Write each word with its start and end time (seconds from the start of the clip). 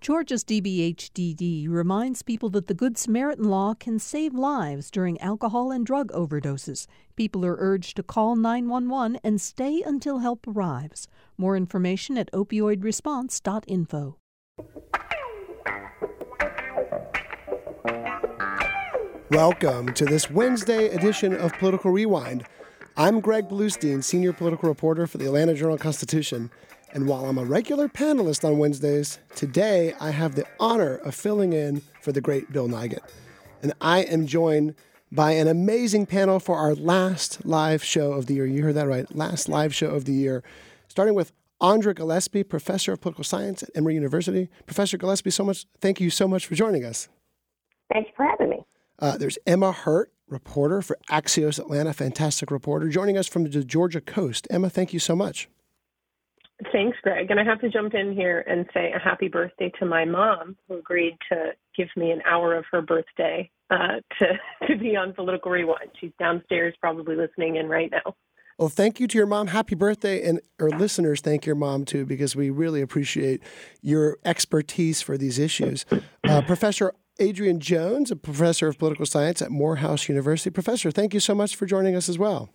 Georgia's 0.00 0.44
DBHDD 0.44 1.68
reminds 1.68 2.22
people 2.22 2.48
that 2.48 2.68
the 2.68 2.74
Good 2.74 2.96
Samaritan 2.96 3.44
law 3.44 3.74
can 3.74 3.98
save 3.98 4.32
lives 4.32 4.90
during 4.90 5.20
alcohol 5.20 5.70
and 5.70 5.84
drug 5.84 6.10
overdoses. 6.12 6.86
People 7.16 7.44
are 7.44 7.56
urged 7.58 7.96
to 7.96 8.02
call 8.02 8.34
911 8.34 9.20
and 9.22 9.38
stay 9.38 9.82
until 9.84 10.20
help 10.20 10.46
arrives. 10.48 11.06
More 11.36 11.54
information 11.54 12.16
at 12.16 12.32
opioidresponse.info. 12.32 14.16
Welcome 19.30 19.92
to 19.92 20.06
this 20.06 20.30
Wednesday 20.30 20.88
edition 20.88 21.34
of 21.34 21.52
Political 21.58 21.90
Rewind. 21.90 22.46
I'm 22.96 23.20
Greg 23.20 23.50
Bluestein, 23.50 24.02
senior 24.02 24.32
political 24.32 24.70
reporter 24.70 25.06
for 25.06 25.18
the 25.18 25.26
Atlanta 25.26 25.52
Journal 25.52 25.76
Constitution. 25.76 26.50
And 26.92 27.06
while 27.06 27.26
I'm 27.26 27.38
a 27.38 27.44
regular 27.44 27.88
panelist 27.88 28.44
on 28.44 28.58
Wednesdays, 28.58 29.20
today 29.36 29.94
I 30.00 30.10
have 30.10 30.34
the 30.34 30.44
honor 30.58 30.96
of 30.96 31.14
filling 31.14 31.52
in 31.52 31.82
for 32.00 32.10
the 32.10 32.20
great 32.20 32.52
Bill 32.52 32.68
Nigut. 32.68 33.08
And 33.62 33.72
I 33.80 34.00
am 34.00 34.26
joined 34.26 34.74
by 35.12 35.32
an 35.32 35.46
amazing 35.46 36.06
panel 36.06 36.40
for 36.40 36.56
our 36.56 36.74
last 36.74 37.44
live 37.46 37.84
show 37.84 38.12
of 38.12 38.26
the 38.26 38.34
year. 38.34 38.46
You 38.46 38.64
heard 38.64 38.74
that 38.74 38.88
right, 38.88 39.14
last 39.14 39.48
live 39.48 39.74
show 39.74 39.90
of 39.90 40.04
the 40.04 40.12
year, 40.12 40.42
starting 40.88 41.14
with 41.14 41.32
Andra 41.60 41.94
Gillespie, 41.94 42.42
professor 42.42 42.92
of 42.92 43.00
political 43.00 43.24
science 43.24 43.62
at 43.62 43.70
Emory 43.74 43.94
University. 43.94 44.48
Professor 44.66 44.96
Gillespie, 44.96 45.30
so 45.30 45.44
much. 45.44 45.66
Thank 45.80 46.00
you 46.00 46.10
so 46.10 46.26
much 46.26 46.46
for 46.46 46.54
joining 46.56 46.84
us. 46.84 47.08
Thanks 47.92 48.10
for 48.16 48.26
having 48.26 48.50
me. 48.50 48.64
Uh, 48.98 49.16
there's 49.16 49.38
Emma 49.46 49.72
Hurt, 49.72 50.12
reporter 50.28 50.82
for 50.82 50.98
Axios 51.10 51.58
Atlanta, 51.58 51.92
fantastic 51.92 52.50
reporter, 52.50 52.88
joining 52.88 53.16
us 53.16 53.28
from 53.28 53.44
the 53.44 53.64
Georgia 53.64 54.00
coast. 54.00 54.46
Emma, 54.50 54.70
thank 54.70 54.92
you 54.92 54.98
so 54.98 55.14
much. 55.14 55.48
Thanks, 56.72 56.98
Greg. 57.02 57.30
And 57.30 57.40
I 57.40 57.44
have 57.44 57.60
to 57.60 57.70
jump 57.70 57.94
in 57.94 58.12
here 58.12 58.44
and 58.46 58.66
say 58.74 58.92
a 58.92 58.98
happy 58.98 59.28
birthday 59.28 59.72
to 59.78 59.86
my 59.86 60.04
mom, 60.04 60.56
who 60.68 60.78
agreed 60.78 61.16
to 61.30 61.52
give 61.76 61.88
me 61.96 62.10
an 62.10 62.20
hour 62.26 62.54
of 62.54 62.64
her 62.70 62.82
birthday 62.82 63.50
uh, 63.70 64.00
to 64.18 64.26
to 64.66 64.76
be 64.76 64.96
on 64.96 65.12
Political 65.12 65.50
Rewind. 65.50 65.90
She's 66.00 66.12
downstairs, 66.18 66.74
probably 66.80 67.16
listening 67.16 67.56
in 67.56 67.68
right 67.68 67.90
now. 67.90 68.14
Well, 68.58 68.68
thank 68.68 69.00
you 69.00 69.06
to 69.06 69.16
your 69.16 69.26
mom. 69.26 69.46
Happy 69.46 69.74
birthday. 69.74 70.22
And 70.22 70.38
our 70.60 70.68
listeners, 70.68 71.22
thank 71.22 71.46
your 71.46 71.54
mom 71.54 71.86
too, 71.86 72.04
because 72.04 72.36
we 72.36 72.50
really 72.50 72.82
appreciate 72.82 73.42
your 73.80 74.18
expertise 74.22 75.00
for 75.00 75.16
these 75.16 75.38
issues. 75.38 75.86
Uh, 76.28 76.42
Professor 76.42 76.92
Adrienne 77.18 77.60
Jones, 77.60 78.10
a 78.10 78.16
professor 78.16 78.68
of 78.68 78.78
political 78.78 79.06
science 79.06 79.40
at 79.40 79.50
Morehouse 79.50 80.10
University. 80.10 80.50
Professor, 80.50 80.90
thank 80.90 81.14
you 81.14 81.20
so 81.20 81.34
much 81.34 81.56
for 81.56 81.64
joining 81.64 81.96
us 81.96 82.10
as 82.10 82.18
well. 82.18 82.50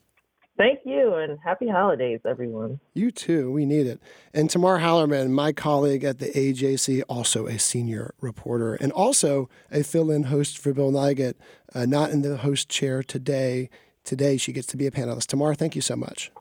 Thank 0.57 0.79
you, 0.85 1.15
and 1.15 1.37
happy 1.43 1.67
holidays, 1.67 2.21
everyone. 2.25 2.79
You 2.93 3.11
too. 3.11 3.51
We 3.51 3.65
need 3.65 3.87
it. 3.87 3.99
And 4.33 4.49
Tamar 4.49 4.79
Hallerman, 4.79 5.31
my 5.31 5.51
colleague 5.51 6.05
at 6.05 6.19
the 6.19 6.27
AJC, 6.27 7.03
also 7.09 7.45
a 7.45 7.59
senior 7.59 8.13
reporter 8.21 8.75
and 8.75 8.93
also 8.93 9.49
a 9.69 9.83
fill 9.83 10.09
in 10.09 10.23
host 10.23 10.57
for 10.57 10.73
Bill 10.73 10.91
Nigut, 10.91 11.33
uh, 11.73 11.85
not 11.85 12.11
in 12.11 12.21
the 12.21 12.37
host 12.37 12.69
chair 12.69 13.03
today. 13.03 13.69
Today, 14.05 14.37
she 14.37 14.53
gets 14.53 14.67
to 14.67 14.77
be 14.77 14.87
a 14.87 14.91
panelist. 14.91 15.27
Tamar, 15.27 15.55
thank 15.55 15.75
you 15.75 15.81
so 15.81 15.97
much. 15.97 16.31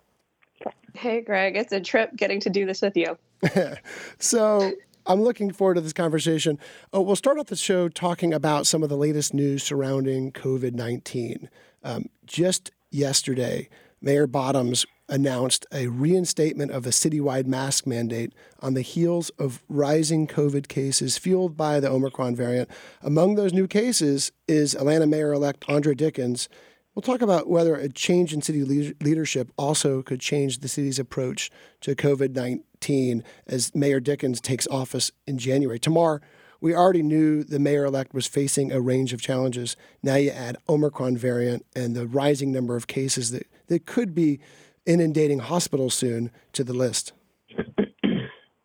Hey, 0.94 1.20
Greg. 1.20 1.56
It's 1.56 1.72
a 1.72 1.80
trip 1.80 2.14
getting 2.14 2.38
to 2.40 2.50
do 2.50 2.66
this 2.66 2.82
with 2.82 2.96
you. 2.96 3.18
so, 4.18 4.72
I'm 5.06 5.22
looking 5.22 5.52
forward 5.52 5.74
to 5.74 5.80
this 5.80 5.92
conversation. 5.92 6.58
Oh, 6.92 7.00
we'll 7.00 7.16
start 7.16 7.38
off 7.38 7.46
the 7.46 7.56
show 7.56 7.88
talking 7.88 8.32
about 8.32 8.66
some 8.66 8.82
of 8.82 8.88
the 8.88 8.96
latest 8.96 9.34
news 9.34 9.64
surrounding 9.64 10.30
COVID 10.30 10.72
19. 10.72 11.50
Um, 11.82 12.06
just 12.24 12.70
yesterday, 12.90 13.68
Mayor 14.04 14.26
Bottoms 14.26 14.84
announced 15.08 15.64
a 15.72 15.86
reinstatement 15.86 16.70
of 16.70 16.84
a 16.84 16.90
citywide 16.90 17.46
mask 17.46 17.86
mandate 17.86 18.34
on 18.60 18.74
the 18.74 18.82
heels 18.82 19.30
of 19.38 19.64
rising 19.66 20.26
COVID 20.26 20.68
cases 20.68 21.16
fueled 21.16 21.56
by 21.56 21.80
the 21.80 21.88
Omicron 21.88 22.36
variant. 22.36 22.68
Among 23.00 23.34
those 23.34 23.54
new 23.54 23.66
cases 23.66 24.30
is 24.46 24.74
Atlanta 24.74 25.06
Mayor 25.06 25.32
elect 25.32 25.64
Andre 25.68 25.94
Dickens. 25.94 26.50
We'll 26.94 27.00
talk 27.00 27.22
about 27.22 27.48
whether 27.48 27.76
a 27.76 27.88
change 27.88 28.34
in 28.34 28.42
city 28.42 28.62
leadership 29.00 29.50
also 29.56 30.02
could 30.02 30.20
change 30.20 30.58
the 30.58 30.68
city's 30.68 30.98
approach 30.98 31.50
to 31.80 31.94
COVID 31.94 32.34
19 32.34 33.24
as 33.46 33.74
Mayor 33.74 34.00
Dickens 34.00 34.38
takes 34.38 34.66
office 34.66 35.12
in 35.26 35.38
January. 35.38 35.78
Tamar, 35.78 36.20
we 36.60 36.74
already 36.74 37.02
knew 37.02 37.42
the 37.42 37.58
mayor 37.58 37.86
elect 37.86 38.12
was 38.12 38.26
facing 38.26 38.70
a 38.70 38.82
range 38.82 39.14
of 39.14 39.22
challenges. 39.22 39.76
Now 40.02 40.16
you 40.16 40.30
add 40.30 40.58
Omicron 40.68 41.16
variant 41.16 41.64
and 41.74 41.96
the 41.96 42.06
rising 42.06 42.52
number 42.52 42.76
of 42.76 42.86
cases 42.86 43.30
that, 43.30 43.46
that 43.68 43.86
could 43.86 44.14
be 44.14 44.40
inundating 44.86 45.38
hospitals 45.38 45.94
soon 45.94 46.30
to 46.52 46.64
the 46.64 46.74
list. 46.74 47.12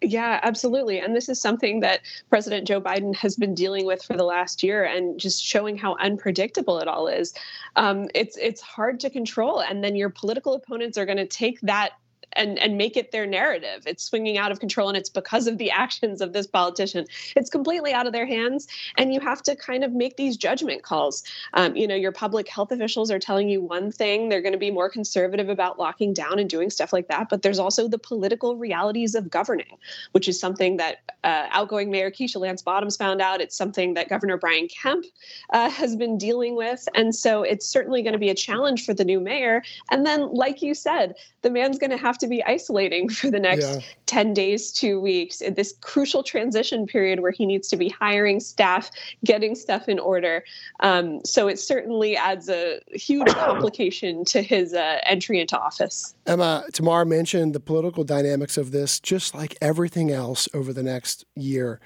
Yeah, 0.01 0.39
absolutely. 0.43 0.99
And 0.99 1.13
this 1.15 1.27
is 1.27 1.41
something 1.41 1.81
that 1.81 1.99
President 2.29 2.65
Joe 2.65 2.81
Biden 2.81 3.13
has 3.17 3.35
been 3.35 3.53
dealing 3.53 3.85
with 3.85 4.01
for 4.01 4.15
the 4.15 4.23
last 4.23 4.63
year 4.63 4.85
and 4.85 5.19
just 5.19 5.43
showing 5.43 5.77
how 5.77 5.97
unpredictable 5.99 6.79
it 6.79 6.87
all 6.87 7.07
is. 7.07 7.33
Um, 7.75 8.07
it's 8.15 8.37
it's 8.37 8.61
hard 8.61 8.99
to 9.01 9.09
control. 9.09 9.61
And 9.61 9.83
then 9.83 9.95
your 9.95 10.09
political 10.09 10.53
opponents 10.53 10.97
are 10.97 11.05
going 11.05 11.17
to 11.17 11.27
take 11.27 11.59
that 11.61 11.91
and 12.34 12.59
and 12.59 12.78
make 12.78 12.97
it 12.97 13.12
their 13.12 13.25
narrative. 13.25 13.84
It's 13.85 14.03
swinging 14.03 14.38
out 14.38 14.51
of 14.51 14.59
control, 14.59 14.88
and 14.88 14.97
it's 14.97 15.09
because 15.09 15.47
of 15.47 15.57
the 15.57 15.72
actions 15.79 16.22
of 16.22 16.34
this 16.34 16.47
politician. 16.47 17.06
It's 17.35 17.50
completely 17.50 17.94
out 17.94 18.07
of 18.07 18.13
their 18.13 18.25
hands, 18.25 18.67
and 18.97 19.13
you 19.13 19.19
have 19.19 19.41
to 19.44 19.56
kind 19.56 19.84
of 19.84 19.94
make 19.94 20.17
these 20.17 20.38
judgment 20.38 20.84
calls. 20.84 21.23
Um, 21.53 21.75
you 21.75 21.88
know, 21.88 21.95
your 21.95 22.12
public 22.12 22.47
health 22.47 22.72
officials 22.72 23.12
are 23.12 23.19
telling 23.19 23.50
you 23.50 23.62
one 23.62 23.91
thing; 23.91 24.29
they're 24.29 24.41
going 24.41 24.53
to 24.53 24.59
be 24.59 24.72
more 24.72 24.90
conservative 24.90 25.50
about 25.50 25.79
locking 25.79 26.13
down 26.13 26.40
and 26.40 26.50
doing 26.50 26.69
stuff 26.69 26.94
like 26.94 27.07
that. 27.07 27.29
But 27.29 27.41
there's 27.41 27.59
also 27.59 27.88
the 27.88 28.00
political 28.00 28.56
realities 28.56 29.16
of 29.16 29.29
governing, 29.29 29.78
which 30.11 30.28
is 30.28 30.40
something 30.40 30.78
that 30.78 30.97
uh, 31.23 31.47
outgoing 31.51 31.91
Mayor 31.91 32.11
Keisha 32.11 32.40
Lance 32.40 32.61
Bottoms 32.61 32.97
found 32.97 33.22
out. 33.22 33.41
It's 33.41 33.56
something 33.56 33.94
that 33.96 34.09
Governor 34.09 34.38
Brian 34.38 34.67
Kemp 34.67 35.06
uh, 35.51 35.69
has 35.69 35.96
been 35.96 36.17
dealing 36.17 36.56
with, 36.56 36.88
and 36.96 37.16
so 37.16 37.44
it's 37.44 37.66
certainly 37.66 38.01
going 38.01 38.13
to 38.13 38.19
be 38.19 38.29
a 38.29 38.35
challenge 38.35 38.85
for 38.85 38.94
the 38.94 39.06
new 39.06 39.19
mayor. 39.19 39.63
And 39.91 40.06
then, 40.06 40.34
like 40.34 40.61
you 40.61 40.73
said, 40.73 41.16
the 41.41 41.50
man's 41.50 41.78
going 41.79 41.91
to 41.91 41.97
have 41.97 42.19
to 42.19 42.28
be 42.28 42.44
isolating 42.44 43.09
for 43.19 43.30
the 43.31 43.40
next 43.40 43.75
yeah. 43.75 43.81
10 44.06 44.34
days, 44.34 44.72
two 44.72 45.00
weeks, 45.00 45.41
in 45.41 45.53
this 45.53 45.74
crucial 45.81 46.24
transition 46.24 46.85
period 46.85 47.19
where 47.19 47.31
he 47.31 47.46
needs 47.46 47.68
to 47.69 47.78
be 47.78 47.90
hiring 47.90 48.40
staff, 48.40 48.90
getting 49.24 49.56
stuff 49.56 49.88
in 49.88 50.00
order. 50.00 50.44
Um, 50.79 51.22
so 51.25 51.47
it 51.47 51.59
certainly 51.59 52.16
adds 52.16 52.50
a 52.50 52.79
huge 52.91 53.28
complication 53.34 54.25
to 54.25 54.41
his 54.41 54.74
uh, 54.74 55.00
entry 55.03 55.40
into 55.40 55.59
office. 55.59 56.16
Emma, 56.25 56.66
Tamar 56.74 57.06
mentioned 57.06 57.53
the 57.53 57.59
political 57.59 58.03
dynamics 58.03 58.58
of 58.58 58.72
this, 58.72 59.00
just 59.00 59.35
like 59.35 59.58
everything 59.62 60.12
else 60.12 60.47
over 60.53 60.74
the 60.74 60.84
next 60.84 61.25
year. 61.35 61.79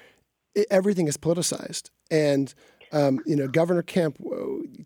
It, 0.55 0.67
everything 0.69 1.07
is 1.07 1.17
politicized. 1.17 1.89
And 2.11 2.53
um, 2.93 3.19
you 3.25 3.35
know, 3.35 3.47
Governor 3.47 3.81
Kemp, 3.81 4.17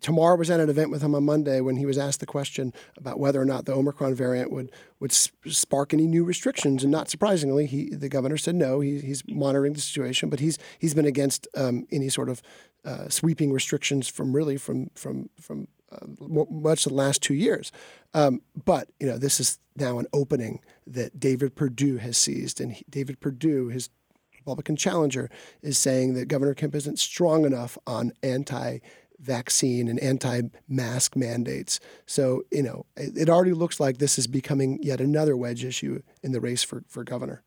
Tamar 0.00 0.34
was 0.34 0.50
at 0.50 0.60
an 0.60 0.70
event 0.70 0.90
with 0.90 1.02
him 1.02 1.14
on 1.14 1.24
Monday 1.24 1.60
when 1.60 1.76
he 1.76 1.84
was 1.84 1.98
asked 1.98 2.20
the 2.20 2.26
question 2.26 2.72
about 2.96 3.20
whether 3.20 3.40
or 3.40 3.44
not 3.44 3.66
the 3.66 3.74
Omicron 3.74 4.14
variant 4.14 4.50
would 4.50 4.72
would 4.98 5.12
spark 5.12 5.92
any 5.92 6.06
new 6.06 6.24
restrictions, 6.24 6.82
and 6.82 6.90
not 6.90 7.10
surprisingly, 7.10 7.66
he 7.66 7.90
the 7.90 8.08
governor 8.08 8.38
said 8.38 8.54
no. 8.54 8.80
He, 8.80 8.98
he's 9.00 9.22
monitoring 9.28 9.74
the 9.74 9.80
situation, 9.80 10.30
but 10.30 10.40
he's 10.40 10.58
he's 10.78 10.94
been 10.94 11.04
against 11.04 11.46
um, 11.54 11.86
any 11.92 12.08
sort 12.08 12.30
of 12.30 12.42
uh, 12.84 13.10
sweeping 13.10 13.52
restrictions 13.52 14.08
from 14.08 14.34
really 14.34 14.56
from 14.56 14.90
from 14.94 15.28
from 15.38 15.68
uh, 15.92 16.06
much 16.50 16.86
of 16.86 16.92
the 16.92 16.96
last 16.96 17.22
two 17.22 17.34
years. 17.34 17.70
Um, 18.14 18.40
but 18.64 18.88
you 18.98 19.06
know, 19.06 19.18
this 19.18 19.38
is 19.38 19.58
now 19.76 19.98
an 19.98 20.06
opening 20.14 20.60
that 20.86 21.20
David 21.20 21.54
Perdue 21.54 21.98
has 21.98 22.16
seized, 22.16 22.58
and 22.58 22.72
he, 22.72 22.84
David 22.88 23.20
Perdue, 23.20 23.68
his 23.68 23.90
Republican 24.38 24.76
challenger, 24.76 25.30
is 25.62 25.78
saying 25.78 26.14
that 26.14 26.28
Governor 26.28 26.54
Kemp 26.54 26.74
isn't 26.74 26.98
strong 26.98 27.44
enough 27.44 27.76
on 27.86 28.12
anti 28.22 28.78
vaccine 29.20 29.88
and 29.88 29.98
anti 30.00 30.42
mask 30.68 31.16
mandates. 31.16 31.80
So, 32.06 32.42
you 32.50 32.62
know, 32.62 32.86
it, 32.96 33.28
already 33.28 33.52
looks 33.52 33.80
like 33.80 33.98
this 33.98 34.18
is 34.18 34.26
becoming 34.26 34.78
yet 34.82 35.00
another 35.00 35.36
wedge 35.36 35.64
issue 35.64 36.02
in 36.22 36.32
the 36.32 36.40
race 36.40 36.62
for, 36.62 36.84
for 36.88 37.04
governor. 37.04 37.42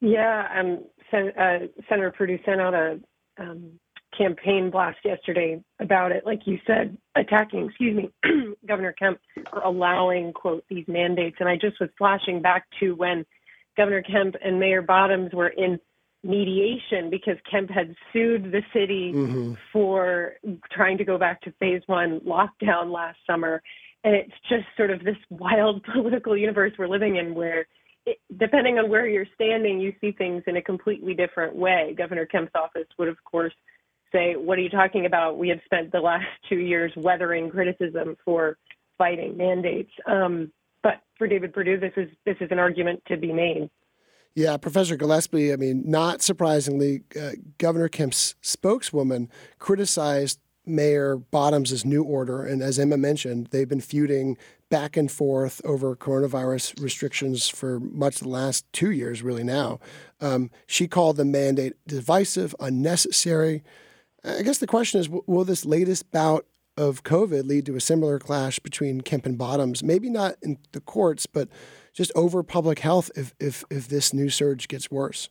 Yeah, 0.00 0.48
um, 0.54 0.84
Sen- 1.10 1.32
uh, 1.36 1.66
Senator 1.88 2.12
Perdue 2.12 2.38
sent 2.44 2.60
out 2.60 2.74
a 2.74 3.00
um, 3.38 3.78
campaign 4.16 4.70
blast 4.70 4.98
yesterday 5.04 5.62
about 5.80 6.12
it, 6.12 6.24
like 6.24 6.40
you 6.46 6.58
said, 6.66 6.96
attacking, 7.14 7.66
excuse 7.66 7.96
me, 7.96 8.10
Governor 8.66 8.92
Kemp 8.92 9.20
for 9.50 9.60
allowing, 9.60 10.32
quote, 10.32 10.64
these 10.68 10.84
mandates. 10.88 11.36
And 11.40 11.48
I 11.48 11.56
just 11.56 11.80
was 11.80 11.90
flashing 11.98 12.40
back 12.40 12.66
to 12.80 12.94
when 12.94 13.24
Governor 13.78 14.02
Kemp 14.02 14.34
and 14.44 14.60
Mayor 14.60 14.82
Bottoms 14.82 15.32
were 15.32 15.48
in 15.48 15.78
mediation 16.24 17.10
because 17.10 17.36
Kemp 17.50 17.70
had 17.70 17.94
sued 18.12 18.50
the 18.52 18.62
city 18.74 19.12
mm-hmm. 19.14 19.54
for 19.72 20.34
trying 20.72 20.98
to 20.98 21.04
go 21.04 21.16
back 21.16 21.40
to 21.42 21.52
phase 21.52 21.82
one 21.86 22.20
lockdown 22.20 22.92
last 22.92 23.18
summer. 23.26 23.62
And 24.04 24.14
it's 24.14 24.34
just 24.48 24.64
sort 24.76 24.90
of 24.90 25.04
this 25.04 25.16
wild 25.30 25.84
political 25.94 26.36
universe 26.36 26.72
we're 26.78 26.88
living 26.88 27.16
in 27.16 27.34
where, 27.34 27.66
it, 28.04 28.18
depending 28.36 28.78
on 28.78 28.90
where 28.90 29.06
you're 29.06 29.26
standing, 29.34 29.80
you 29.80 29.92
see 30.00 30.12
things 30.12 30.42
in 30.46 30.56
a 30.56 30.62
completely 30.62 31.14
different 31.14 31.54
way. 31.54 31.94
Governor 31.96 32.26
Kemp's 32.26 32.52
office 32.54 32.88
would, 32.98 33.08
of 33.08 33.16
course, 33.24 33.54
say, 34.12 34.34
What 34.34 34.58
are 34.58 34.62
you 34.62 34.70
talking 34.70 35.06
about? 35.06 35.38
We 35.38 35.48
have 35.50 35.60
spent 35.64 35.92
the 35.92 36.00
last 36.00 36.26
two 36.48 36.58
years 36.58 36.92
weathering 36.96 37.48
criticism 37.48 38.16
for 38.24 38.58
fighting 38.96 39.36
mandates. 39.36 39.92
Um, 40.06 40.52
for 41.18 41.26
David 41.26 41.52
Perdue, 41.52 41.78
this 41.78 41.92
is 41.96 42.08
this 42.24 42.36
is 42.40 42.48
an 42.50 42.58
argument 42.58 43.02
to 43.08 43.16
be 43.16 43.32
made. 43.32 43.68
Yeah, 44.34 44.56
Professor 44.56 44.96
Gillespie, 44.96 45.52
I 45.52 45.56
mean, 45.56 45.82
not 45.84 46.22
surprisingly, 46.22 47.02
uh, 47.20 47.32
Governor 47.58 47.88
Kemp's 47.88 48.36
spokeswoman 48.40 49.28
criticized 49.58 50.38
Mayor 50.64 51.16
Bottoms' 51.16 51.84
new 51.84 52.04
order. 52.04 52.44
And 52.44 52.62
as 52.62 52.78
Emma 52.78 52.96
mentioned, 52.96 53.48
they've 53.50 53.68
been 53.68 53.80
feuding 53.80 54.36
back 54.70 54.96
and 54.96 55.10
forth 55.10 55.60
over 55.64 55.96
coronavirus 55.96 56.80
restrictions 56.80 57.48
for 57.48 57.80
much 57.80 58.16
of 58.16 58.22
the 58.24 58.28
last 58.28 58.70
two 58.72 58.90
years, 58.90 59.22
really 59.22 59.42
now. 59.42 59.80
Um, 60.20 60.50
she 60.66 60.86
called 60.86 61.16
the 61.16 61.24
mandate 61.24 61.74
divisive, 61.86 62.54
unnecessary. 62.60 63.64
I 64.22 64.42
guess 64.42 64.58
the 64.58 64.66
question 64.66 65.00
is 65.00 65.08
will 65.08 65.44
this 65.44 65.64
latest 65.64 66.10
bout 66.12 66.46
of 66.78 67.02
COVID 67.02 67.46
lead 67.46 67.66
to 67.66 67.76
a 67.76 67.80
similar 67.80 68.18
clash 68.18 68.58
between 68.60 69.00
Kemp 69.00 69.26
and 69.26 69.36
Bottoms? 69.36 69.82
Maybe 69.82 70.08
not 70.08 70.36
in 70.42 70.58
the 70.72 70.80
courts, 70.80 71.26
but 71.26 71.48
just 71.92 72.12
over 72.14 72.42
public 72.42 72.78
health 72.78 73.10
if, 73.16 73.34
if, 73.40 73.64
if 73.70 73.88
this 73.88 74.14
new 74.14 74.30
surge 74.30 74.68
gets 74.68 74.90
worse? 74.90 75.28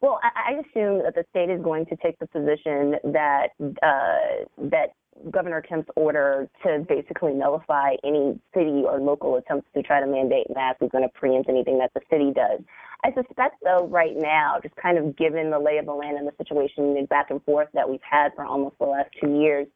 Well, 0.00 0.20
I, 0.22 0.52
assume 0.52 1.02
that 1.02 1.14
the 1.14 1.24
state 1.30 1.50
is 1.50 1.60
going 1.62 1.86
to 1.86 1.96
take 1.96 2.18
the 2.18 2.26
position 2.26 2.96
that 3.12 3.48
uh, 3.82 4.44
that 4.70 4.92
Governor 5.30 5.62
Kemp's 5.62 5.88
order 5.96 6.48
to 6.62 6.84
basically 6.88 7.32
nullify 7.32 7.94
any 8.04 8.38
city 8.54 8.82
or 8.86 9.00
local 9.00 9.36
attempts 9.36 9.66
to 9.74 9.82
try 9.82 10.00
to 10.00 10.06
mandate 10.06 10.46
masks 10.54 10.82
is 10.82 10.90
going 10.92 11.04
to 11.04 11.12
preempt 11.18 11.48
anything 11.48 11.78
that 11.78 11.92
the 11.94 12.00
city 12.10 12.32
does. 12.32 12.60
I 13.04 13.12
suspect, 13.14 13.56
though, 13.62 13.86
right 13.86 14.16
now, 14.16 14.58
just 14.62 14.76
kind 14.76 14.98
of 14.98 15.16
given 15.16 15.50
the 15.50 15.58
lay 15.58 15.78
of 15.78 15.86
the 15.86 15.92
land 15.92 16.18
and 16.18 16.26
the 16.26 16.34
situation 16.38 16.96
and 16.96 17.08
back 17.08 17.30
and 17.30 17.42
forth 17.44 17.68
that 17.74 17.88
we've 17.88 18.00
had 18.08 18.32
for 18.34 18.44
almost 18.44 18.76
the 18.78 18.86
last 18.86 19.10
two 19.20 19.40
years 19.40 19.66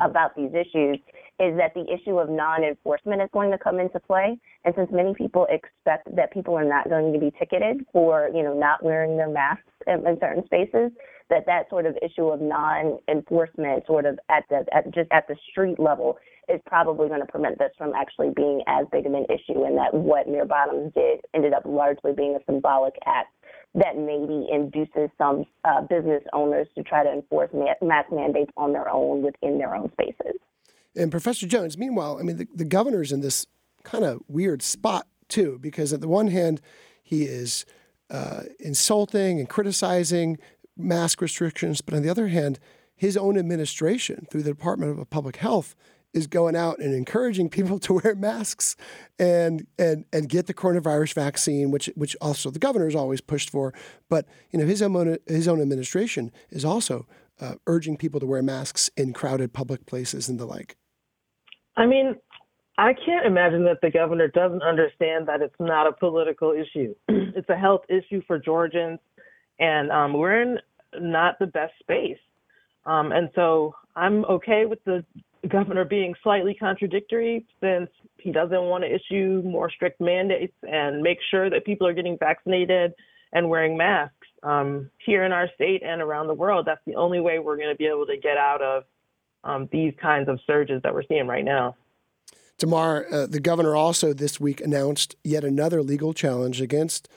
about 0.00 0.36
these 0.36 0.50
issues, 0.50 0.98
is 1.40 1.56
that 1.56 1.72
the 1.74 1.84
issue 1.92 2.18
of 2.18 2.28
non-enforcement 2.28 3.22
is 3.22 3.28
going 3.32 3.50
to 3.50 3.58
come 3.58 3.78
into 3.78 4.00
play. 4.00 4.38
And 4.64 4.74
since 4.76 4.90
many 4.92 5.14
people 5.14 5.46
expect 5.50 6.14
that 6.16 6.32
people 6.32 6.54
are 6.54 6.64
not 6.64 6.88
going 6.88 7.12
to 7.12 7.18
be 7.18 7.32
ticketed 7.38 7.84
for, 7.92 8.28
you 8.34 8.42
know, 8.42 8.54
not 8.58 8.82
wearing 8.82 9.16
their 9.16 9.28
masks 9.28 9.62
in, 9.86 10.06
in 10.06 10.18
certain 10.20 10.44
spaces, 10.46 10.90
that 11.30 11.46
that 11.46 11.68
sort 11.70 11.86
of 11.86 11.96
issue 12.02 12.28
of 12.28 12.40
non-enforcement, 12.40 13.86
sort 13.86 14.06
of 14.06 14.18
at 14.28 14.44
the 14.48 14.64
at 14.72 14.92
just 14.94 15.10
at 15.12 15.28
the 15.28 15.36
street 15.50 15.78
level, 15.78 16.18
is 16.48 16.60
probably 16.66 17.08
going 17.08 17.20
to 17.20 17.26
prevent 17.26 17.58
this 17.58 17.70
from 17.76 17.92
actually 17.94 18.30
being 18.34 18.62
as 18.66 18.86
big 18.90 19.06
of 19.06 19.12
an 19.12 19.26
issue. 19.26 19.64
And 19.64 19.76
that 19.76 19.92
what 19.92 20.26
Mayor 20.28 20.46
Bottoms 20.46 20.92
did 20.94 21.20
ended 21.34 21.52
up 21.52 21.62
largely 21.66 22.12
being 22.12 22.34
a 22.34 22.44
symbolic 22.50 22.94
act 23.06 23.28
that 23.74 23.96
maybe 23.96 24.46
induces 24.50 25.10
some 25.18 25.44
uh, 25.64 25.82
business 25.82 26.22
owners 26.32 26.66
to 26.74 26.82
try 26.82 27.04
to 27.04 27.12
enforce 27.12 27.50
mask 27.52 28.12
mandates 28.12 28.50
on 28.56 28.72
their 28.72 28.88
own 28.88 29.22
within 29.22 29.58
their 29.58 29.74
own 29.74 29.90
spaces. 29.92 30.40
And 30.96 31.10
Professor 31.10 31.46
Jones, 31.46 31.78
meanwhile, 31.78 32.18
I 32.18 32.22
mean, 32.22 32.38
the, 32.38 32.48
the 32.54 32.64
governor's 32.64 33.12
in 33.12 33.20
this 33.20 33.46
kind 33.84 34.04
of 34.04 34.22
weird 34.28 34.62
spot 34.62 35.06
too, 35.28 35.58
because 35.60 35.92
at 35.92 36.00
the 36.00 36.08
one 36.08 36.28
hand, 36.28 36.60
he 37.02 37.24
is 37.24 37.64
uh, 38.10 38.42
insulting 38.58 39.38
and 39.38 39.48
criticizing 39.48 40.38
mask 40.76 41.20
restrictions, 41.20 41.80
but 41.80 41.94
on 41.94 42.02
the 42.02 42.08
other 42.10 42.28
hand, 42.28 42.58
his 42.96 43.16
own 43.16 43.38
administration 43.38 44.26
through 44.30 44.42
the 44.42 44.50
Department 44.50 44.98
of 44.98 45.10
Public 45.10 45.36
Health 45.36 45.74
is 46.14 46.26
going 46.26 46.56
out 46.56 46.78
and 46.78 46.94
encouraging 46.94 47.48
people 47.48 47.78
to 47.80 47.94
wear 47.94 48.14
masks 48.14 48.76
and 49.18 49.66
and 49.78 50.04
and 50.12 50.28
get 50.28 50.46
the 50.46 50.54
coronavirus 50.54 51.14
vaccine, 51.14 51.70
which 51.70 51.90
which 51.94 52.16
also 52.20 52.50
the 52.50 52.58
governor 52.58 52.86
has 52.86 52.94
always 52.94 53.20
pushed 53.20 53.50
for. 53.50 53.72
But 54.08 54.26
you 54.50 54.58
know 54.58 54.66
his 54.66 54.82
own 54.82 55.18
his 55.26 55.48
own 55.48 55.60
administration 55.60 56.32
is 56.50 56.64
also 56.64 57.06
uh, 57.40 57.54
urging 57.66 57.96
people 57.96 58.20
to 58.20 58.26
wear 58.26 58.42
masks 58.42 58.90
in 58.96 59.12
crowded 59.12 59.52
public 59.52 59.86
places 59.86 60.28
and 60.28 60.38
the 60.38 60.46
like. 60.46 60.76
I 61.76 61.86
mean, 61.86 62.16
I 62.76 62.92
can't 62.92 63.26
imagine 63.26 63.64
that 63.64 63.80
the 63.82 63.90
governor 63.90 64.28
doesn't 64.28 64.62
understand 64.62 65.28
that 65.28 65.42
it's 65.42 65.54
not 65.60 65.86
a 65.86 65.92
political 65.92 66.52
issue. 66.52 66.94
it's 67.08 67.48
a 67.48 67.56
health 67.56 67.82
issue 67.88 68.22
for 68.26 68.38
Georgians, 68.38 68.98
and 69.60 69.90
um, 69.92 70.12
we're 70.12 70.42
in 70.42 70.58
not 70.98 71.38
the 71.38 71.46
best 71.46 71.74
space. 71.80 72.18
Um, 72.86 73.12
and 73.12 73.28
so 73.34 73.74
I'm 73.94 74.24
okay 74.24 74.64
with 74.64 74.82
the 74.84 75.04
governor 75.46 75.84
being 75.84 76.14
slightly 76.22 76.54
contradictory 76.54 77.46
since 77.60 77.90
he 78.16 78.32
doesn't 78.32 78.62
want 78.62 78.84
to 78.84 78.92
issue 78.92 79.42
more 79.44 79.70
strict 79.70 80.00
mandates 80.00 80.54
and 80.62 81.00
make 81.00 81.18
sure 81.30 81.48
that 81.50 81.64
people 81.64 81.86
are 81.86 81.92
getting 81.92 82.18
vaccinated 82.18 82.92
and 83.32 83.48
wearing 83.48 83.76
masks 83.76 84.14
um, 84.42 84.90
here 85.04 85.24
in 85.24 85.32
our 85.32 85.48
state 85.54 85.82
and 85.84 86.00
around 86.00 86.26
the 86.26 86.34
world. 86.34 86.66
That's 86.66 86.80
the 86.86 86.96
only 86.96 87.20
way 87.20 87.38
we're 87.38 87.56
going 87.56 87.68
to 87.68 87.76
be 87.76 87.86
able 87.86 88.06
to 88.06 88.16
get 88.16 88.36
out 88.36 88.62
of 88.62 88.84
um, 89.44 89.68
these 89.70 89.94
kinds 90.00 90.28
of 90.28 90.40
surges 90.46 90.82
that 90.82 90.92
we're 90.92 91.04
seeing 91.04 91.26
right 91.26 91.44
now. 91.44 91.76
Tamar, 92.58 93.06
uh, 93.12 93.26
the 93.26 93.38
governor 93.38 93.76
also 93.76 94.12
this 94.12 94.40
week 94.40 94.60
announced 94.60 95.14
yet 95.22 95.44
another 95.44 95.82
legal 95.82 96.12
challenge 96.12 96.60
against 96.60 97.08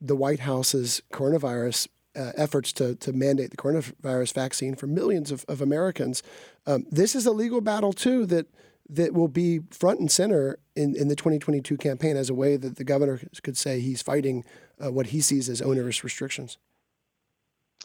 the 0.00 0.16
White 0.16 0.40
House's 0.40 1.02
coronavirus 1.12 1.88
uh, 2.16 2.32
efforts 2.36 2.72
to, 2.72 2.94
to 2.96 3.12
mandate 3.12 3.50
the 3.50 3.56
coronavirus 3.56 4.32
vaccine 4.32 4.74
for 4.74 4.86
millions 4.86 5.30
of, 5.30 5.44
of 5.48 5.60
Americans. 5.60 6.22
Um, 6.66 6.86
this 6.90 7.14
is 7.14 7.26
a 7.26 7.32
legal 7.32 7.60
battle, 7.60 7.92
too, 7.92 8.26
that 8.26 8.46
that 8.88 9.12
will 9.12 9.28
be 9.28 9.60
front 9.70 9.98
and 9.98 10.10
center 10.10 10.58
in, 10.76 10.94
in 10.94 11.08
the 11.08 11.16
2022 11.16 11.76
campaign 11.76 12.16
as 12.16 12.30
a 12.30 12.34
way 12.34 12.56
that 12.56 12.76
the 12.76 12.84
governor 12.84 13.20
could 13.42 13.56
say 13.56 13.80
he's 13.80 14.00
fighting 14.00 14.44
uh, 14.82 14.92
what 14.92 15.08
he 15.08 15.20
sees 15.20 15.48
as 15.48 15.60
onerous 15.60 16.04
restrictions. 16.04 16.58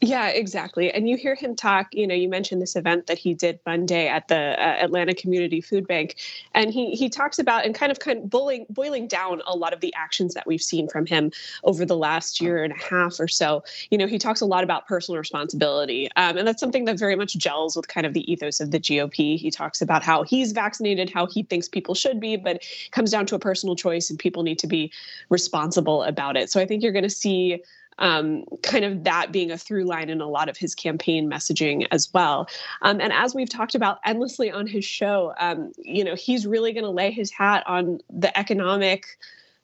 Yeah, 0.03 0.29
exactly. 0.29 0.91
And 0.91 1.07
you 1.07 1.15
hear 1.15 1.35
him 1.35 1.55
talk, 1.55 1.93
you 1.93 2.07
know, 2.07 2.15
you 2.15 2.27
mentioned 2.27 2.59
this 2.59 2.75
event 2.75 3.05
that 3.05 3.19
he 3.19 3.35
did 3.35 3.59
Monday 3.67 4.07
at 4.07 4.27
the 4.29 4.35
uh, 4.35 4.83
Atlanta 4.83 5.13
Community 5.13 5.61
Food 5.61 5.85
Bank. 5.87 6.15
And 6.55 6.73
he 6.73 6.95
he 6.95 7.07
talks 7.07 7.37
about 7.37 7.65
and 7.65 7.75
kind 7.75 7.91
of 7.91 7.99
kind 7.99 8.17
of 8.17 8.27
boiling 8.27 8.65
boiling 8.67 9.05
down 9.07 9.43
a 9.45 9.55
lot 9.55 9.73
of 9.73 9.79
the 9.79 9.93
actions 9.93 10.33
that 10.33 10.47
we've 10.47 10.61
seen 10.61 10.87
from 10.87 11.05
him 11.05 11.31
over 11.63 11.85
the 11.85 11.95
last 11.95 12.41
year 12.41 12.63
and 12.63 12.73
a 12.73 12.77
half 12.77 13.19
or 13.19 13.27
so. 13.27 13.63
You 13.91 13.97
know, 13.99 14.07
he 14.07 14.17
talks 14.17 14.41
a 14.41 14.45
lot 14.47 14.63
about 14.63 14.87
personal 14.87 15.19
responsibility. 15.19 16.09
Um, 16.15 16.35
and 16.35 16.47
that's 16.47 16.59
something 16.59 16.85
that 16.85 16.97
very 16.97 17.15
much 17.15 17.37
gels 17.37 17.75
with 17.75 17.87
kind 17.87 18.07
of 18.07 18.13
the 18.13 18.29
ethos 18.31 18.59
of 18.59 18.71
the 18.71 18.79
GOP. 18.79 19.37
He 19.37 19.51
talks 19.51 19.83
about 19.83 20.01
how 20.01 20.23
he's 20.23 20.51
vaccinated, 20.51 21.11
how 21.11 21.27
he 21.27 21.43
thinks 21.43 21.67
people 21.69 21.93
should 21.93 22.19
be, 22.19 22.37
but 22.37 22.63
comes 22.89 23.11
down 23.11 23.27
to 23.27 23.35
a 23.35 23.39
personal 23.39 23.75
choice 23.75 24.09
and 24.09 24.17
people 24.17 24.41
need 24.41 24.57
to 24.59 24.67
be 24.67 24.91
responsible 25.29 26.01
about 26.01 26.37
it. 26.37 26.49
So 26.49 26.59
I 26.59 26.65
think 26.65 26.81
you're 26.81 26.91
going 26.91 27.03
to 27.03 27.09
see 27.09 27.61
um, 28.01 28.43
kind 28.63 28.83
of 28.83 29.03
that 29.05 29.31
being 29.31 29.51
a 29.51 29.57
through 29.57 29.85
line 29.85 30.09
in 30.09 30.19
a 30.19 30.27
lot 30.27 30.49
of 30.49 30.57
his 30.57 30.75
campaign 30.75 31.29
messaging 31.29 31.87
as 31.91 32.11
well. 32.13 32.49
Um, 32.81 32.99
and 32.99 33.13
as 33.13 33.33
we've 33.33 33.49
talked 33.49 33.75
about 33.75 33.99
endlessly 34.03 34.51
on 34.51 34.67
his 34.67 34.83
show, 34.83 35.33
um, 35.39 35.71
you 35.77 36.03
know, 36.03 36.15
he's 36.15 36.45
really 36.45 36.73
going 36.73 36.83
to 36.83 36.89
lay 36.89 37.11
his 37.11 37.31
hat 37.31 37.63
on 37.67 37.99
the 38.09 38.37
economic 38.37 39.05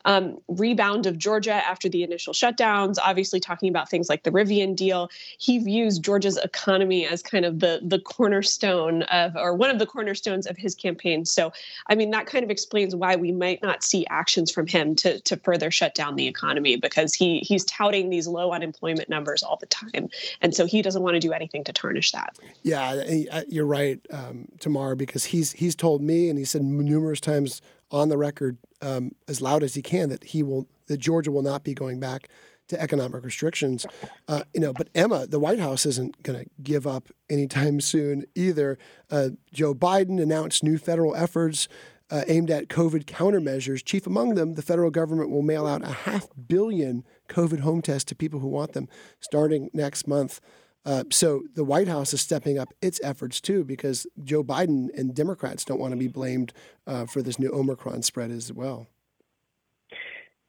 um, 0.07 0.37
rebound 0.47 1.05
of 1.05 1.17
Georgia 1.17 1.53
after 1.53 1.89
the 1.89 2.01
initial 2.01 2.33
shutdowns, 2.33 2.95
obviously 3.03 3.41
talking 3.41 3.67
about 3.67 3.89
things 3.89 4.07
like 4.07 4.23
the 4.23 4.31
Rivian 4.31 4.73
deal. 4.73 5.11
He 5.37 5.59
views 5.59 5.99
Georgia's 5.99 6.37
economy 6.37 7.05
as 7.05 7.21
kind 7.21 7.43
of 7.43 7.59
the 7.59 7.81
the 7.83 7.99
cornerstone 7.99 9.03
of, 9.03 9.35
or 9.35 9.53
one 9.53 9.69
of 9.69 9.79
the 9.79 9.85
cornerstones 9.85 10.47
of 10.47 10.57
his 10.57 10.73
campaign. 10.73 11.25
So, 11.25 11.51
I 11.87 11.95
mean, 11.95 12.11
that 12.11 12.25
kind 12.25 12.45
of 12.45 12.49
explains 12.49 12.95
why 12.95 13.17
we 13.17 13.33
might 13.33 13.61
not 13.61 13.83
see 13.83 14.07
actions 14.09 14.49
from 14.49 14.65
him 14.65 14.95
to 14.95 15.19
to 15.19 15.35
further 15.35 15.69
shut 15.69 15.93
down 15.93 16.15
the 16.15 16.27
economy 16.27 16.77
because 16.77 17.13
he 17.13 17.39
he's 17.39 17.65
touting 17.65 18.09
these 18.09 18.27
low 18.27 18.53
unemployment 18.53 19.09
numbers 19.09 19.43
all 19.43 19.57
the 19.57 19.65
time, 19.65 20.09
and 20.41 20.55
so 20.55 20.65
he 20.65 20.81
doesn't 20.81 21.03
want 21.03 21.15
to 21.15 21.19
do 21.19 21.33
anything 21.33 21.65
to 21.65 21.73
tarnish 21.73 22.13
that. 22.13 22.37
Yeah, 22.63 23.43
you're 23.49 23.65
right, 23.65 23.99
um, 24.09 24.47
Tamar, 24.61 24.95
because 24.95 25.25
he's 25.25 25.51
he's 25.51 25.75
told 25.75 26.01
me 26.01 26.29
and 26.29 26.39
he 26.39 26.45
said 26.45 26.63
numerous 26.63 27.19
times 27.19 27.61
on 27.91 28.09
the 28.09 28.17
record 28.17 28.57
um, 28.81 29.11
as 29.27 29.41
loud 29.41 29.63
as 29.63 29.75
he 29.75 29.81
can 29.81 30.09
that 30.09 30.23
he 30.23 30.43
will 30.43 30.67
that 30.87 30.97
Georgia 30.97 31.31
will 31.31 31.41
not 31.41 31.63
be 31.63 31.73
going 31.73 31.99
back 31.99 32.29
to 32.67 32.81
economic 32.81 33.23
restrictions. 33.23 33.85
Uh, 34.27 34.43
you 34.53 34.59
know, 34.59 34.73
but 34.73 34.89
Emma, 34.93 35.25
the 35.25 35.39
White 35.39 35.59
House 35.59 35.85
isn't 35.85 36.21
going 36.23 36.39
to 36.39 36.49
give 36.61 36.85
up 36.85 37.09
anytime 37.29 37.79
soon 37.81 38.25
either. 38.35 38.77
Uh, 39.09 39.29
Joe 39.53 39.73
Biden 39.73 40.21
announced 40.21 40.63
new 40.63 40.77
federal 40.77 41.15
efforts. 41.15 41.67
Uh, 42.09 42.23
aimed 42.29 42.49
at 42.49 42.69
COVID 42.69 43.03
countermeasures. 43.03 43.83
Chief 43.83 44.07
among 44.07 44.35
them, 44.35 44.53
the 44.53 44.61
federal 44.61 44.89
government 44.89 45.29
will 45.29 45.41
mail 45.41 45.67
out 45.67 45.83
a 45.83 45.91
half 45.91 46.29
billion 46.47 47.03
COVID 47.27 47.59
home 47.59 47.81
tests 47.81 48.05
to 48.05 48.15
people 48.15 48.39
who 48.39 48.47
want 48.47 48.71
them 48.71 48.87
starting 49.19 49.69
next 49.73 50.07
month. 50.07 50.39
Uh, 50.85 51.03
so 51.11 51.43
the 51.55 51.63
White 51.63 51.87
House 51.87 52.13
is 52.13 52.21
stepping 52.21 52.57
up 52.57 52.73
its 52.81 52.99
efforts 53.03 53.41
too, 53.41 53.63
because 53.63 54.07
Joe 54.23 54.43
Biden 54.43 54.87
and 54.97 55.13
Democrats 55.13 55.65
don't 55.65 55.79
want 55.79 55.91
to 55.91 55.97
be 55.97 56.07
blamed 56.07 56.53
uh, 56.85 57.05
for 57.05 57.21
this 57.21 57.37
new 57.37 57.51
Omicron 57.53 58.03
spread 58.03 58.31
as 58.31 58.53
well. 58.53 58.87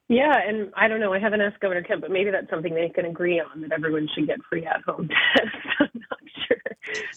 Yeah, 0.08 0.32
and 0.47 0.73
I 0.75 0.88
don't 0.88 1.00
know. 1.00 1.12
I 1.12 1.18
haven't 1.18 1.42
asked 1.42 1.61
Governor 1.61 1.82
Kemp, 1.82 2.00
but 2.00 2.11
maybe 2.11 2.30
that's 2.30 2.49
something 2.49 2.75
they 2.75 2.88
can 2.88 3.04
agree 3.04 3.40
on 3.40 3.61
that 3.61 3.73
everyone 3.73 4.08
should 4.14 4.26
get 4.26 4.38
free 4.49 4.64
at-home 4.64 5.08
tests. 5.37 5.56
I'm 5.80 5.90
not 6.11 6.20
sure. 6.47 6.56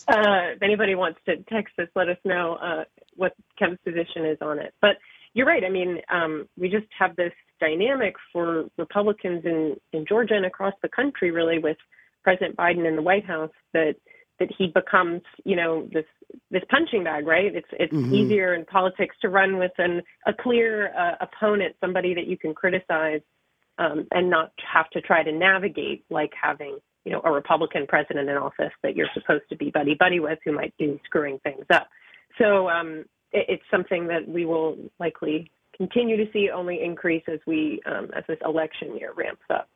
Uh, 0.09 0.55
if 0.55 0.61
anybody 0.61 0.95
wants 0.95 1.19
to 1.25 1.37
text 1.43 1.73
us, 1.79 1.87
let 1.95 2.09
us 2.09 2.17
know 2.25 2.55
uh, 2.55 2.83
what 3.15 3.33
Kemp's 3.57 3.81
position 3.83 4.25
is 4.25 4.37
on 4.41 4.59
it. 4.59 4.73
But 4.81 4.97
you're 5.33 5.45
right. 5.45 5.63
I 5.63 5.69
mean, 5.69 5.99
um, 6.09 6.49
we 6.57 6.67
just 6.67 6.87
have 6.99 7.15
this 7.15 7.31
dynamic 7.61 8.15
for 8.33 8.65
Republicans 8.77 9.43
in 9.45 9.77
in 9.93 10.05
Georgia 10.05 10.33
and 10.33 10.45
across 10.45 10.73
the 10.81 10.89
country, 10.89 11.31
really, 11.31 11.59
with 11.59 11.77
President 12.23 12.55
Biden 12.55 12.87
in 12.87 12.95
the 12.95 13.01
White 13.01 13.25
House 13.25 13.51
that 13.73 13.95
that 14.39 14.49
he 14.57 14.67
becomes, 14.67 15.21
you 15.45 15.55
know, 15.55 15.87
this 15.93 16.05
this 16.49 16.63
punching 16.69 17.03
bag, 17.03 17.27
right? 17.27 17.55
It's 17.55 17.67
it's 17.73 17.93
mm-hmm. 17.93 18.13
easier 18.13 18.53
in 18.55 18.65
politics 18.65 19.15
to 19.21 19.29
run 19.29 19.57
with 19.57 19.71
an 19.77 20.01
a 20.25 20.33
clear 20.33 20.93
uh, 20.97 21.15
opponent, 21.21 21.75
somebody 21.79 22.13
that 22.15 22.25
you 22.27 22.37
can 22.37 22.53
criticize, 22.53 23.21
um, 23.77 24.07
and 24.11 24.29
not 24.29 24.51
have 24.71 24.89
to 24.91 25.01
try 25.01 25.23
to 25.23 25.31
navigate 25.31 26.03
like 26.09 26.31
having 26.39 26.79
you 27.05 27.11
know 27.11 27.21
a 27.23 27.31
Republican 27.31 27.85
president 27.87 28.29
in 28.29 28.37
office 28.37 28.73
that 28.83 28.95
you're 28.95 29.09
supposed 29.13 29.43
to 29.49 29.55
be 29.55 29.69
buddy 29.69 29.95
buddy 29.95 30.19
with 30.19 30.39
who 30.43 30.53
might 30.53 30.75
be 30.77 30.99
screwing 31.05 31.39
things 31.39 31.65
up. 31.69 31.87
So 32.39 32.69
um, 32.69 33.05
it, 33.31 33.45
it's 33.47 33.63
something 33.69 34.07
that 34.07 34.27
we 34.27 34.45
will 34.45 34.77
likely 34.99 35.51
continue 35.77 36.17
to 36.17 36.31
see 36.31 36.49
only 36.49 36.81
increase 36.83 37.23
as 37.31 37.39
we 37.45 37.81
um, 37.85 38.09
as 38.15 38.23
this 38.27 38.39
election 38.45 38.97
year 38.97 39.13
ramps 39.15 39.45
up. 39.49 39.69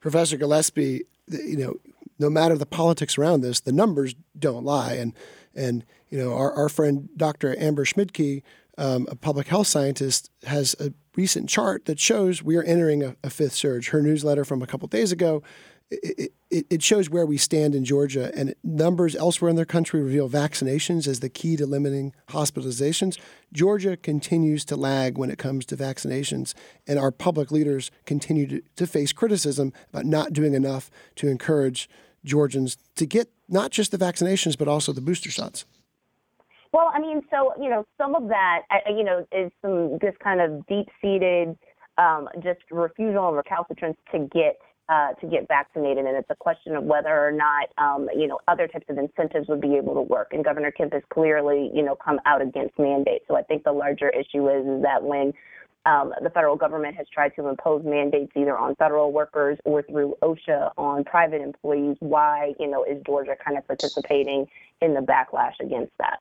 Professor 0.00 0.36
Gillespie, 0.36 1.02
you 1.28 1.56
know, 1.56 1.74
no 2.18 2.28
matter 2.28 2.56
the 2.56 2.66
politics 2.66 3.16
around 3.16 3.40
this, 3.40 3.60
the 3.60 3.72
numbers 3.72 4.14
don't 4.38 4.64
lie, 4.64 4.94
and 4.94 5.14
and 5.54 5.84
you 6.08 6.18
know 6.18 6.34
our, 6.34 6.52
our 6.52 6.68
friend 6.68 7.08
Dr. 7.16 7.56
Amber 7.58 7.84
Schmidtke, 7.84 8.42
um, 8.78 9.06
a 9.10 9.16
public 9.16 9.48
health 9.48 9.66
scientist, 9.66 10.30
has 10.44 10.76
a 10.78 10.92
recent 11.16 11.48
chart 11.48 11.86
that 11.86 11.98
shows 11.98 12.42
we 12.42 12.56
are 12.56 12.62
entering 12.62 13.02
a, 13.02 13.16
a 13.24 13.30
fifth 13.30 13.54
surge. 13.54 13.88
Her 13.88 14.02
newsletter 14.02 14.44
from 14.44 14.62
a 14.62 14.66
couple 14.66 14.86
days 14.88 15.12
ago 15.12 15.42
it, 15.90 16.32
it, 16.50 16.66
it, 16.70 16.82
shows 16.82 17.10
where 17.10 17.26
we 17.26 17.36
stand 17.36 17.74
in 17.74 17.84
Georgia, 17.84 18.30
and 18.34 18.54
numbers 18.62 19.16
elsewhere 19.16 19.48
in 19.48 19.56
their 19.56 19.64
country 19.64 20.00
reveal 20.00 20.28
vaccinations 20.28 21.08
as 21.08 21.20
the 21.20 21.28
key 21.28 21.56
to 21.56 21.66
limiting 21.66 22.12
hospitalizations. 22.28 23.18
Georgia 23.52 23.96
continues 23.96 24.64
to 24.66 24.76
lag 24.76 25.18
when 25.18 25.30
it 25.30 25.38
comes 25.38 25.66
to 25.66 25.76
vaccinations, 25.76 26.54
and 26.86 26.98
our 26.98 27.10
public 27.10 27.50
leaders 27.50 27.90
continue 28.06 28.46
to, 28.46 28.62
to 28.76 28.86
face 28.86 29.12
criticism 29.12 29.72
about 29.92 30.04
not 30.04 30.32
doing 30.32 30.54
enough 30.54 30.90
to 31.16 31.28
encourage 31.28 31.88
Georgians 32.24 32.76
to 32.96 33.06
get 33.06 33.30
not 33.48 33.70
just 33.70 33.90
the 33.90 33.98
vaccinations, 33.98 34.56
but 34.56 34.68
also 34.68 34.92
the 34.92 35.00
booster 35.00 35.30
shots. 35.30 35.64
Well, 36.72 36.90
I 36.94 37.00
mean, 37.00 37.22
so, 37.30 37.52
you 37.60 37.68
know, 37.68 37.84
some 37.98 38.14
of 38.14 38.28
that, 38.28 38.62
you 38.86 39.02
know, 39.02 39.26
is 39.32 39.50
some 39.60 39.98
this 40.00 40.14
kind 40.22 40.40
of 40.40 40.64
deep 40.66 40.88
seated 41.00 41.58
um, 41.98 42.28
just 42.42 42.60
refusal 42.70 43.28
and 43.28 43.36
recalcitrance 43.36 43.96
to 44.12 44.28
get 44.32 44.58
uh, 44.90 45.12
to 45.14 45.26
get 45.28 45.46
vaccinated, 45.46 46.04
and 46.04 46.16
it's 46.16 46.28
a 46.30 46.34
question 46.34 46.74
of 46.74 46.82
whether 46.82 47.08
or 47.08 47.30
not 47.30 47.68
um, 47.78 48.08
you 48.14 48.26
know 48.26 48.40
other 48.48 48.66
types 48.66 48.86
of 48.88 48.98
incentives 48.98 49.48
would 49.48 49.60
be 49.60 49.76
able 49.76 49.94
to 49.94 50.02
work. 50.02 50.32
And 50.32 50.44
Governor 50.44 50.72
Kemp 50.72 50.92
has 50.92 51.02
clearly 51.12 51.70
you 51.72 51.82
know 51.82 51.94
come 51.94 52.18
out 52.26 52.42
against 52.42 52.76
mandates. 52.78 53.24
So 53.28 53.36
I 53.36 53.42
think 53.42 53.62
the 53.62 53.72
larger 53.72 54.10
issue 54.10 54.48
is, 54.48 54.66
is 54.66 54.82
that 54.82 55.02
when 55.02 55.32
um, 55.86 56.12
the 56.22 56.30
federal 56.30 56.56
government 56.56 56.96
has 56.96 57.06
tried 57.08 57.30
to 57.36 57.46
impose 57.46 57.84
mandates 57.84 58.32
either 58.34 58.58
on 58.58 58.74
federal 58.74 59.12
workers 59.12 59.58
or 59.64 59.82
through 59.82 60.16
OSHA 60.22 60.72
on 60.76 61.04
private 61.04 61.40
employees, 61.40 61.96
why 62.00 62.54
you 62.58 62.66
know 62.66 62.84
is 62.84 63.00
Georgia 63.06 63.36
kind 63.42 63.56
of 63.56 63.66
participating 63.68 64.48
in 64.80 64.94
the 64.94 65.00
backlash 65.00 65.54
against 65.60 65.92
that? 65.98 66.18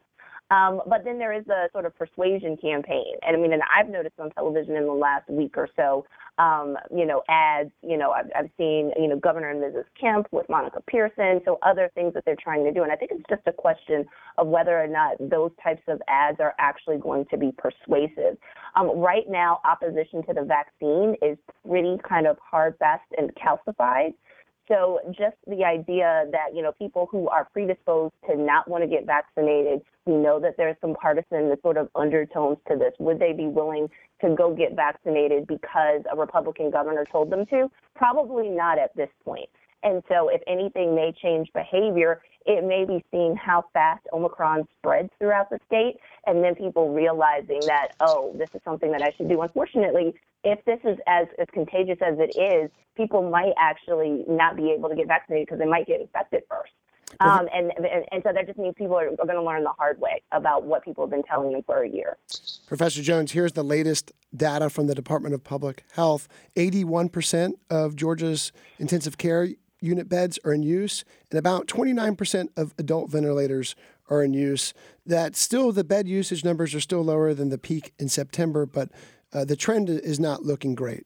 Um, 0.52 0.82
but 0.88 1.04
then 1.04 1.20
there 1.20 1.34
is 1.34 1.46
the 1.46 1.70
sort 1.72 1.86
of 1.86 1.96
persuasion 1.98 2.58
campaign. 2.58 3.14
And 3.22 3.36
I 3.36 3.40
mean, 3.40 3.54
and 3.54 3.62
I've 3.76 3.90
noticed 3.90 4.16
on 4.20 4.32
television 4.32 4.76
in 4.76 4.86
the 4.86 4.94
last 4.94 5.30
week 5.30 5.54
or 5.58 5.70
so, 5.76 6.06
um, 6.40 6.78
you 6.90 7.06
know, 7.06 7.22
ads, 7.28 7.70
you 7.84 7.98
know, 7.98 8.12
I've, 8.12 8.28
I've 8.36 8.50
seen, 8.58 8.92
you 8.98 9.10
know, 9.10 9.20
Governor 9.20 9.50
and 9.50 9.62
Mrs. 9.62 9.84
Kemp 10.00 10.28
with 10.32 10.48
Monica 10.50 10.82
Pearson, 10.88 11.42
so 11.44 11.60
other 11.64 11.92
things 11.94 12.14
that 12.14 12.24
they're 12.26 12.38
trying 12.42 12.64
to 12.64 12.72
do. 12.72 12.82
And 12.84 12.92
I 12.92 12.96
think 12.96 13.12
it's 13.12 13.24
just 13.30 13.42
a 13.46 13.52
question 13.52 14.06
of 14.38 14.48
whether 14.48 14.82
or 14.82 14.88
not 14.88 15.18
those 15.20 15.52
types 15.62 15.84
of 15.88 16.02
ads 16.08 16.40
are 16.40 16.56
actually 16.58 16.98
going 16.98 17.26
to 17.30 17.38
be 17.38 17.52
persuasive. 17.58 18.38
Um, 18.76 18.98
right 18.98 19.30
now, 19.30 19.60
opposition 19.66 20.26
to 20.28 20.34
the 20.34 20.44
vaccine 20.44 21.16
is 21.22 21.38
pretty 21.68 21.98
kind 22.08 22.26
of 22.26 22.38
hard, 22.40 22.76
fast, 22.80 23.04
and 23.18 23.32
calcified. 23.36 24.14
So 24.70 25.00
just 25.08 25.36
the 25.48 25.64
idea 25.66 26.26
that, 26.32 26.56
you 26.56 26.62
know, 26.62 26.72
people 26.78 27.08
who 27.12 27.28
are 27.28 27.50
predisposed 27.52 28.14
to 28.30 28.38
not 28.38 28.68
want 28.68 28.84
to 28.84 28.88
get 28.88 29.06
vaccinated, 29.06 29.82
we 30.06 30.14
know 30.14 30.40
that 30.40 30.58
there's 30.58 30.76
some 30.80 30.94
partisan 30.94 31.52
sort 31.64 31.76
of 31.78 31.90
undertones 31.96 32.58
to 32.70 32.78
this. 32.78 32.94
Would 33.00 33.20
they 33.20 33.34
be 33.34 33.48
willing 33.48 33.90
to 34.22 34.36
go 34.36 34.54
get 34.54 34.76
vaccinated 34.76 35.48
because 35.48 36.02
a 36.12 36.16
Republican 36.16 36.70
governor 36.70 37.04
told 37.12 37.32
them 37.32 37.48
to? 37.48 37.68
Probably 37.96 38.48
not 38.48 38.78
at 38.78 38.96
this 38.96 39.10
point. 39.26 39.50
And 39.84 40.04
so 40.10 40.30
if 40.30 40.42
anything 40.48 40.96
may 40.96 41.14
change 41.22 41.50
behavior, 41.54 42.22
it 42.46 42.64
may 42.64 42.86
be 42.86 43.04
seeing 43.12 43.36
how 43.36 43.66
fast 43.74 44.06
Omicron 44.12 44.68
spreads 44.78 45.10
throughout 45.20 45.50
the 45.50 45.60
state 45.68 45.98
and 46.26 46.44
then 46.44 46.56
people 46.56 46.94
realizing 46.94 47.62
that, 47.68 47.90
oh, 48.00 48.34
this 48.38 48.50
is 48.54 48.62
something 48.64 48.92
that 48.92 49.02
I 49.02 49.12
should 49.18 49.30
do. 49.30 49.42
Unfortunately, 49.42 50.14
if 50.44 50.64
this 50.66 50.80
is 50.84 50.98
as, 51.08 51.28
as 51.38 51.48
contagious 51.54 51.98
as 52.02 52.16
it 52.18 52.38
is, 52.40 52.72
people 52.96 53.30
might 53.30 53.54
actually 53.58 54.24
not 54.28 54.56
be 54.56 54.72
able 54.72 54.90
to 54.90 54.96
get 54.96 55.08
vaccinated 55.08 55.48
because 55.48 55.60
they 55.60 55.66
might 55.66 55.88
get 55.88 56.02
infected 56.02 56.44
first. 56.50 56.72
Um, 57.22 57.50
and, 57.54 57.72
and, 57.76 58.06
and 58.12 58.24
so 58.24 58.32
that 58.34 58.46
just 58.46 58.60
means 58.60 58.76
people 58.78 58.96
are, 58.96 59.08
are 59.08 59.26
going 59.26 59.36
to 59.36 59.44
learn 59.44 59.64
the 59.64 59.74
hard 59.78 60.00
way 60.00 60.22
about 60.32 60.64
what 60.64 60.84
people 60.84 61.04
have 61.04 61.10
been 61.12 61.24
telling 61.24 61.52
them 61.52 61.64
for 61.66 61.84
a 61.84 61.90
year. 61.90 62.18
Professor 62.68 63.02
Jones, 63.02 63.32
here's 63.32 63.54
the 63.54 63.64
latest 63.64 64.12
data 64.36 64.70
from 64.70 64.88
the 64.88 64.94
Department 64.94 65.34
of 65.34 65.44
Public 65.44 65.84
Health. 65.94 66.28
81% 66.56 67.54
of 67.70 67.96
Georgia's 67.96 68.52
intensive 68.78 69.18
care 69.18 69.48
unit 69.82 70.10
beds 70.10 70.40
are 70.44 70.54
in 70.54 70.64
use, 70.64 71.04
and 71.32 71.40
about 71.40 71.68
29% 71.68 72.50
of 72.58 72.74
adult 72.78 73.10
ventilators 73.10 73.76
are 74.10 74.24
in 74.24 74.34
use. 74.34 74.74
That 75.06 75.36
still, 75.36 75.72
the 75.72 75.84
bed 75.84 76.08
usage 76.08 76.44
numbers 76.44 76.76
are 76.76 76.80
still 76.80 77.04
lower 77.04 77.34
than 77.34 77.50
the 77.50 77.58
peak 77.58 77.94
in 78.00 78.10
September, 78.10 78.66
but 78.66 78.90
uh, 79.34 79.46
the 79.46 79.56
trend 79.56 79.90
is 79.90 80.20
not 80.20 80.44
looking 80.44 80.76
great. 80.76 81.06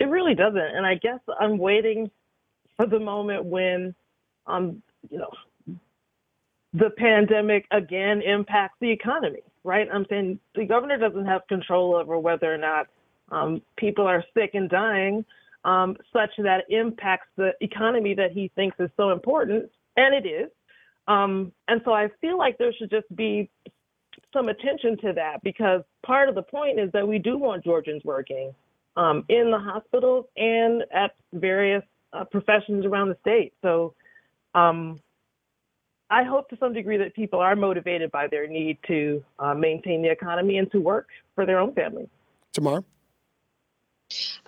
It 0.00 0.06
really 0.06 0.34
doesn't, 0.34 0.58
and 0.58 0.84
I 0.84 0.96
guess 0.96 1.20
I'm 1.40 1.58
waiting 1.58 2.10
for 2.76 2.86
the 2.86 2.98
moment 2.98 3.44
when, 3.44 3.94
um, 4.46 4.82
you 5.08 5.18
know, 5.18 5.30
the 6.72 6.90
pandemic 6.98 7.66
again 7.70 8.20
impacts 8.20 8.76
the 8.80 8.90
economy. 8.90 9.40
Right? 9.62 9.88
I'm 9.90 10.04
saying 10.10 10.40
the 10.54 10.66
governor 10.66 10.98
doesn't 10.98 11.24
have 11.24 11.46
control 11.48 11.94
over 11.94 12.18
whether 12.18 12.52
or 12.52 12.58
not 12.58 12.88
um, 13.30 13.62
people 13.76 14.06
are 14.06 14.22
sick 14.34 14.50
and 14.54 14.68
dying, 14.68 15.24
um, 15.64 15.96
such 16.12 16.30
that 16.38 16.64
impacts 16.68 17.28
the 17.36 17.52
economy 17.60 18.14
that 18.14 18.32
he 18.32 18.50
thinks 18.54 18.76
is 18.78 18.90
so 18.96 19.10
important, 19.10 19.70
and 19.96 20.14
it 20.14 20.28
is. 20.28 20.50
Um, 21.06 21.52
and 21.68 21.80
so 21.84 21.92
I 21.92 22.08
feel 22.20 22.38
like 22.38 22.58
there 22.58 22.72
should 22.72 22.90
just 22.90 23.14
be 23.14 23.50
some 24.32 24.48
attention 24.48 24.96
to 24.98 25.12
that 25.14 25.42
because 25.42 25.82
part 26.04 26.28
of 26.28 26.34
the 26.34 26.42
point 26.42 26.78
is 26.80 26.90
that 26.92 27.06
we 27.06 27.18
do 27.18 27.38
want 27.38 27.64
Georgians 27.64 28.02
working 28.04 28.54
um, 28.96 29.24
in 29.28 29.50
the 29.50 29.58
hospitals 29.58 30.26
and 30.36 30.82
at 30.92 31.14
various 31.32 31.82
uh, 32.12 32.24
professions 32.24 32.84
around 32.84 33.08
the 33.08 33.16
state. 33.20 33.52
So 33.62 33.94
um, 34.54 35.00
I 36.10 36.22
hope 36.22 36.48
to 36.50 36.56
some 36.58 36.72
degree 36.72 36.96
that 36.98 37.14
people 37.14 37.40
are 37.40 37.56
motivated 37.56 38.10
by 38.10 38.28
their 38.28 38.46
need 38.46 38.78
to 38.86 39.24
uh, 39.38 39.54
maintain 39.54 40.02
the 40.02 40.10
economy 40.10 40.58
and 40.58 40.70
to 40.72 40.80
work 40.80 41.08
for 41.34 41.44
their 41.44 41.58
own 41.58 41.74
families. 41.74 42.08
Tamar? 42.52 42.84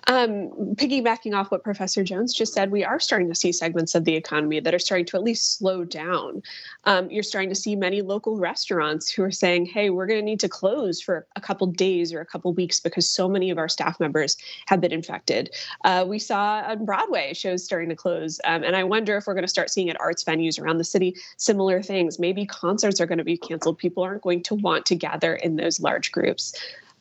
Um, 0.07 0.49
piggybacking 0.75 1.35
off 1.35 1.51
what 1.51 1.63
Professor 1.63 2.03
Jones 2.03 2.33
just 2.33 2.53
said, 2.53 2.71
we 2.71 2.85
are 2.85 2.99
starting 2.99 3.27
to 3.27 3.35
see 3.35 3.51
segments 3.51 3.93
of 3.93 4.05
the 4.05 4.15
economy 4.15 4.59
that 4.61 4.73
are 4.73 4.79
starting 4.79 5.05
to 5.07 5.17
at 5.17 5.23
least 5.23 5.57
slow 5.57 5.83
down. 5.83 6.41
Um, 6.85 7.09
you're 7.09 7.23
starting 7.23 7.49
to 7.49 7.55
see 7.55 7.75
many 7.75 8.01
local 8.01 8.37
restaurants 8.37 9.11
who 9.11 9.23
are 9.23 9.31
saying, 9.31 9.65
hey, 9.65 9.89
we're 9.89 10.07
going 10.07 10.19
to 10.19 10.25
need 10.25 10.39
to 10.39 10.49
close 10.49 11.01
for 11.01 11.27
a 11.35 11.41
couple 11.41 11.67
days 11.67 12.13
or 12.13 12.21
a 12.21 12.25
couple 12.25 12.53
weeks 12.53 12.79
because 12.79 13.07
so 13.07 13.27
many 13.27 13.49
of 13.49 13.57
our 13.57 13.67
staff 13.67 13.99
members 13.99 14.37
have 14.67 14.79
been 14.79 14.93
infected. 14.93 15.53
Uh, 15.83 16.05
we 16.07 16.19
saw 16.19 16.63
on 16.65 16.85
Broadway 16.85 17.33
shows 17.33 17.63
starting 17.63 17.89
to 17.89 17.95
close. 17.95 18.39
Um, 18.45 18.63
and 18.63 18.75
I 18.75 18.85
wonder 18.85 19.17
if 19.17 19.27
we're 19.27 19.33
going 19.33 19.43
to 19.43 19.49
start 19.49 19.69
seeing 19.69 19.89
at 19.89 19.99
arts 19.99 20.23
venues 20.23 20.59
around 20.59 20.77
the 20.77 20.85
city 20.85 21.15
similar 21.35 21.81
things. 21.81 22.17
Maybe 22.17 22.45
concerts 22.45 23.01
are 23.01 23.05
going 23.05 23.17
to 23.17 23.23
be 23.23 23.37
canceled. 23.37 23.77
People 23.77 24.03
aren't 24.03 24.21
going 24.21 24.43
to 24.43 24.55
want 24.55 24.85
to 24.85 24.95
gather 24.95 25.35
in 25.35 25.57
those 25.57 25.81
large 25.81 26.11
groups. 26.13 26.53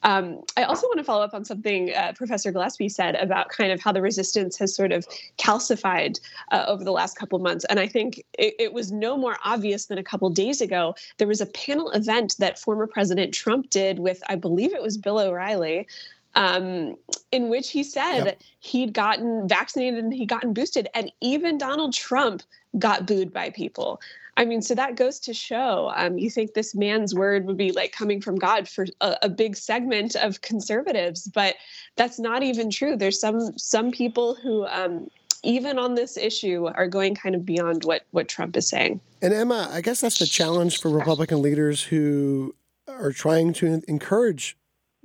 Um, 0.02 0.42
I 0.56 0.64
also 0.64 0.86
want 0.86 0.98
to 0.98 1.04
follow 1.04 1.24
up 1.24 1.34
on 1.34 1.44
something 1.44 1.92
uh, 1.94 2.12
Professor 2.14 2.52
Gillespie 2.52 2.88
said 2.88 3.14
about 3.16 3.48
kind 3.48 3.72
of 3.72 3.80
how 3.80 3.92
the 3.92 4.02
resistance 4.02 4.56
has 4.58 4.74
sort 4.74 4.92
of 4.92 5.06
calcified 5.38 6.20
uh, 6.52 6.64
over 6.68 6.84
the 6.84 6.92
last 6.92 7.16
couple 7.16 7.38
months. 7.38 7.64
And 7.64 7.80
I 7.80 7.86
think 7.86 8.22
it, 8.38 8.54
it, 8.58 8.72
was 8.72 8.92
no 8.92 9.16
more 9.16 9.38
obvious 9.44 9.86
than 9.86 9.98
a 9.98 10.02
couple 10.02 10.28
days 10.30 10.60
ago. 10.60 10.94
There 11.18 11.26
was 11.26 11.40
a 11.40 11.46
panel 11.46 11.90
event 11.90 12.36
that 12.38 12.58
former 12.58 12.86
President 12.86 13.32
Trump 13.32 13.70
did 13.70 13.98
with, 13.98 14.22
I 14.28 14.36
believe 14.36 14.74
it 14.74 14.82
was 14.82 14.96
Bill 14.98 15.18
O'Reilly. 15.18 15.86
Um, 16.34 16.96
in 17.32 17.48
which 17.48 17.70
he 17.70 17.82
said 17.82 18.26
yep. 18.26 18.42
he'd 18.60 18.92
gotten 18.92 19.48
vaccinated 19.48 20.04
and 20.04 20.12
he'd 20.12 20.28
gotten 20.28 20.52
boosted, 20.52 20.86
and 20.92 21.10
even 21.22 21.56
Donald 21.56 21.94
Trump 21.94 22.42
got 22.78 23.06
booed 23.06 23.32
by 23.32 23.48
people. 23.48 24.02
I 24.36 24.44
mean, 24.44 24.60
so 24.60 24.74
that 24.74 24.96
goes 24.96 25.18
to 25.20 25.32
show 25.32 25.92
um, 25.96 26.18
you 26.18 26.28
think 26.30 26.54
this 26.54 26.74
man's 26.74 27.14
word 27.14 27.46
would 27.46 27.56
be 27.56 27.72
like 27.72 27.92
coming 27.92 28.20
from 28.20 28.36
God 28.36 28.68
for 28.68 28.86
a, 29.00 29.16
a, 29.22 29.28
big 29.28 29.56
segment 29.56 30.14
of 30.14 30.42
conservatives, 30.42 31.28
but 31.28 31.54
that's 31.96 32.18
not 32.18 32.42
even 32.42 32.70
true. 32.70 32.96
There's 32.96 33.18
some 33.18 33.56
some 33.56 33.90
people 33.90 34.34
who 34.34 34.66
um, 34.66 35.08
even 35.42 35.78
on 35.78 35.94
this 35.94 36.16
issue 36.16 36.66
are 36.66 36.86
going 36.86 37.14
kind 37.14 37.34
of 37.34 37.46
beyond 37.46 37.84
what 37.84 38.02
what 38.10 38.28
Trump 38.28 38.56
is 38.56 38.68
saying. 38.68 39.00
And 39.22 39.32
Emma, 39.32 39.70
I 39.72 39.80
guess 39.80 40.02
that's 40.02 40.18
the 40.18 40.26
challenge 40.26 40.80
for 40.80 40.90
Republican 40.90 41.40
leaders 41.40 41.82
who 41.82 42.54
are 42.88 43.12
trying 43.12 43.52
to 43.54 43.82
encourage 43.88 44.56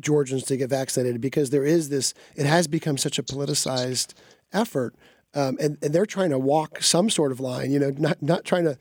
Georgians 0.02 0.44
to 0.44 0.58
get 0.58 0.70
vaccinated 0.70 1.22
because 1.22 1.52
there 1.52 1.66
is 1.66 1.90
this. 1.90 2.14
It 2.36 2.46
has 2.46 2.68
become 2.68 2.98
such 2.98 3.18
a 3.18 3.24
politicized 3.24 4.14
effort. 4.52 4.96
Um, 5.34 5.58
and, 5.62 5.78
and 5.82 5.96
they're 5.96 6.06
trying 6.06 6.32
to 6.32 6.40
walk 6.40 6.84
some 6.84 7.10
sort 7.10 7.32
of 7.32 7.40
line, 7.40 7.72
you 7.72 7.80
know, 7.80 7.92
not 7.98 8.22
not 8.22 8.44
trying 8.44 8.66
to 8.66 8.78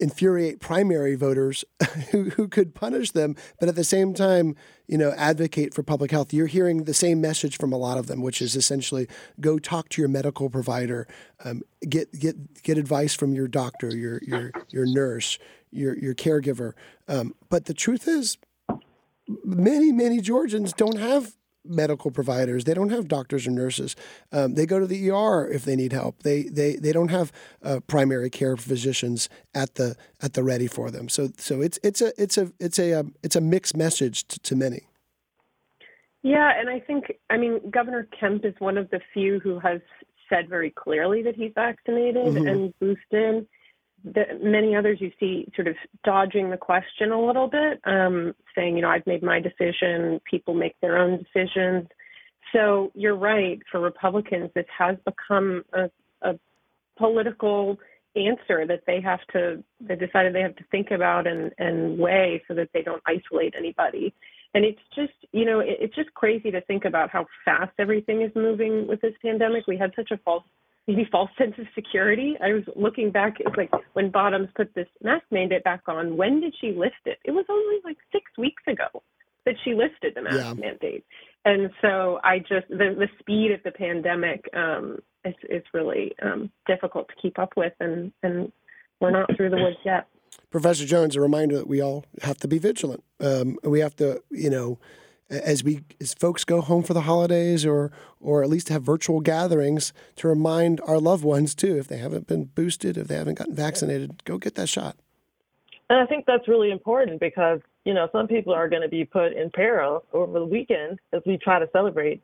infuriate 0.00 0.60
primary 0.60 1.14
voters 1.14 1.64
who, 2.10 2.30
who 2.30 2.48
could 2.48 2.74
punish 2.74 3.10
them, 3.10 3.36
but 3.60 3.68
at 3.68 3.76
the 3.76 3.84
same 3.84 4.14
time, 4.14 4.56
you 4.86 4.98
know, 4.98 5.12
advocate 5.16 5.74
for 5.74 5.82
public 5.82 6.10
health. 6.10 6.32
You're 6.32 6.46
hearing 6.46 6.84
the 6.84 6.94
same 6.94 7.20
message 7.20 7.58
from 7.58 7.72
a 7.72 7.76
lot 7.76 7.98
of 7.98 8.06
them, 8.06 8.22
which 8.22 8.40
is 8.42 8.56
essentially 8.56 9.08
go 9.40 9.58
talk 9.58 9.88
to 9.90 10.02
your 10.02 10.08
medical 10.08 10.50
provider, 10.50 11.06
um, 11.44 11.62
get 11.88 12.12
get 12.12 12.62
get 12.62 12.78
advice 12.78 13.14
from 13.14 13.34
your 13.34 13.48
doctor, 13.48 13.94
your 13.94 14.20
your 14.22 14.52
your 14.70 14.86
nurse, 14.86 15.38
your 15.70 15.96
your 15.96 16.14
caregiver. 16.14 16.72
Um, 17.08 17.34
but 17.48 17.66
the 17.66 17.74
truth 17.74 18.08
is, 18.08 18.38
many 19.44 19.92
many 19.92 20.20
Georgians 20.20 20.72
don't 20.72 20.98
have 20.98 21.34
medical 21.64 22.10
providers. 22.10 22.64
They 22.64 22.74
don't 22.74 22.90
have 22.90 23.08
doctors 23.08 23.46
or 23.46 23.50
nurses. 23.50 23.96
Um, 24.32 24.54
they 24.54 24.66
go 24.66 24.78
to 24.78 24.86
the 24.86 25.10
ER 25.10 25.48
if 25.48 25.64
they 25.64 25.76
need 25.76 25.92
help. 25.92 26.22
They 26.22 26.44
they 26.44 26.76
they 26.76 26.92
don't 26.92 27.10
have 27.10 27.32
uh, 27.62 27.80
primary 27.86 28.30
care 28.30 28.56
physicians 28.56 29.28
at 29.54 29.76
the 29.76 29.96
at 30.22 30.34
the 30.34 30.42
ready 30.42 30.66
for 30.66 30.90
them. 30.90 31.08
So 31.08 31.30
so 31.38 31.60
it's 31.60 31.78
it's 31.82 32.00
a 32.00 32.12
it's 32.20 32.38
a 32.38 32.52
it's 32.60 32.78
a 32.78 32.94
um, 32.94 33.14
it's 33.22 33.36
a 33.36 33.40
mixed 33.40 33.76
message 33.76 34.26
to, 34.28 34.38
to 34.40 34.56
many. 34.56 34.82
Yeah, 36.22 36.52
and 36.58 36.70
I 36.70 36.80
think 36.80 37.12
I 37.30 37.36
mean 37.36 37.70
Governor 37.70 38.08
Kemp 38.18 38.44
is 38.44 38.54
one 38.58 38.78
of 38.78 38.90
the 38.90 39.00
few 39.12 39.40
who 39.40 39.58
has 39.60 39.80
said 40.28 40.48
very 40.48 40.70
clearly 40.70 41.22
that 41.22 41.36
he's 41.36 41.52
vaccinated 41.54 42.26
mm-hmm. 42.26 42.46
and 42.46 42.74
boosted 42.80 43.46
the, 44.04 44.24
many 44.42 44.76
others 44.76 44.98
you 45.00 45.10
see 45.18 45.50
sort 45.56 45.66
of 45.66 45.76
dodging 46.04 46.50
the 46.50 46.56
question 46.56 47.10
a 47.10 47.26
little 47.26 47.48
bit, 47.48 47.80
um, 47.84 48.34
saying, 48.54 48.76
you 48.76 48.82
know, 48.82 48.90
I've 48.90 49.06
made 49.06 49.22
my 49.22 49.40
decision, 49.40 50.20
people 50.30 50.54
make 50.54 50.78
their 50.80 50.98
own 50.98 51.24
decisions. 51.24 51.88
So 52.52 52.92
you're 52.94 53.16
right, 53.16 53.60
for 53.70 53.80
Republicans, 53.80 54.50
this 54.54 54.66
has 54.78 54.96
become 55.04 55.64
a, 55.72 55.90
a 56.22 56.38
political 56.98 57.78
answer 58.14 58.66
that 58.66 58.82
they 58.86 59.00
have 59.00 59.20
to, 59.32 59.64
they 59.80 59.96
decided 59.96 60.34
they 60.34 60.42
have 60.42 60.56
to 60.56 60.64
think 60.70 60.90
about 60.90 61.26
and, 61.26 61.52
and 61.58 61.98
weigh 61.98 62.42
so 62.46 62.54
that 62.54 62.68
they 62.72 62.82
don't 62.82 63.02
isolate 63.06 63.54
anybody. 63.56 64.14
And 64.54 64.64
it's 64.64 64.80
just, 64.94 65.14
you 65.32 65.44
know, 65.44 65.60
it, 65.60 65.78
it's 65.80 65.96
just 65.96 66.14
crazy 66.14 66.50
to 66.52 66.60
think 66.60 66.84
about 66.84 67.10
how 67.10 67.26
fast 67.44 67.72
everything 67.78 68.22
is 68.22 68.30
moving 68.36 68.86
with 68.86 69.00
this 69.00 69.14
pandemic. 69.20 69.66
We 69.66 69.78
had 69.78 69.92
such 69.96 70.10
a 70.12 70.18
false 70.18 70.44
maybe 70.86 71.08
false 71.10 71.30
sense 71.38 71.54
of 71.58 71.66
security. 71.74 72.36
I 72.42 72.52
was 72.52 72.64
looking 72.76 73.10
back, 73.10 73.36
it's 73.40 73.56
like 73.56 73.70
when 73.94 74.10
Bottoms 74.10 74.48
put 74.54 74.74
this 74.74 74.88
mask 75.02 75.24
mandate 75.30 75.64
back 75.64 75.82
on, 75.86 76.16
when 76.16 76.40
did 76.40 76.54
she 76.60 76.72
lift 76.72 77.06
it? 77.06 77.18
It 77.24 77.32
was 77.32 77.46
only 77.48 77.76
like 77.84 77.98
six 78.12 78.24
weeks 78.38 78.62
ago 78.66 79.02
that 79.46 79.54
she 79.64 79.74
lifted 79.74 80.14
the 80.14 80.22
mask 80.22 80.36
yeah. 80.38 80.54
mandate. 80.54 81.04
And 81.44 81.70
so 81.82 82.18
I 82.24 82.38
just 82.38 82.68
the 82.70 82.94
the 82.96 83.08
speed 83.18 83.50
of 83.52 83.62
the 83.62 83.70
pandemic 83.70 84.48
um 84.54 84.98
is 85.24 85.34
is 85.50 85.62
really 85.74 86.14
um 86.22 86.50
difficult 86.66 87.08
to 87.08 87.14
keep 87.20 87.38
up 87.38 87.50
with 87.54 87.74
and 87.80 88.10
and 88.22 88.50
we're 89.00 89.10
not 89.10 89.28
through 89.36 89.50
the 89.50 89.58
woods 89.58 89.76
yet. 89.84 90.06
Professor 90.50 90.86
Jones, 90.86 91.16
a 91.16 91.20
reminder 91.20 91.56
that 91.56 91.68
we 91.68 91.80
all 91.82 92.04
have 92.22 92.38
to 92.38 92.48
be 92.48 92.58
vigilant. 92.58 93.02
Um, 93.20 93.58
we 93.62 93.80
have 93.80 93.96
to, 93.96 94.22
you 94.30 94.50
know, 94.50 94.78
as 95.30 95.64
we 95.64 95.80
as 96.00 96.14
folks 96.14 96.44
go 96.44 96.60
home 96.60 96.82
for 96.82 96.94
the 96.94 97.02
holidays 97.02 97.64
or 97.64 97.90
or 98.20 98.42
at 98.42 98.48
least 98.48 98.68
have 98.68 98.82
virtual 98.82 99.20
gatherings 99.20 99.92
to 100.16 100.28
remind 100.28 100.80
our 100.82 100.98
loved 100.98 101.24
ones 101.24 101.54
too 101.54 101.76
if 101.78 101.88
they 101.88 101.96
haven't 101.98 102.26
been 102.26 102.44
boosted 102.44 102.96
if 102.96 103.08
they 103.08 103.16
haven't 103.16 103.38
gotten 103.38 103.54
vaccinated 103.54 104.24
go 104.24 104.38
get 104.38 104.54
that 104.54 104.68
shot. 104.68 104.96
And 105.90 105.98
i 105.98 106.06
think 106.06 106.26
that's 106.26 106.48
really 106.48 106.70
important 106.70 107.20
because 107.20 107.60
you 107.84 107.94
know 107.94 108.08
some 108.12 108.26
people 108.26 108.52
are 108.52 108.68
going 108.68 108.82
to 108.82 108.88
be 108.88 109.04
put 109.04 109.32
in 109.32 109.50
peril 109.50 110.04
over 110.12 110.38
the 110.38 110.46
weekend 110.46 110.98
as 111.12 111.22
we 111.26 111.38
try 111.38 111.58
to 111.58 111.68
celebrate. 111.72 112.22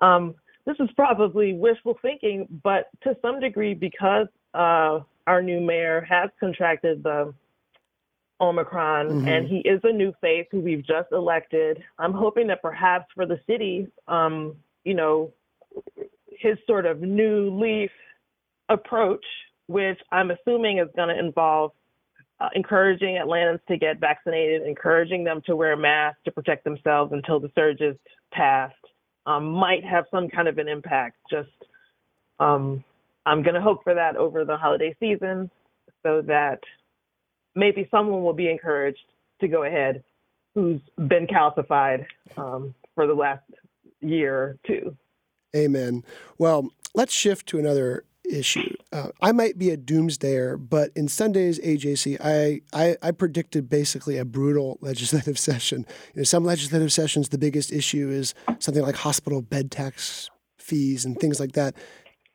Um, 0.00 0.34
this 0.64 0.76
is 0.80 0.88
probably 0.96 1.54
wishful 1.54 1.98
thinking 2.02 2.46
but 2.62 2.88
to 3.02 3.16
some 3.22 3.40
degree 3.40 3.74
because 3.74 4.26
uh, 4.54 5.00
our 5.26 5.42
new 5.42 5.60
mayor 5.60 6.00
has 6.08 6.30
contracted 6.40 7.02
the 7.02 7.32
Omicron, 8.40 9.08
mm-hmm. 9.08 9.28
and 9.28 9.48
he 9.48 9.58
is 9.58 9.80
a 9.84 9.92
new 9.92 10.12
face 10.20 10.46
who 10.50 10.60
we've 10.60 10.86
just 10.86 11.10
elected. 11.12 11.82
I'm 11.98 12.12
hoping 12.12 12.46
that 12.48 12.62
perhaps 12.62 13.06
for 13.14 13.26
the 13.26 13.40
city, 13.46 13.88
um, 14.06 14.56
you 14.84 14.94
know, 14.94 15.32
his 16.30 16.56
sort 16.66 16.86
of 16.86 17.00
new 17.00 17.50
leaf 17.58 17.90
approach, 18.68 19.24
which 19.66 19.98
I'm 20.12 20.30
assuming 20.30 20.78
is 20.78 20.88
going 20.94 21.08
to 21.08 21.18
involve 21.18 21.72
uh, 22.40 22.48
encouraging 22.54 23.16
Atlantans 23.16 23.60
to 23.66 23.76
get 23.76 23.98
vaccinated, 23.98 24.62
encouraging 24.62 25.24
them 25.24 25.42
to 25.46 25.56
wear 25.56 25.76
masks 25.76 26.20
to 26.24 26.30
protect 26.30 26.64
themselves 26.64 27.12
until 27.12 27.40
the 27.40 27.50
surge 27.54 27.80
is 27.80 27.96
passed, 28.32 28.74
um, 29.26 29.50
might 29.50 29.84
have 29.84 30.04
some 30.10 30.28
kind 30.28 30.46
of 30.46 30.58
an 30.58 30.68
impact. 30.68 31.16
Just, 31.28 31.50
um, 32.38 32.84
I'm 33.26 33.42
going 33.42 33.54
to 33.54 33.60
hope 33.60 33.82
for 33.82 33.94
that 33.94 34.16
over 34.16 34.44
the 34.44 34.56
holiday 34.56 34.94
season 35.00 35.50
so 36.04 36.22
that 36.22 36.60
maybe 37.54 37.88
someone 37.90 38.22
will 38.22 38.32
be 38.32 38.50
encouraged 38.50 39.04
to 39.40 39.48
go 39.48 39.64
ahead 39.64 40.02
who's 40.54 40.80
been 40.96 41.26
calcified 41.26 42.04
um, 42.36 42.74
for 42.94 43.06
the 43.06 43.14
last 43.14 43.44
year 44.00 44.34
or 44.34 44.58
two. 44.66 44.96
Amen. 45.54 46.04
Well, 46.36 46.70
let's 46.94 47.12
shift 47.12 47.46
to 47.48 47.58
another 47.58 48.04
issue. 48.28 48.74
Uh, 48.92 49.08
I 49.22 49.32
might 49.32 49.56
be 49.56 49.70
a 49.70 49.76
doomsdayer, 49.76 50.68
but 50.68 50.90
in 50.94 51.08
Sunday's 51.08 51.58
AJC, 51.60 52.18
I, 52.20 52.60
I, 52.72 52.96
I, 53.02 53.10
predicted 53.12 53.68
basically 53.68 54.18
a 54.18 54.24
brutal 54.24 54.78
legislative 54.82 55.38
session. 55.38 55.86
You 56.14 56.20
know, 56.20 56.24
some 56.24 56.44
legislative 56.44 56.92
sessions, 56.92 57.30
the 57.30 57.38
biggest 57.38 57.72
issue 57.72 58.10
is 58.10 58.34
something 58.58 58.82
like 58.82 58.96
hospital 58.96 59.40
bed 59.40 59.70
tax 59.70 60.28
fees 60.58 61.04
and 61.04 61.18
things 61.18 61.40
like 61.40 61.52
that. 61.52 61.74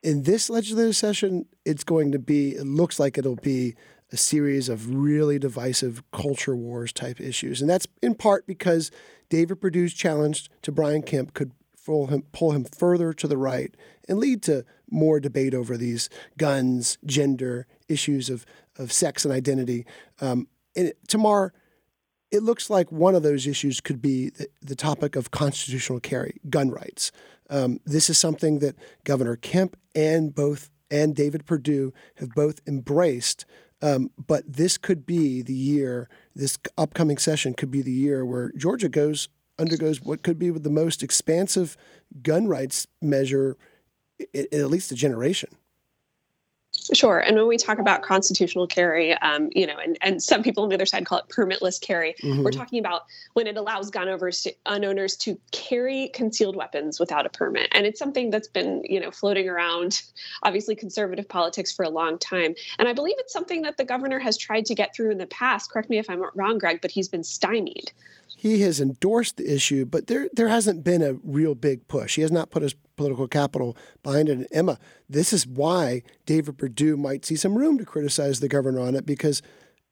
In 0.02 0.24
this 0.24 0.50
legislative 0.50 0.96
session, 0.96 1.46
it's 1.66 1.84
going 1.84 2.12
to 2.12 2.20
be, 2.20 2.56
it 2.56 2.66
looks 2.66 3.00
like 3.00 3.18
it'll 3.18 3.36
be 3.36 3.76
a 4.14 4.18
series 4.18 4.70
of 4.70 4.94
really 4.94 5.40
divisive 5.40 6.04
culture 6.12 6.56
wars 6.56 6.94
type 6.94 7.20
issues. 7.20 7.60
And 7.60 7.70
that's 7.70 7.88
in 8.02 8.14
part 8.14 8.46
because 8.46 8.92
David 9.30 9.60
Perdue's 9.60 9.94
challenge 9.94 10.52
to 10.62 10.72
Brian 10.72 11.02
Kemp 11.02 11.34
could 11.34 11.52
pull 11.84 12.08
him, 12.08 12.24
pull 12.32 12.52
him 12.52 12.64
further 12.64 13.12
to 13.14 13.28
the 13.28 13.38
right 13.38 13.76
and 14.08 14.20
lead 14.20 14.44
to 14.44 14.66
more 14.90 15.20
debate 15.20 15.56
over 15.56 15.76
these 15.76 16.10
guns, 16.38 17.00
gender, 17.06 17.66
issues 17.90 18.30
of, 18.30 18.46
of 18.78 18.92
sex 18.92 19.26
and 19.26 19.34
identity. 19.34 19.86
Um, 20.22 20.48
and 20.76 20.94
Tamar, 21.08 21.52
it 22.32 22.44
looks 22.44 22.70
like 22.70 22.92
one 22.92 23.16
of 23.16 23.24
those 23.24 23.48
issues 23.48 23.82
could 23.82 24.02
be 24.02 24.30
the, 24.30 24.48
the 24.62 24.76
topic 24.76 25.16
of 25.16 25.32
constitutional 25.32 26.00
carry, 26.00 26.40
gun 26.50 26.70
rights. 26.70 27.12
Um, 27.50 27.80
this 27.84 28.10
is 28.12 28.20
something 28.20 28.60
that 28.60 28.76
Governor 29.04 29.36
Kemp 29.36 29.76
and 29.96 30.34
both 30.34 30.70
and 30.94 31.16
David 31.16 31.48
Perdue 31.48 31.92
have 32.18 32.30
both 32.36 32.62
embraced 32.68 33.46
um, 33.84 34.10
but 34.28 34.44
this 34.48 34.78
could 34.78 35.06
be 35.06 35.42
the 35.42 35.54
year, 35.54 36.08
this 36.34 36.58
upcoming 36.78 37.18
session 37.18 37.54
could 37.54 37.70
be 37.70 37.82
the 37.82 37.92
year 37.92 38.26
where 38.26 38.52
Georgia 38.56 38.88
goes 38.88 39.28
undergoes 39.60 40.02
what 40.02 40.24
could 40.24 40.40
be 40.40 40.50
the 40.50 40.70
most 40.70 41.04
expansive 41.04 41.78
gun 42.24 42.48
rights 42.48 42.88
measure 43.02 43.58
in, 44.34 44.48
in 44.52 44.62
at 44.62 44.70
least 44.70 44.92
a 44.92 44.96
generation. 44.96 45.50
Sure. 46.94 47.20
And 47.20 47.38
when 47.38 47.48
we 47.48 47.58
talk 47.58 47.80
about 47.80 48.02
constitutional 48.02 48.68
carry, 48.68 49.14
um, 49.20 49.50
you 49.54 49.66
know, 49.66 49.78
and, 49.78 49.98
and 50.02 50.22
some 50.22 50.44
people 50.44 50.64
on 50.64 50.70
the 50.70 50.76
other 50.76 50.86
side 50.86 51.06
call 51.06 51.20
it 51.20 51.30
permitless 51.30 51.80
carry, 51.80 52.14
mm-hmm. 52.22 52.44
we're 52.44 52.52
talking 52.52 52.80
about 52.80 53.04
when 53.34 53.48
it 53.48 53.58
allows 53.58 53.90
gun 53.90 54.10
owners 54.10 54.44
to, 54.44 54.54
gun 54.66 54.84
owners 54.84 55.16
to 55.18 55.40
carry 55.52 56.10
concealed 56.10 56.56
weapons 56.56 57.00
without 57.00 57.26
a 57.26 57.30
permit. 57.30 57.70
And 57.72 57.86
it's 57.86 58.00
something 58.00 58.30
that's 58.30 58.48
been, 58.48 58.82
you 58.84 59.00
know, 59.00 59.12
floating 59.12 59.48
around, 59.48 60.02
obviously, 60.44 60.76
conservative 60.76 61.28
politics 61.28 61.72
for 61.72 61.84
a 61.84 61.90
long 61.90 62.18
time. 62.18 62.56
And 62.80 62.88
I 62.88 62.94
believe 62.94 63.16
it's 63.20 63.34
something 63.34 63.62
that 63.62 63.78
the 63.78 63.86
governor 63.86 64.20
has 64.20 64.38
tried 64.38 64.66
to 64.66 64.76
get 64.76 64.96
through 64.96 65.12
in 65.12 65.18
the 65.18 65.28
past. 65.28 65.72
Correct 65.72 65.90
me 65.90 66.00
if 66.00 66.10
I'm 66.10 66.24
wrong, 66.36 66.58
Greg, 66.58 66.82
but 66.82 66.92
he's 66.92 67.08
been 67.08 67.24
stymied 67.24 67.92
he 68.36 68.62
has 68.62 68.82
endorsed 68.82 69.38
the 69.38 69.54
issue, 69.54 69.86
but 69.86 70.08
there 70.08 70.30
there 70.34 70.50
hasn't 70.50 70.84
been 70.84 71.02
a 71.02 71.14
real 71.24 71.56
big 71.56 71.88
push. 71.88 72.16
He 72.16 72.22
has 72.22 72.32
not 72.32 72.52
put 72.52 72.64
his 72.64 72.76
political 72.96 73.28
capital 73.28 73.78
behind 74.04 74.30
it. 74.30 74.34
And 74.34 74.48
Emma, 74.52 74.80
this 75.10 75.34
is 75.34 75.48
why 75.48 76.04
David 76.26 76.58
Perdue 76.58 76.98
might 76.98 77.26
see 77.26 77.36
some 77.36 77.58
room 77.58 77.78
to 77.78 77.86
criticize 77.86 78.40
the 78.40 78.50
governor 78.50 78.80
on 78.80 78.96
it 78.96 79.06
because 79.06 79.42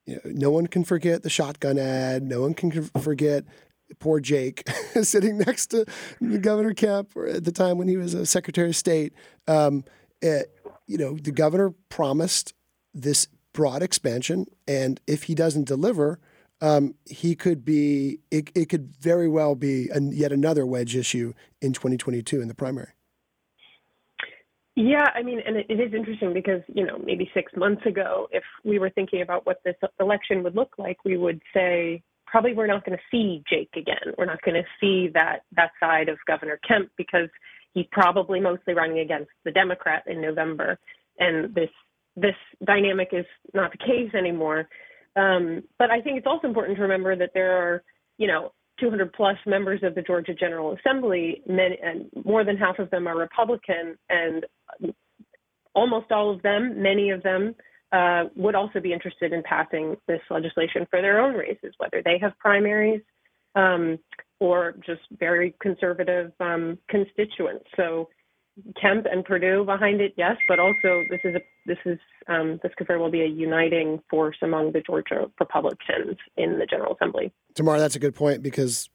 you 0.05 0.15
know, 0.15 0.21
no 0.25 0.51
one 0.51 0.67
can 0.67 0.83
forget 0.83 1.23
the 1.23 1.29
shotgun 1.29 1.77
ad. 1.77 2.23
No 2.23 2.41
one 2.41 2.53
can 2.53 2.71
forget 3.01 3.45
poor 3.99 4.19
Jake 4.19 4.67
sitting 5.01 5.37
next 5.37 5.67
to 5.67 5.85
the 6.19 6.39
Governor 6.39 6.73
Kemp 6.73 7.11
at 7.27 7.43
the 7.43 7.51
time 7.51 7.77
when 7.77 7.87
he 7.87 7.97
was 7.97 8.13
a 8.13 8.25
Secretary 8.25 8.69
of 8.69 8.75
State. 8.75 9.13
Um, 9.47 9.83
it, 10.21 10.55
you 10.87 10.97
know, 10.97 11.15
the 11.15 11.31
governor 11.31 11.73
promised 11.89 12.53
this 12.93 13.27
broad 13.53 13.81
expansion, 13.81 14.45
and 14.67 14.99
if 15.07 15.23
he 15.23 15.35
doesn't 15.35 15.67
deliver, 15.67 16.19
um, 16.61 16.95
he 17.05 17.35
could 17.35 17.65
be, 17.65 18.19
it, 18.29 18.51
it 18.55 18.69
could 18.69 18.95
very 18.97 19.27
well 19.27 19.55
be 19.55 19.89
an, 19.89 20.11
yet 20.11 20.31
another 20.31 20.65
wedge 20.65 20.95
issue 20.95 21.33
in 21.61 21.73
2022 21.73 22.41
in 22.41 22.47
the 22.47 22.53
primary. 22.53 22.91
Yeah, 24.75 25.07
I 25.13 25.21
mean, 25.21 25.41
and 25.45 25.57
it, 25.57 25.65
it 25.69 25.79
is 25.79 25.93
interesting 25.93 26.33
because, 26.33 26.61
you 26.73 26.85
know, 26.85 26.97
maybe 27.03 27.29
six 27.33 27.51
months 27.55 27.85
ago, 27.85 28.27
if 28.31 28.43
we 28.63 28.79
were 28.79 28.89
thinking 28.89 29.21
about 29.21 29.45
what 29.45 29.57
this 29.65 29.75
election 29.99 30.43
would 30.43 30.55
look 30.55 30.75
like, 30.77 31.03
we 31.03 31.17
would 31.17 31.41
say 31.53 32.03
probably 32.25 32.53
we're 32.53 32.67
not 32.67 32.85
going 32.85 32.97
to 32.97 33.03
see 33.11 33.43
Jake 33.49 33.71
again. 33.75 34.13
We're 34.17 34.25
not 34.25 34.41
going 34.43 34.55
to 34.55 34.67
see 34.79 35.09
that, 35.13 35.41
that 35.57 35.71
side 35.79 36.07
of 36.07 36.17
Governor 36.25 36.59
Kemp 36.65 36.89
because 36.95 37.27
he's 37.73 37.85
probably 37.91 38.39
mostly 38.39 38.73
running 38.73 38.99
against 38.99 39.31
the 39.43 39.51
Democrat 39.51 40.03
in 40.07 40.21
November. 40.21 40.79
And 41.19 41.53
this 41.53 41.69
this 42.17 42.35
dynamic 42.65 43.09
is 43.13 43.25
not 43.53 43.71
the 43.71 43.77
case 43.77 44.13
anymore. 44.13 44.67
Um, 45.15 45.63
but 45.77 45.91
I 45.91 46.01
think 46.01 46.17
it's 46.17 46.27
also 46.27 46.47
important 46.47 46.77
to 46.77 46.83
remember 46.83 47.15
that 47.15 47.31
there 47.33 47.57
are, 47.57 47.83
you 48.17 48.27
know, 48.27 48.53
200 48.79 49.13
plus 49.13 49.37
members 49.45 49.81
of 49.83 49.95
the 49.95 50.01
Georgia 50.01 50.33
General 50.33 50.75
Assembly, 50.77 51.43
many, 51.47 51.77
and 51.83 52.09
more 52.25 52.43
than 52.43 52.57
half 52.57 52.79
of 52.79 52.89
them 52.89 53.07
are 53.07 53.17
Republican, 53.17 53.97
and 54.09 54.45
almost 55.75 56.11
all 56.11 56.33
of 56.33 56.41
them, 56.41 56.81
many 56.81 57.11
of 57.11 57.21
them, 57.23 57.55
uh, 57.91 58.23
would 58.35 58.55
also 58.55 58.79
be 58.79 58.93
interested 58.93 59.33
in 59.33 59.43
passing 59.43 59.97
this 60.07 60.21
legislation 60.29 60.87
for 60.89 61.01
their 61.01 61.19
own 61.19 61.33
races, 61.33 61.73
whether 61.77 62.01
they 62.03 62.17
have 62.19 62.37
primaries 62.39 63.01
um, 63.55 63.99
or 64.39 64.75
just 64.85 65.01
very 65.19 65.53
conservative 65.61 66.31
um, 66.39 66.77
constituents. 66.89 67.65
So 67.75 68.09
Kemp 68.79 69.05
and 69.11 69.23
Perdue 69.23 69.63
behind 69.65 70.01
it, 70.01 70.13
yes, 70.17 70.35
but 70.47 70.59
also 70.59 71.03
this 71.09 71.21
is 71.23 71.35
a 71.35 71.41
this 71.65 71.77
is 71.85 71.99
um, 72.27 72.59
this 72.63 72.71
could 72.77 72.87
very 72.87 72.99
well 72.99 73.11
be 73.11 73.21
a 73.21 73.27
uniting 73.27 74.01
force 74.09 74.37
among 74.41 74.73
the 74.73 74.81
Georgia 74.81 75.29
Republicans 75.39 76.17
in 76.37 76.59
the 76.59 76.65
General 76.65 76.95
Assembly. 76.95 77.31
Tamara, 77.55 77.79
that's 77.79 77.95
a 77.95 77.99
good 77.99 78.15
point 78.15 78.43
because 78.43 78.89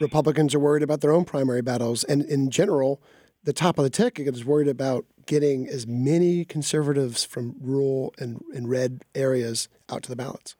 Republicans 0.00 0.54
are 0.54 0.60
worried 0.60 0.82
about 0.82 1.00
their 1.00 1.12
own 1.12 1.24
primary 1.24 1.62
battles, 1.62 2.04
and 2.04 2.22
in 2.22 2.50
general, 2.50 3.02
the 3.44 3.52
top 3.52 3.78
of 3.78 3.84
the 3.84 3.90
ticket 3.90 4.28
is 4.28 4.44
worried 4.44 4.68
about 4.68 5.04
getting 5.26 5.68
as 5.68 5.86
many 5.86 6.44
conservatives 6.44 7.24
from 7.24 7.54
rural 7.60 8.14
and, 8.18 8.42
and 8.54 8.68
red 8.68 9.02
areas 9.14 9.68
out 9.90 10.02
to 10.02 10.08
the 10.08 10.16
ballots. 10.16 10.56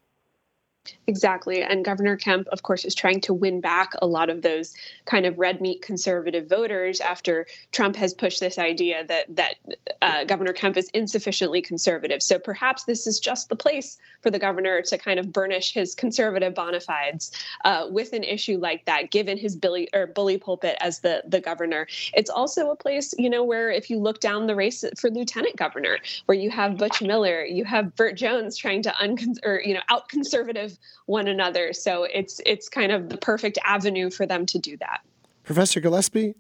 Exactly. 1.07 1.63
And 1.63 1.85
Governor 1.85 2.17
Kemp, 2.17 2.49
of 2.49 2.63
course, 2.63 2.85
is 2.85 2.95
trying 2.95 3.21
to 3.23 3.35
win 3.35 3.61
back 3.61 3.93
a 4.01 4.07
lot 4.07 4.29
of 4.29 4.43
those 4.43 4.75
kind 5.07 5.27
of 5.27 5.39
red 5.39 5.61
meat 5.61 5.83
conservative 5.83 6.49
voters 6.49 7.01
after 7.01 7.47
Trump 7.73 7.97
has 7.97 8.13
pushed 8.15 8.41
this 8.41 8.59
idea 8.59 9.07
that 9.07 9.25
that 9.37 9.55
uh, 10.03 10.25
Governor 10.25 10.53
Kemp 10.53 10.77
is 10.77 10.89
insufficiently 10.91 11.63
conservative. 11.63 12.23
So 12.23 12.39
perhaps 12.39 12.85
this 12.85 13.07
is 13.07 13.21
just 13.21 13.49
the 13.49 13.57
place 13.57 13.99
for 14.23 14.31
the 14.31 14.39
governor 14.39 14.83
to 14.83 14.99
kind 14.99 15.19
of 15.19 15.33
burnish 15.33 15.73
his 15.73 15.95
conservative 15.95 16.55
bona 16.55 16.81
fides 16.81 17.33
uh, 17.65 17.87
with 17.91 18.13
an 18.13 18.25
issue 18.25 18.59
like 18.59 18.85
that, 18.85 19.11
given 19.11 19.39
his 19.39 19.57
billy 19.57 19.89
or 19.95 20.07
bully 20.07 20.39
pulpit 20.39 20.77
as 20.81 21.01
the 21.01 21.23
the 21.27 21.41
governor. 21.41 21.87
It's 22.15 22.31
also 22.31 22.71
a 22.71 22.77
place, 22.77 23.15
you 23.19 23.31
know, 23.31 23.45
where 23.45 23.71
if 23.71 23.91
you 23.91 23.99
look 23.99 24.21
down 24.21 24.47
the 24.47 24.57
race 24.57 24.85
for 24.99 25.11
lieutenant 25.11 25.57
governor, 25.57 25.99
where 26.27 26.39
you 26.39 26.51
have 26.51 26.77
Butch 26.77 27.01
Miller, 27.01 27.45
you 27.45 27.65
have 27.65 27.97
Burt 27.97 28.17
Jones 28.17 28.57
trying 28.57 28.83
to 28.83 28.91
uncon 28.91 29.39
or 29.45 29.61
you 29.65 29.75
know 29.75 29.81
out 29.89 30.09
conservative 30.09 30.78
one 31.07 31.29
another. 31.29 31.73
So 31.73 32.05
it's 32.05 32.41
it's 32.47 32.69
kind 32.69 32.93
of 32.93 33.09
the 33.09 33.17
perfect 33.17 33.59
avenue 33.65 34.11
for 34.11 34.27
them 34.27 34.47
to 34.47 34.59
do 34.59 34.77
that. 34.79 35.01
Professor 35.43 35.81
Gillespie, 35.81 36.35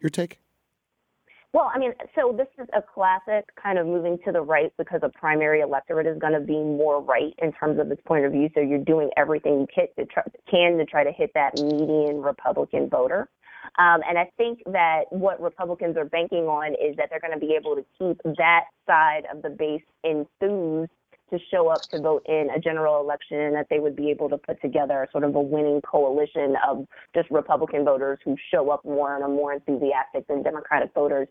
your 0.00 0.10
take? 0.10 0.40
Well, 1.52 1.70
I 1.74 1.78
mean, 1.78 1.94
so 2.14 2.34
this 2.36 2.48
is 2.62 2.68
a 2.76 2.82
classic 2.82 3.46
kind 3.56 3.78
of 3.78 3.86
moving 3.86 4.18
to 4.26 4.32
the 4.32 4.42
right 4.42 4.70
because 4.76 5.00
a 5.02 5.08
primary 5.08 5.60
electorate 5.60 6.06
is 6.06 6.18
going 6.18 6.34
to 6.34 6.40
be 6.40 6.52
more 6.52 7.00
right 7.00 7.32
in 7.38 7.50
terms 7.52 7.80
of 7.80 7.90
its 7.90 8.02
point 8.02 8.26
of 8.26 8.32
view. 8.32 8.50
So 8.54 8.60
you're 8.60 8.78
doing 8.78 9.08
everything 9.16 9.60
you 9.60 9.66
can 9.74 9.86
to 9.98 10.04
try, 10.04 10.22
can 10.50 10.76
to 10.76 10.84
try 10.84 11.02
to 11.02 11.12
hit 11.12 11.30
that 11.32 11.54
median 11.58 12.20
Republican 12.20 12.90
voter. 12.90 13.30
Um, 13.78 14.00
and 14.06 14.18
I 14.18 14.30
think 14.36 14.60
that 14.66 15.04
what 15.10 15.40
Republicans 15.40 15.96
are 15.96 16.04
banking 16.04 16.44
on 16.44 16.74
is 16.74 16.94
that 16.98 17.08
they're 17.08 17.20
going 17.20 17.32
to 17.32 17.40
be 17.40 17.54
able 17.54 17.74
to 17.74 17.84
keep 17.98 18.20
that 18.36 18.64
side 18.86 19.22
of 19.32 19.40
the 19.40 19.48
base 19.48 19.82
enthused 20.04 20.90
to 21.30 21.38
show 21.50 21.68
up 21.68 21.88
to 21.90 22.00
vote 22.00 22.24
in 22.26 22.48
a 22.54 22.60
general 22.60 23.00
election 23.00 23.38
and 23.38 23.54
that 23.54 23.66
they 23.68 23.78
would 23.78 23.96
be 23.96 24.10
able 24.10 24.28
to 24.28 24.38
put 24.38 24.60
together 24.60 25.08
sort 25.10 25.24
of 25.24 25.34
a 25.34 25.40
winning 25.40 25.80
coalition 25.82 26.54
of 26.66 26.86
just 27.14 27.30
Republican 27.30 27.84
voters 27.84 28.18
who 28.24 28.36
show 28.50 28.70
up 28.70 28.84
more 28.84 29.14
and 29.14 29.24
are 29.24 29.28
more 29.28 29.52
enthusiastic 29.52 30.26
than 30.28 30.42
Democratic 30.42 30.92
voters 30.94 31.28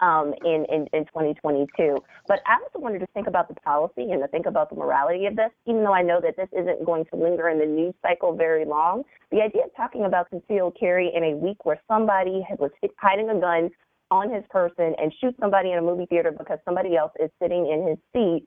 um, 0.00 0.34
in, 0.44 0.66
in, 0.70 0.86
in 0.92 1.04
2022. 1.06 1.96
But 2.26 2.40
I 2.46 2.58
also 2.62 2.78
wanted 2.78 3.00
to 3.00 3.06
think 3.14 3.26
about 3.26 3.48
the 3.48 3.54
policy 3.54 4.10
and 4.10 4.20
to 4.22 4.28
think 4.28 4.46
about 4.46 4.70
the 4.70 4.76
morality 4.76 5.26
of 5.26 5.36
this, 5.36 5.50
even 5.66 5.82
though 5.82 5.94
I 5.94 6.02
know 6.02 6.20
that 6.20 6.36
this 6.36 6.48
isn't 6.52 6.84
going 6.84 7.06
to 7.06 7.16
linger 7.16 7.48
in 7.48 7.58
the 7.58 7.66
news 7.66 7.94
cycle 8.02 8.36
very 8.36 8.64
long. 8.64 9.04
The 9.30 9.40
idea 9.40 9.64
of 9.64 9.70
talking 9.76 10.04
about 10.04 10.28
concealed 10.30 10.76
carry 10.78 11.10
in 11.14 11.24
a 11.24 11.36
week 11.36 11.64
where 11.64 11.80
somebody 11.88 12.44
was 12.58 12.70
hiding 12.98 13.30
a 13.30 13.40
gun 13.40 13.70
on 14.10 14.32
his 14.32 14.44
person 14.50 14.94
and 14.98 15.12
shoot 15.20 15.34
somebody 15.38 15.72
in 15.72 15.78
a 15.78 15.82
movie 15.82 16.06
theater 16.06 16.32
because 16.32 16.58
somebody 16.64 16.96
else 16.96 17.12
is 17.22 17.30
sitting 17.40 17.68
in 17.70 17.88
his 17.88 17.98
seat 18.12 18.46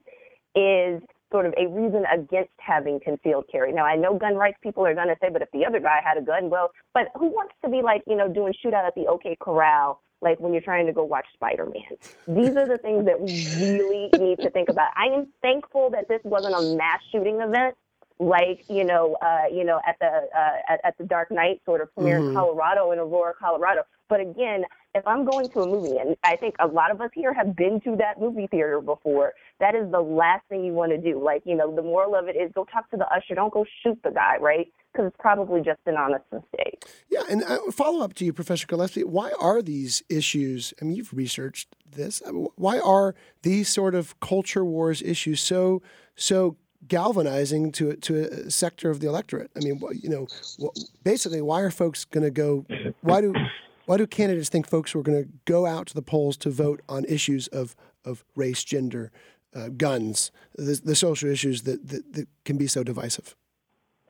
is 0.54 1.02
sort 1.32 1.46
of 1.46 1.54
a 1.56 1.66
reason 1.66 2.04
against 2.12 2.52
having 2.58 3.00
concealed 3.00 3.46
carry. 3.50 3.72
Now, 3.72 3.86
I 3.86 3.96
know 3.96 4.18
gun 4.18 4.34
rights 4.34 4.58
people 4.62 4.86
are 4.86 4.94
going 4.94 5.08
to 5.08 5.16
say, 5.20 5.30
but 5.30 5.42
if 5.42 5.50
the 5.52 5.64
other 5.64 5.80
guy 5.80 6.00
had 6.04 6.18
a 6.18 6.20
gun, 6.20 6.50
well, 6.50 6.70
but 6.92 7.08
who 7.14 7.28
wants 7.28 7.54
to 7.64 7.70
be 7.70 7.80
like, 7.82 8.02
you 8.06 8.16
know, 8.16 8.28
doing 8.28 8.52
shootout 8.64 8.86
at 8.86 8.94
the 8.94 9.06
OK 9.06 9.36
Corral, 9.40 10.00
like 10.20 10.38
when 10.38 10.52
you're 10.52 10.62
trying 10.62 10.86
to 10.86 10.92
go 10.92 11.04
watch 11.04 11.26
Spider 11.34 11.66
Man? 11.66 11.98
These 12.28 12.56
are 12.56 12.68
the 12.68 12.78
things 12.78 13.06
that 13.06 13.20
we 13.20 13.46
really 13.60 14.10
need 14.18 14.38
to 14.40 14.50
think 14.50 14.68
about. 14.68 14.90
I 14.94 15.06
am 15.06 15.28
thankful 15.40 15.90
that 15.90 16.06
this 16.08 16.20
wasn't 16.22 16.54
a 16.54 16.76
mass 16.76 17.00
shooting 17.10 17.40
event. 17.40 17.74
Like 18.22 18.64
you 18.68 18.84
know, 18.84 19.16
uh, 19.20 19.52
you 19.52 19.64
know, 19.64 19.80
at 19.86 19.96
the 19.98 20.06
uh, 20.06 20.72
at, 20.72 20.80
at 20.84 20.98
the 20.98 21.04
Dark 21.04 21.30
Knight 21.30 21.60
sort 21.64 21.80
of 21.80 21.92
premiere 21.94 22.18
mm-hmm. 22.18 22.28
in 22.28 22.34
Colorado 22.34 22.92
in 22.92 22.98
Aurora, 22.98 23.34
Colorado. 23.38 23.82
But 24.08 24.20
again, 24.20 24.64
if 24.94 25.06
I'm 25.06 25.24
going 25.24 25.48
to 25.48 25.60
a 25.60 25.66
movie, 25.66 25.96
and 25.96 26.16
I 26.22 26.36
think 26.36 26.54
a 26.60 26.66
lot 26.66 26.90
of 26.90 27.00
us 27.00 27.10
here 27.14 27.32
have 27.32 27.56
been 27.56 27.80
to 27.80 27.96
that 27.96 28.20
movie 28.20 28.46
theater 28.46 28.80
before, 28.80 29.32
that 29.58 29.74
is 29.74 29.90
the 29.90 30.00
last 30.00 30.46
thing 30.48 30.64
you 30.64 30.72
want 30.72 30.92
to 30.92 30.98
do. 30.98 31.22
Like, 31.22 31.42
you 31.46 31.56
know, 31.56 31.74
the 31.74 31.82
moral 31.82 32.14
of 32.14 32.28
it 32.28 32.36
is 32.36 32.52
go 32.54 32.64
talk 32.64 32.90
to 32.90 32.98
the 32.98 33.06
usher, 33.06 33.34
don't 33.34 33.52
go 33.52 33.64
shoot 33.82 33.98
the 34.04 34.10
guy, 34.10 34.36
right? 34.38 34.70
Because 34.92 35.06
it's 35.08 35.16
probably 35.18 35.62
just 35.62 35.80
an 35.86 35.96
honest 35.96 36.24
mistake. 36.30 36.84
Yeah, 37.10 37.22
and 37.30 37.42
uh, 37.42 37.70
follow 37.70 38.04
up 38.04 38.12
to 38.14 38.24
you, 38.26 38.34
Professor 38.34 38.66
Gillespie. 38.66 39.04
Why 39.04 39.32
are 39.40 39.62
these 39.62 40.02
issues? 40.10 40.74
I 40.80 40.84
mean, 40.84 40.94
you've 40.94 41.14
researched 41.14 41.74
this. 41.90 42.22
Why 42.56 42.78
are 42.78 43.14
these 43.40 43.70
sort 43.70 43.94
of 43.94 44.20
culture 44.20 44.64
wars 44.64 45.00
issues 45.00 45.40
so 45.40 45.80
so 46.14 46.56
galvanizing 46.88 47.72
to 47.72 47.94
to 47.96 48.24
a 48.24 48.50
sector 48.50 48.90
of 48.90 49.00
the 49.00 49.08
electorate? 49.08 49.50
I 49.56 49.60
mean, 49.60 49.80
you 50.00 50.08
know, 50.08 50.26
basically, 51.04 51.42
why 51.42 51.60
are 51.60 51.70
folks 51.70 52.04
going 52.04 52.24
to 52.24 52.30
go? 52.30 52.66
Why 53.00 53.20
do 53.20 53.34
why 53.86 53.96
do 53.96 54.06
candidates 54.06 54.48
think 54.48 54.66
folks 54.66 54.94
are 54.94 55.02
going 55.02 55.24
to 55.24 55.28
go 55.44 55.66
out 55.66 55.86
to 55.88 55.94
the 55.94 56.02
polls 56.02 56.36
to 56.38 56.50
vote 56.50 56.80
on 56.88 57.04
issues 57.04 57.48
of, 57.48 57.74
of 58.04 58.24
race, 58.36 58.62
gender, 58.62 59.10
uh, 59.54 59.68
guns, 59.68 60.30
the, 60.56 60.80
the, 60.82 60.94
social 60.94 61.28
issues 61.28 61.62
that, 61.62 61.88
that, 61.88 62.12
that, 62.14 62.28
can 62.44 62.56
be 62.56 62.66
so 62.66 62.82
divisive? 62.82 63.36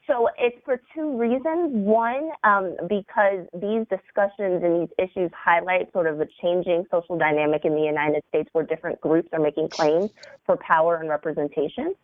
So 0.06 0.28
it's 0.36 0.56
for 0.64 0.80
two 0.94 1.16
reasons. 1.16 1.70
One, 1.72 2.30
um, 2.44 2.76
because 2.88 3.46
these 3.54 3.86
discussions 3.88 4.62
and 4.62 4.82
these 4.82 4.94
issues 4.98 5.30
highlight 5.32 5.92
sort 5.92 6.06
of 6.06 6.18
the 6.18 6.28
changing 6.40 6.84
social 6.90 7.16
dynamic 7.16 7.64
in 7.64 7.74
the 7.74 7.82
United 7.82 8.22
States 8.28 8.48
where 8.52 8.64
different 8.64 9.00
groups 9.00 9.28
are 9.32 9.40
making 9.40 9.68
claims 9.70 10.10
for 10.44 10.56
power 10.56 10.96
and 10.96 11.08
representation. 11.08 11.94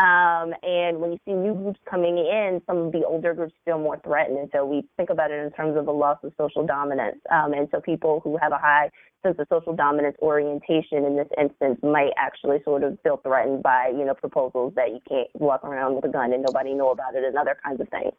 Um, 0.00 0.54
and 0.62 0.98
when 0.98 1.12
you 1.12 1.18
see 1.26 1.34
new 1.34 1.52
groups 1.52 1.78
coming 1.88 2.16
in, 2.16 2.62
some 2.66 2.78
of 2.78 2.92
the 2.92 3.04
older 3.04 3.34
groups 3.34 3.52
feel 3.66 3.78
more 3.78 4.00
threatened. 4.02 4.38
And 4.38 4.48
so 4.50 4.64
we 4.64 4.82
think 4.96 5.10
about 5.10 5.30
it 5.30 5.44
in 5.44 5.52
terms 5.52 5.76
of 5.76 5.88
a 5.88 5.92
loss 5.92 6.16
of 6.24 6.32
social 6.38 6.66
dominance. 6.66 7.18
Um, 7.30 7.52
and 7.52 7.68
so 7.70 7.82
people 7.82 8.20
who 8.24 8.38
have 8.38 8.52
a 8.52 8.56
high 8.58 8.88
sense 9.22 9.36
of 9.38 9.46
social 9.52 9.76
dominance 9.76 10.16
orientation 10.22 11.04
in 11.04 11.16
this 11.16 11.28
instance 11.38 11.78
might 11.82 12.12
actually 12.16 12.62
sort 12.64 12.82
of 12.82 12.98
feel 13.02 13.18
threatened 13.18 13.62
by, 13.62 13.92
you 13.94 14.06
know, 14.06 14.14
proposals 14.14 14.72
that 14.74 14.88
you 14.88 15.00
can't 15.06 15.28
walk 15.34 15.62
around 15.64 15.96
with 15.96 16.06
a 16.06 16.08
gun 16.08 16.32
and 16.32 16.42
nobody 16.46 16.72
know 16.72 16.90
about 16.92 17.14
it 17.14 17.22
and 17.22 17.36
other 17.36 17.58
kinds 17.62 17.78
of 17.82 17.88
things. 17.90 18.14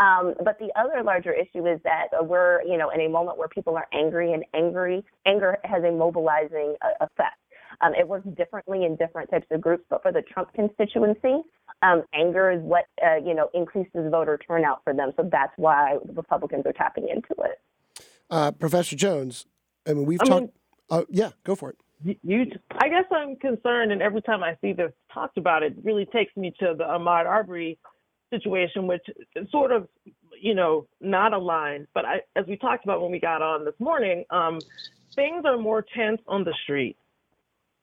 Um, 0.00 0.34
but 0.44 0.58
the 0.58 0.70
other 0.74 1.04
larger 1.04 1.32
issue 1.32 1.68
is 1.68 1.78
that 1.84 2.08
we're, 2.26 2.62
you 2.62 2.76
know, 2.76 2.90
in 2.90 3.00
a 3.00 3.08
moment 3.08 3.38
where 3.38 3.48
people 3.48 3.76
are 3.76 3.86
angry 3.92 4.32
and 4.32 4.44
angry, 4.54 5.04
anger 5.24 5.56
has 5.62 5.84
a 5.84 5.92
mobilizing 5.92 6.74
uh, 6.82 7.04
effect. 7.04 7.36
Um, 7.80 7.94
it 7.94 8.06
works 8.06 8.26
differently 8.36 8.84
in 8.84 8.96
different 8.96 9.30
types 9.30 9.46
of 9.50 9.60
groups, 9.60 9.84
but 9.88 10.02
for 10.02 10.12
the 10.12 10.22
Trump 10.22 10.52
constituency, 10.54 11.42
um, 11.82 12.02
anger 12.14 12.50
is 12.50 12.60
what 12.62 12.84
uh, 13.04 13.16
you 13.16 13.34
know 13.34 13.48
increases 13.54 14.10
voter 14.10 14.38
turnout 14.38 14.82
for 14.84 14.94
them. 14.94 15.12
So 15.16 15.28
that's 15.30 15.52
why 15.56 15.96
the 16.04 16.12
Republicans 16.12 16.64
are 16.66 16.72
tapping 16.72 17.08
into 17.08 17.34
it. 17.42 17.60
Uh, 18.30 18.50
Professor 18.52 18.96
Jones, 18.96 19.46
I 19.86 19.94
mean, 19.94 20.06
we've 20.06 20.20
I 20.22 20.24
talked. 20.24 20.40
Mean, 20.42 20.52
uh, 20.90 21.04
yeah, 21.08 21.30
go 21.44 21.54
for 21.54 21.70
it. 21.70 21.76
You, 22.04 22.16
you, 22.22 22.46
I 22.78 22.88
guess 22.88 23.04
I'm 23.10 23.36
concerned, 23.36 23.92
and 23.92 24.02
every 24.02 24.22
time 24.22 24.42
I 24.42 24.56
see 24.60 24.72
this 24.72 24.92
talked 25.12 25.38
about, 25.38 25.62
it 25.62 25.74
really 25.82 26.06
takes 26.06 26.36
me 26.36 26.52
to 26.58 26.74
the 26.76 26.84
Ahmaud 26.84 27.26
Arbery 27.26 27.78
situation, 28.30 28.86
which 28.86 29.02
is 29.36 29.50
sort 29.50 29.70
of, 29.70 29.88
you 30.40 30.54
know, 30.54 30.86
not 31.00 31.32
aligned. 31.32 31.86
But 31.94 32.04
I, 32.04 32.20
as 32.34 32.46
we 32.46 32.56
talked 32.56 32.84
about 32.84 33.02
when 33.02 33.12
we 33.12 33.20
got 33.20 33.42
on 33.42 33.64
this 33.64 33.74
morning, 33.78 34.24
um, 34.30 34.58
things 35.14 35.44
are 35.44 35.58
more 35.58 35.84
tense 35.94 36.20
on 36.26 36.44
the 36.44 36.54
street 36.64 36.96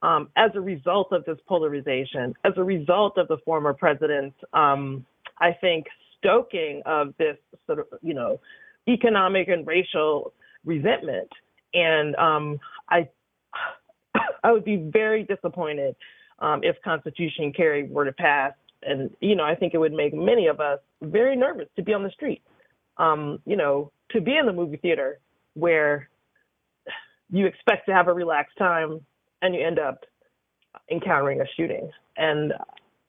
um, 0.02 0.30
as 0.36 0.52
a 0.56 0.62
result 0.62 1.12
of 1.12 1.26
this 1.26 1.38
polarization, 1.48 2.34
as 2.46 2.54
a 2.58 2.64
result 2.64 3.18
of 3.18 3.28
the 3.28 3.38
former 3.46 3.74
president's, 3.74 4.38
um, 4.54 5.06
I 5.40 5.52
think, 5.60 5.88
stoking 6.18 6.82
of 6.86 7.14
this 7.18 7.38
sort 7.66 7.80
of, 7.80 7.88
you 8.02 8.14
know, 8.14 8.40
economic 8.88 9.48
and 9.50 9.66
racial 9.68 10.34
resentment. 10.66 11.30
And 11.74 12.16
um, 12.16 12.60
I, 12.90 13.10
I 14.44 14.52
would 14.52 14.66
be 14.66 14.78
very 14.78 15.24
disappointed 15.24 15.96
um, 16.40 16.62
if 16.64 16.78
Constitution 16.84 17.52
carry 17.56 17.88
were 17.88 18.06
to 18.06 18.14
pass. 18.14 18.54
And, 18.82 19.10
you 19.20 19.36
know, 19.36 19.44
I 19.44 19.56
think 19.56 19.74
it 19.74 19.78
would 19.78 19.92
make 19.92 20.14
many 20.14 20.48
of 20.48 20.62
us 20.62 20.80
very 21.02 21.36
nervous 21.36 21.68
to 21.76 21.84
be 21.84 21.94
on 21.94 22.04
the 22.04 22.12
street. 22.12 22.42
Um, 22.98 23.40
you 23.46 23.56
know, 23.56 23.92
to 24.12 24.22
be 24.22 24.36
in 24.38 24.46
the 24.46 24.54
movie 24.54 24.78
theater 24.78 25.20
where 25.54 26.10
you 27.32 27.46
expect 27.46 27.86
to 27.88 27.94
have 27.94 28.08
a 28.08 28.14
relaxed 28.14 28.58
time 28.58 29.02
and 29.41 29.56
you 29.56 29.65
end 29.65 29.80
up 29.80 30.06
encountering 30.91 31.41
a 31.41 31.45
shooting. 31.56 31.89
And 32.17 32.54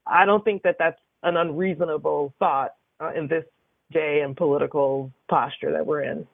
I 0.06 0.24
don't 0.24 0.44
think 0.44 0.62
that 0.62 0.76
that's 0.78 1.00
an 1.22 1.36
unreasonable 1.36 2.34
thought 2.38 2.74
uh, 3.00 3.12
in 3.14 3.28
this 3.28 3.44
day 3.92 4.20
and 4.20 4.36
political 4.36 5.12
posture 5.28 5.72
that 5.72 5.86
we're 5.86 6.02
in. 6.02 6.26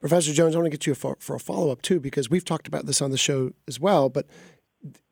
Professor 0.00 0.32
Jones, 0.32 0.54
I 0.54 0.58
want 0.58 0.66
to 0.66 0.76
get 0.76 0.86
you 0.86 0.94
for, 0.94 1.16
for 1.18 1.36
a 1.36 1.40
follow 1.40 1.70
up 1.70 1.82
too, 1.82 1.98
because 2.00 2.30
we've 2.30 2.44
talked 2.44 2.68
about 2.68 2.86
this 2.86 3.02
on 3.02 3.10
the 3.10 3.18
show 3.18 3.52
as 3.66 3.80
well. 3.80 4.08
But 4.08 4.26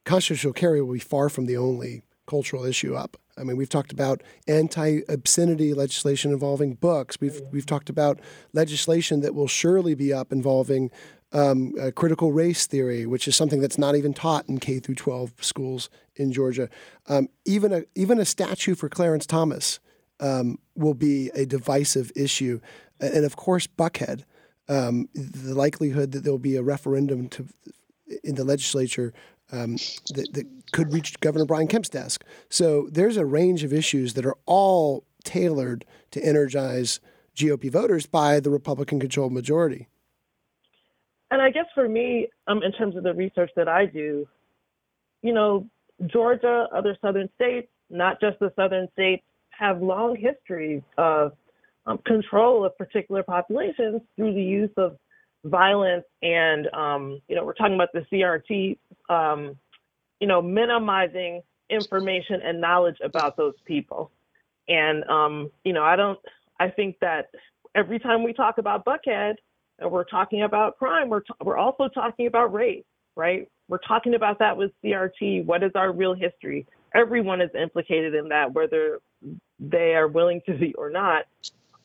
constitutional 0.04 0.52
carry 0.52 0.80
will 0.80 0.94
be 0.94 0.98
far 1.00 1.28
from 1.28 1.46
the 1.46 1.56
only 1.56 2.02
cultural 2.26 2.64
issue 2.64 2.94
up. 2.94 3.16
I 3.38 3.44
mean, 3.44 3.56
we've 3.56 3.68
talked 3.68 3.92
about 3.92 4.22
anti-obscenity 4.48 5.74
legislation 5.74 6.32
involving 6.32 6.74
books. 6.74 7.20
We've 7.20 7.40
we've 7.52 7.66
talked 7.66 7.90
about 7.90 8.18
legislation 8.52 9.20
that 9.20 9.34
will 9.34 9.48
surely 9.48 9.94
be 9.94 10.12
up 10.12 10.32
involving 10.32 10.90
um, 11.32 11.74
critical 11.94 12.32
race 12.32 12.66
theory, 12.66 13.06
which 13.06 13.28
is 13.28 13.36
something 13.36 13.60
that's 13.60 13.78
not 13.78 13.96
even 13.96 14.14
taught 14.14 14.48
in 14.48 14.58
K 14.58 14.78
through 14.78 14.94
12 14.94 15.32
schools 15.40 15.90
in 16.14 16.32
Georgia. 16.32 16.68
Um, 17.08 17.28
even 17.44 17.72
a 17.72 17.82
even 17.94 18.18
a 18.18 18.24
statue 18.24 18.74
for 18.74 18.88
Clarence 18.88 19.26
Thomas 19.26 19.80
um, 20.20 20.58
will 20.74 20.94
be 20.94 21.30
a 21.34 21.44
divisive 21.44 22.12
issue, 22.16 22.60
and 23.00 23.24
of 23.24 23.36
course, 23.36 23.66
Buckhead. 23.66 24.24
Um, 24.68 25.08
the 25.14 25.54
likelihood 25.54 26.10
that 26.10 26.24
there 26.24 26.32
will 26.32 26.40
be 26.40 26.56
a 26.56 26.62
referendum 26.62 27.28
to 27.28 27.46
in 28.24 28.34
the 28.34 28.44
legislature 28.44 29.12
um, 29.52 29.76
that, 30.14 30.28
that 30.32 30.46
could 30.72 30.92
reach 30.92 31.18
Governor 31.20 31.44
Brian 31.44 31.68
Kemp's 31.68 31.88
desk. 31.88 32.24
So 32.48 32.88
there's 32.90 33.16
a 33.16 33.24
range 33.24 33.62
of 33.62 33.72
issues 33.72 34.14
that 34.14 34.26
are 34.26 34.36
all 34.44 35.04
tailored 35.24 35.84
to 36.12 36.24
energize 36.24 37.00
GOP 37.36 37.70
voters 37.70 38.06
by 38.06 38.40
the 38.40 38.50
Republican 38.50 38.98
controlled 38.98 39.32
majority. 39.32 39.88
And 41.30 41.42
I 41.42 41.50
guess 41.50 41.66
for 41.74 41.88
me, 41.88 42.28
um, 42.46 42.62
in 42.62 42.72
terms 42.72 42.96
of 42.96 43.02
the 43.02 43.14
research 43.14 43.50
that 43.56 43.68
I 43.68 43.86
do, 43.86 44.26
you 45.22 45.32
know, 45.32 45.66
Georgia, 46.06 46.66
other 46.74 46.96
southern 47.00 47.28
states, 47.34 47.68
not 47.90 48.20
just 48.20 48.38
the 48.38 48.52
southern 48.56 48.88
states, 48.92 49.24
have 49.50 49.80
long 49.82 50.16
histories 50.16 50.82
of 50.98 51.32
um, 51.86 51.98
control 52.06 52.64
of 52.64 52.76
particular 52.76 53.22
populations 53.22 54.02
through 54.16 54.34
the 54.34 54.42
use 54.42 54.70
of 54.76 54.96
violence 55.44 56.04
and 56.22 56.66
um, 56.74 57.20
you 57.28 57.36
know 57.36 57.44
we're 57.44 57.54
talking 57.54 57.74
about 57.74 57.92
the 57.92 58.04
CRT 58.12 58.76
um, 59.08 59.56
you 60.20 60.26
know 60.26 60.42
minimizing 60.42 61.42
information 61.70 62.40
and 62.44 62.60
knowledge 62.60 62.96
about 63.02 63.36
those 63.36 63.54
people. 63.64 64.10
And 64.68 65.04
um, 65.04 65.50
you 65.64 65.72
know 65.72 65.84
I 65.84 65.96
don't 65.96 66.18
I 66.58 66.68
think 66.68 66.96
that 67.00 67.26
every 67.74 67.98
time 67.98 68.24
we 68.24 68.32
talk 68.32 68.58
about 68.58 68.84
Buckhead 68.84 69.34
and 69.78 69.90
we're 69.90 70.04
talking 70.04 70.42
about 70.42 70.78
crime 70.78 71.08
we're 71.08 71.20
t- 71.20 71.34
we're 71.42 71.58
also 71.58 71.88
talking 71.88 72.26
about 72.26 72.52
race 72.52 72.84
right? 73.16 73.48
We're 73.68 73.78
talking 73.78 74.14
about 74.14 74.38
that 74.38 74.56
with 74.56 74.70
CRT 74.84 75.44
what 75.46 75.62
is 75.62 75.72
our 75.74 75.92
real 75.92 76.14
history? 76.14 76.66
Everyone 76.94 77.40
is 77.40 77.50
implicated 77.60 78.14
in 78.14 78.28
that 78.28 78.52
whether 78.52 79.00
they 79.58 79.94
are 79.94 80.06
willing 80.08 80.40
to 80.46 80.54
be 80.54 80.74
or 80.74 80.90
not. 80.90 81.24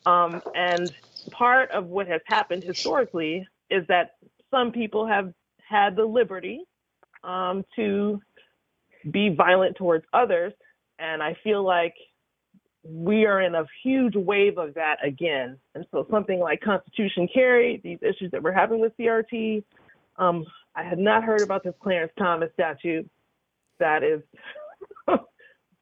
Um, 0.06 0.42
and 0.54 0.92
part 1.30 1.70
of 1.70 1.86
what 1.86 2.06
has 2.08 2.20
happened 2.26 2.62
historically 2.62 3.46
is 3.70 3.86
that 3.88 4.12
some 4.50 4.72
people 4.72 5.06
have 5.06 5.32
had 5.68 5.96
the 5.96 6.04
liberty 6.04 6.60
um, 7.24 7.64
to 7.76 8.20
be 9.10 9.30
violent 9.30 9.76
towards 9.76 10.04
others. 10.12 10.52
And 10.98 11.22
I 11.22 11.36
feel 11.42 11.64
like 11.64 11.94
we 12.84 13.26
are 13.26 13.40
in 13.40 13.54
a 13.54 13.64
huge 13.82 14.14
wave 14.16 14.58
of 14.58 14.74
that 14.74 14.96
again. 15.04 15.58
And 15.74 15.86
so 15.90 16.06
something 16.10 16.40
like 16.40 16.60
Constitution 16.60 17.28
Carry, 17.32 17.80
these 17.82 17.98
issues 18.02 18.30
that 18.32 18.42
we're 18.42 18.52
having 18.52 18.80
with 18.80 18.92
CRT, 18.98 19.62
um, 20.16 20.44
I 20.74 20.82
had 20.82 20.98
not 20.98 21.22
heard 21.22 21.42
about 21.42 21.64
this 21.64 21.74
Clarence 21.80 22.12
Thomas 22.18 22.50
statute. 22.54 23.08
That 23.78 24.02
is 24.02 24.22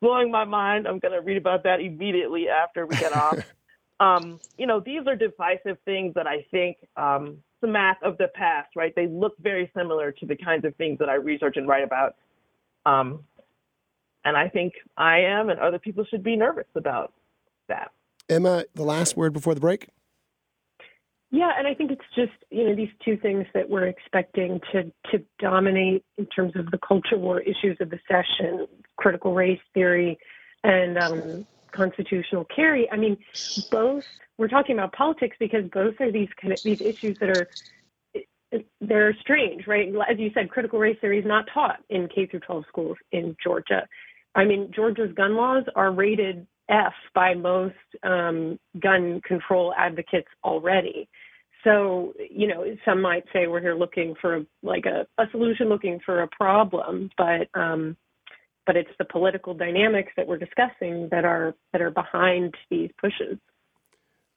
blowing 0.00 0.30
my 0.30 0.44
mind. 0.44 0.86
I'm 0.86 0.98
going 0.98 1.12
to 1.12 1.20
read 1.20 1.36
about 1.36 1.62
that 1.64 1.80
immediately 1.80 2.48
after 2.48 2.86
we 2.86 2.96
get 2.96 3.12
off. 3.12 3.38
um, 4.00 4.40
you 4.58 4.66
know, 4.66 4.80
these 4.80 5.06
are 5.06 5.16
divisive 5.16 5.78
things 5.84 6.14
that 6.14 6.26
I 6.26 6.46
think 6.50 6.76
um, 6.96 7.38
the 7.60 7.68
math 7.68 8.02
of 8.02 8.18
the 8.18 8.28
past, 8.34 8.70
right? 8.76 8.92
They 8.94 9.06
look 9.06 9.34
very 9.40 9.70
similar 9.76 10.12
to 10.12 10.26
the 10.26 10.36
kinds 10.36 10.64
of 10.64 10.74
things 10.76 10.98
that 10.98 11.08
I 11.08 11.14
research 11.14 11.56
and 11.56 11.68
write 11.68 11.84
about. 11.84 12.14
Um, 12.86 13.24
and 14.24 14.36
I 14.36 14.48
think 14.48 14.74
I 14.96 15.20
am, 15.20 15.48
and 15.48 15.58
other 15.60 15.78
people 15.78 16.04
should 16.04 16.22
be 16.22 16.36
nervous 16.36 16.66
about 16.74 17.12
that. 17.68 17.90
Emma, 18.28 18.64
the 18.74 18.84
last 18.84 19.16
word 19.16 19.32
before 19.32 19.54
the 19.54 19.60
break. 19.60 19.88
Yeah, 21.32 21.52
and 21.56 21.66
I 21.66 21.74
think 21.74 21.92
it's 21.92 22.04
just 22.14 22.32
you 22.50 22.64
know 22.64 22.74
these 22.74 22.90
two 23.04 23.16
things 23.16 23.46
that 23.54 23.68
we're 23.68 23.86
expecting 23.86 24.60
to 24.72 24.92
to 25.12 25.24
dominate 25.38 26.04
in 26.18 26.26
terms 26.26 26.56
of 26.56 26.70
the 26.70 26.78
culture 26.78 27.16
war 27.16 27.40
issues 27.40 27.76
of 27.80 27.90
the 27.90 28.00
session: 28.08 28.66
critical 28.96 29.32
race 29.32 29.60
theory 29.72 30.18
and 30.64 30.98
um, 30.98 31.46
constitutional 31.70 32.44
carry. 32.44 32.90
I 32.90 32.96
mean, 32.96 33.16
both 33.70 34.04
we're 34.38 34.48
talking 34.48 34.76
about 34.76 34.92
politics 34.92 35.36
because 35.38 35.64
both 35.72 36.00
are 36.00 36.10
these 36.10 36.28
kind 36.40 36.52
of 36.52 36.60
these 36.62 36.80
issues 36.80 37.18
that 37.20 37.30
are 37.30 37.48
they're 38.80 39.14
strange, 39.20 39.66
right? 39.66 39.88
As 40.10 40.18
you 40.18 40.30
said, 40.34 40.50
critical 40.50 40.78
race 40.78 40.98
theory 41.00 41.20
is 41.20 41.24
not 41.24 41.46
taught 41.52 41.78
in 41.88 42.08
K 42.08 42.26
through 42.26 42.40
12 42.40 42.64
schools 42.66 42.98
in 43.12 43.36
Georgia. 43.42 43.86
I 44.34 44.44
mean, 44.44 44.70
Georgia's 44.74 45.12
gun 45.14 45.36
laws 45.36 45.64
are 45.74 45.92
rated 45.92 46.46
F 46.68 46.92
by 47.14 47.34
most 47.34 47.74
um, 48.02 48.58
gun 48.78 49.20
control 49.26 49.74
advocates 49.76 50.28
already. 50.44 51.08
So, 51.64 52.14
you 52.30 52.46
know, 52.46 52.64
some 52.84 53.02
might 53.02 53.24
say 53.32 53.46
we're 53.46 53.60
here 53.60 53.74
looking 53.74 54.14
for 54.20 54.44
like 54.62 54.86
a, 54.86 55.06
a 55.20 55.26
solution, 55.30 55.68
looking 55.68 56.00
for 56.04 56.22
a 56.22 56.28
problem, 56.28 57.10
but 57.18 57.48
um, 57.54 57.96
but 58.66 58.76
it's 58.76 58.90
the 58.98 59.04
political 59.04 59.52
dynamics 59.52 60.12
that 60.16 60.26
we're 60.26 60.38
discussing 60.38 61.08
that 61.10 61.24
are 61.24 61.54
that 61.72 61.82
are 61.82 61.90
behind 61.90 62.54
these 62.70 62.90
pushes. 63.00 63.36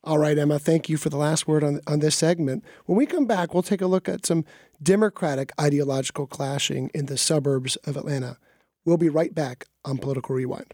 All 0.03 0.17
right, 0.17 0.37
Emma, 0.37 0.59
thank 0.59 0.89
you 0.89 0.97
for 0.97 1.07
the 1.07 1.17
last 1.17 1.47
word 1.47 1.63
on, 1.63 1.79
on 1.87 1.99
this 1.99 2.15
segment. 2.15 2.65
When 2.87 2.97
we 2.97 3.05
come 3.05 3.25
back, 3.25 3.53
we'll 3.53 3.63
take 3.63 3.79
a 3.79 3.87
look 3.87 4.09
at 4.09 4.25
some 4.25 4.43
Democratic 4.81 5.53
ideological 5.61 6.27
clashing 6.27 6.89
in 6.93 7.05
the 7.05 7.17
suburbs 7.17 7.77
of 7.85 7.95
Atlanta. 7.95 8.37
We'll 8.83 8.97
be 8.97 9.07
right 9.07 9.33
back 9.33 9.65
on 9.85 9.97
Political 9.97 10.35
Rewind. 10.35 10.73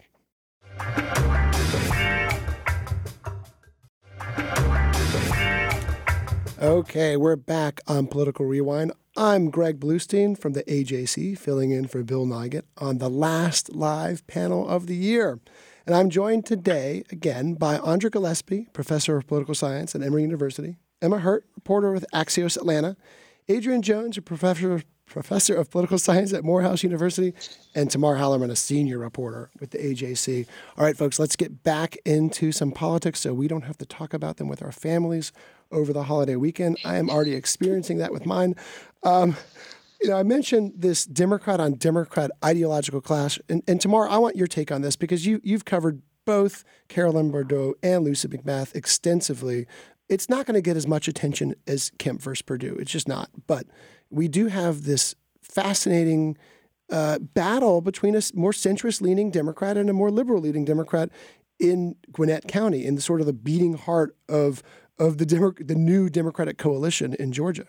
Okay, 6.62 7.16
we're 7.16 7.38
back 7.38 7.80
on 7.88 8.08
Political 8.08 8.46
Rewind. 8.46 8.92
I'm 9.16 9.50
Greg 9.50 9.80
Bluestein 9.80 10.38
from 10.38 10.54
the 10.54 10.64
AJC, 10.64 11.38
filling 11.38 11.72
in 11.72 11.88
for 11.88 12.04
Bill 12.04 12.26
Nigut 12.26 12.64
on 12.78 12.98
the 12.98 13.10
last 13.10 13.74
live 13.74 14.28
panel 14.28 14.68
of 14.68 14.88
the 14.88 14.96
year. 14.96 15.40
And 15.86 15.96
I'm 15.96 16.10
joined 16.10 16.46
today 16.46 17.04
again 17.12 17.54
by 17.54 17.78
Andra 17.78 18.10
Gillespie, 18.10 18.68
professor 18.74 19.16
of 19.16 19.26
political 19.26 19.56
science 19.56 19.96
at 19.96 20.02
Emory 20.02 20.22
University, 20.22 20.76
Emma 21.02 21.20
Hurt, 21.20 21.46
reporter 21.56 21.94
with 21.94 22.06
Axios 22.14 22.58
Atlanta, 22.58 22.98
Adrienne 23.50 23.82
Jones, 23.82 24.18
a 24.18 24.22
professor 24.22 24.84
professor 25.10 25.56
of 25.56 25.70
political 25.70 25.98
science 25.98 26.34
at 26.34 26.44
Morehouse 26.44 26.84
University, 26.84 27.34
and 27.76 27.90
Tamar 27.92 28.18
Hallerman, 28.18 28.50
a 28.50 28.56
senior 28.56 29.00
reporter 29.00 29.50
with 29.60 29.72
the 29.72 29.78
AJC. 29.78 30.48
All 30.78 30.86
right, 30.86 30.96
folks, 30.96 31.20
let's 31.20 31.36
get 31.36 31.64
back 31.64 31.98
into 32.06 32.52
some 32.52 32.72
politics 32.72 33.20
so 33.20 33.34
we 33.34 33.48
don't 33.48 33.64
have 33.64 33.78
to 33.80 33.86
talk 33.86 34.14
about 34.14 34.38
them 34.38 34.48
with 34.48 34.64
our 34.64 34.72
families 34.72 35.32
over 35.72 35.94
the 35.94 36.04
holiday 36.04 36.36
weekend. 36.36 36.78
I 36.86 36.98
am 36.98 37.10
already 37.10 37.36
experiencing 37.36 37.98
that 37.98 38.12
with 38.12 38.26
mine. 38.26 38.56
Um, 39.04 39.36
you 40.02 40.10
know, 40.10 40.18
I 40.18 40.24
mentioned 40.24 40.74
this 40.78 41.06
Democrat 41.06 41.60
on 41.60 41.74
Democrat 41.74 42.32
ideological 42.44 43.02
clash, 43.02 43.40
and, 43.50 43.64
and 43.68 43.82
Tamar, 43.82 44.08
I 44.08 44.18
want 44.18 44.36
your 44.36 44.48
take 44.48 44.72
on 44.72 44.82
this 44.82 44.96
because 44.96 45.26
you 45.26 45.42
you've 45.44 45.66
covered 45.66 46.02
both 46.26 46.64
Carolyn 46.88 47.32
Bourdeaux 47.32 47.74
and 47.82 48.04
Lucy 48.04 48.28
McBath 48.28 48.76
extensively. 48.76 49.68
It's 50.10 50.28
not 50.28 50.46
going 50.46 50.56
to 50.56 50.62
get 50.62 50.76
as 50.76 50.88
much 50.88 51.08
attention 51.08 51.56
as 51.68 51.92
Kemp 52.00 52.22
versus 52.22 52.42
Perdue. 52.42 52.76
It's 52.80 52.92
just 52.92 53.08
not. 53.08 53.30
But 53.48 53.68
we 54.10 54.28
do 54.28 54.48
have 54.48 54.84
this 54.84 55.16
fascinating 55.42 56.38
uh, 56.92 57.20
battle 57.20 57.82
between 57.82 58.16
a 58.16 58.22
more 58.34 58.52
centrist 58.52 59.02
leaning 59.02 59.30
Democrat 59.30 59.78
and 59.78 59.90
a 59.90 59.94
more 59.94 60.10
liberal 60.10 60.42
leaning 60.42 60.66
Democrat 60.66 61.10
in 61.60 61.96
Gwinnett 62.12 62.48
County, 62.48 62.86
in 62.86 62.96
the 62.96 63.02
sort 63.02 63.20
of 63.20 63.28
the 63.28 63.34
beating 63.34 63.76
heart 63.76 64.16
of 64.28 64.64
of 64.98 65.18
the 65.18 65.26
Demo- 65.26 65.54
the 65.58 65.76
new 65.76 66.10
Democratic 66.10 66.58
coalition 66.58 67.14
in 67.14 67.32
Georgia. 67.32 67.68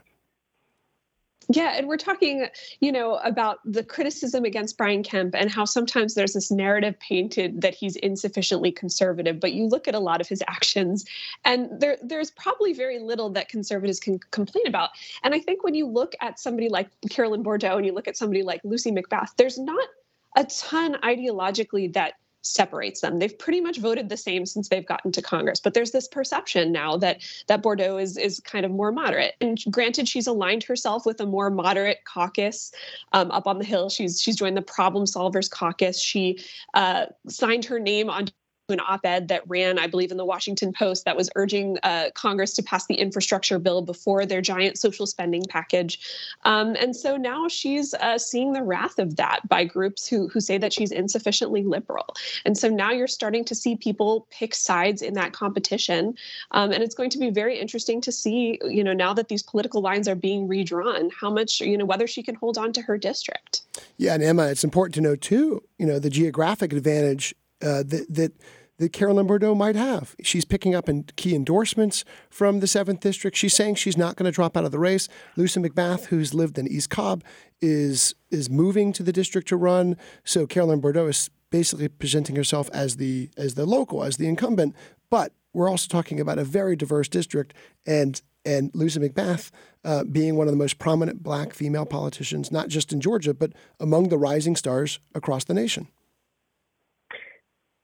Yeah, 1.53 1.75
and 1.77 1.89
we're 1.89 1.97
talking, 1.97 2.47
you 2.79 2.93
know, 2.93 3.17
about 3.17 3.59
the 3.65 3.83
criticism 3.83 4.45
against 4.45 4.79
Brian 4.79 5.03
Kemp 5.03 5.35
and 5.35 5.51
how 5.51 5.65
sometimes 5.65 6.15
there's 6.15 6.35
this 6.35 6.49
narrative 6.53 6.97
painted 7.01 7.61
that 7.63 7.75
he's 7.75 7.97
insufficiently 7.97 8.71
conservative, 8.71 9.41
but 9.41 9.53
you 9.53 9.67
look 9.67 9.89
at 9.89 9.97
a 9.97 9.99
lot 9.99 10.21
of 10.21 10.29
his 10.29 10.45
actions 10.47 11.05
and 11.45 11.69
there 11.81 11.99
there's 12.05 12.31
probably 12.31 12.73
very 12.73 13.01
little 13.01 13.31
that 13.31 13.49
conservatives 13.49 13.99
can 13.99 14.21
complain 14.31 14.65
about. 14.69 14.91
And 15.25 15.35
I 15.35 15.41
think 15.41 15.65
when 15.65 15.75
you 15.75 15.89
look 15.89 16.15
at 16.21 16.39
somebody 16.39 16.69
like 16.69 16.89
Carolyn 17.11 17.43
Bourdeaux 17.43 17.77
and 17.77 17.85
you 17.85 17.93
look 17.93 18.07
at 18.07 18.17
somebody 18.17 18.45
like 18.45 18.61
Lucy 18.63 18.93
McBath, 18.93 19.31
there's 19.37 19.59
not 19.59 19.89
a 20.37 20.45
ton 20.45 20.95
ideologically 21.03 21.93
that 21.95 22.15
separates 22.43 23.01
them. 23.01 23.19
They've 23.19 23.39
pretty 23.39 23.61
much 23.61 23.79
voted 23.79 24.09
the 24.09 24.17
same 24.17 24.47
since 24.47 24.69
they've 24.69 24.87
gotten 24.87 25.13
to 25.13 25.23
Congress, 25.23 25.61
but 25.61 25.75
there's 25.75 25.91
this 25.91 26.09
perception 26.09 26.73
now 26.73 26.97
that 26.99 27.23
that 27.49 27.63
Bourdeaux 27.63 27.99
is 27.99 28.17
is 28.17 28.41
kind 28.41 28.65
of 28.65 28.71
more 28.71 28.93
moderate. 28.93 29.35
And 29.41 29.59
granted, 29.71 30.09
she's 30.09 30.27
aligned 30.27 30.63
herself 30.65 31.07
with 31.07 31.21
a 31.21 31.27
more 31.27 31.51
moderate 31.51 32.05
caucus 32.05 32.73
um, 33.13 33.31
up 33.31 33.47
on 33.47 33.59
the 33.59 33.65
hill. 33.65 33.89
She's 33.89 34.21
she's 34.21 34.37
joined 34.37 34.57
the 34.57 34.63
Problem 34.63 35.05
Solvers 35.05 35.51
Caucus. 35.51 36.01
She 36.01 36.39
uh, 36.75 37.07
signed 37.29 37.65
her 37.67 37.79
name 37.79 38.11
on 38.11 38.29
an 38.73 38.81
op-ed 38.81 39.29
that 39.29 39.43
ran, 39.49 39.79
I 39.79 39.87
believe, 39.87 40.11
in 40.11 40.17
the 40.17 40.25
Washington 40.25 40.73
Post 40.73 41.05
that 41.05 41.17
was 41.17 41.31
urging 41.37 41.79
uh, 41.83 42.11
Congress 42.15 42.55
to 42.55 42.63
pass 42.63 42.87
the 42.87 42.95
infrastructure 42.95 43.59
bill 43.59 43.83
before 43.83 44.27
their 44.27 44.41
giant 44.41 44.79
social 44.79 45.07
spending 45.07 45.45
package. 45.49 46.01
Um, 46.45 46.77
and 46.79 46.95
so 46.95 47.17
now 47.17 47.49
she's 47.49 47.95
uh, 47.95 48.19
seeing 48.19 48.53
the 48.53 48.63
wrath 48.63 48.99
of 48.99 49.17
that 49.17 49.41
by 49.49 49.65
groups 49.65 50.07
who 50.07 50.29
who 50.29 50.41
say 50.41 50.59
that 50.59 50.73
she's 50.73 50.93
insufficiently 50.93 51.63
liberal. 51.63 52.15
And 52.45 52.57
so 52.57 52.69
now 52.69 52.91
you're 52.91 53.07
starting 53.07 53.45
to 53.47 53.55
see 53.55 53.77
people 53.77 54.27
pick 54.31 54.55
sides 54.55 55.03
in 55.03 55.15
that 55.15 55.33
competition, 55.33 56.15
um, 56.53 56.73
and 56.73 56.83
it's 56.83 56.95
going 56.95 57.11
to 57.11 57.19
be 57.19 57.31
very 57.31 57.59
interesting 57.59 58.01
to 58.03 58.13
see, 58.13 58.59
you 58.65 58.85
know, 58.85 58.93
now 58.93 59.15
that 59.15 59.29
these 59.29 59.43
political 59.43 59.81
lines 59.81 60.09
are 60.09 60.15
being 60.15 60.49
redrawn, 60.49 61.11
how 61.19 61.31
much, 61.31 61.61
you 61.61 61.77
know, 61.77 61.85
whether 61.85 62.07
she 62.07 62.23
can 62.23 62.35
hold 62.35 62.59
on 62.59 62.73
to 62.73 62.83
her 62.83 62.99
district. 62.99 63.63
Yeah, 63.97 64.15
and 64.15 64.23
Emma, 64.23 64.47
it's 64.47 64.65
important 64.65 64.95
to 64.95 65.01
know 65.01 65.17
too, 65.17 65.63
you 65.79 65.87
know, 65.87 65.99
the 65.99 66.11
geographic 66.11 66.73
advantage 66.73 67.35
uh, 67.63 67.83
that 67.87 68.07
that 68.09 68.33
that 68.81 68.95
Carolyn 68.95 69.27
Bourdeaux 69.27 69.55
might 69.55 69.77
have. 69.77 70.17
She's 70.23 70.47
picking 70.47 70.75
up 70.75 70.89
in 70.89 71.05
key 71.17 71.35
endorsements 71.35 72.03
from 72.31 72.61
the 72.61 72.67
7th 72.67 73.01
District. 73.01 73.37
She's 73.37 73.55
saying 73.55 73.75
she's 73.75 73.97
not 73.97 74.17
going 74.17 74.25
to 74.25 74.35
drop 74.35 74.57
out 74.57 74.65
of 74.65 74.73
the 74.73 74.79
race. 74.79 75.07
Lucy 75.37 75.61
McBath, 75.61 76.07
who's 76.07 76.33
lived 76.33 76.59
in 76.59 76.67
East 76.67 76.89
Cobb, 76.91 77.23
is 77.61 78.15
is 78.31 78.49
moving 78.49 78.93
to 78.95 79.03
the 79.03 79.13
district 79.13 79.49
to 79.49 79.57
run. 79.57 79.97
So 80.25 80.47
Carolyn 80.47 80.81
Bourdeaux 80.81 81.09
is 81.09 81.31
basically 81.51 81.89
presenting 81.89 82.37
herself 82.37 82.71
as 82.73 82.97
the 82.97 83.29
as 83.37 83.55
the 83.55 83.67
local, 83.67 84.03
as 84.03 84.17
the 84.17 84.27
incumbent. 84.27 84.75
But 85.11 85.33
we're 85.53 85.69
also 85.69 85.87
talking 85.87 86.19
about 86.19 86.39
a 86.39 86.45
very 86.45 86.75
diverse 86.75 87.09
district, 87.09 87.53
and 87.87 88.23
and 88.47 88.71
Lucy 88.75 88.99
McBath 88.99 89.51
uh, 89.85 90.05
being 90.05 90.37
one 90.37 90.47
of 90.47 90.55
the 90.55 90.59
most 90.59 90.79
prominent 90.79 91.23
black 91.23 91.53
female 91.53 91.85
politicians, 91.85 92.51
not 92.51 92.69
just 92.69 92.95
in 92.95 93.01
Georgia, 93.03 93.35
but 93.35 93.53
among 93.79 94.09
the 94.09 94.17
rising 94.17 94.57
stars 94.57 95.01
across 95.15 95.45
the 95.45 95.53
nation. 95.53 95.89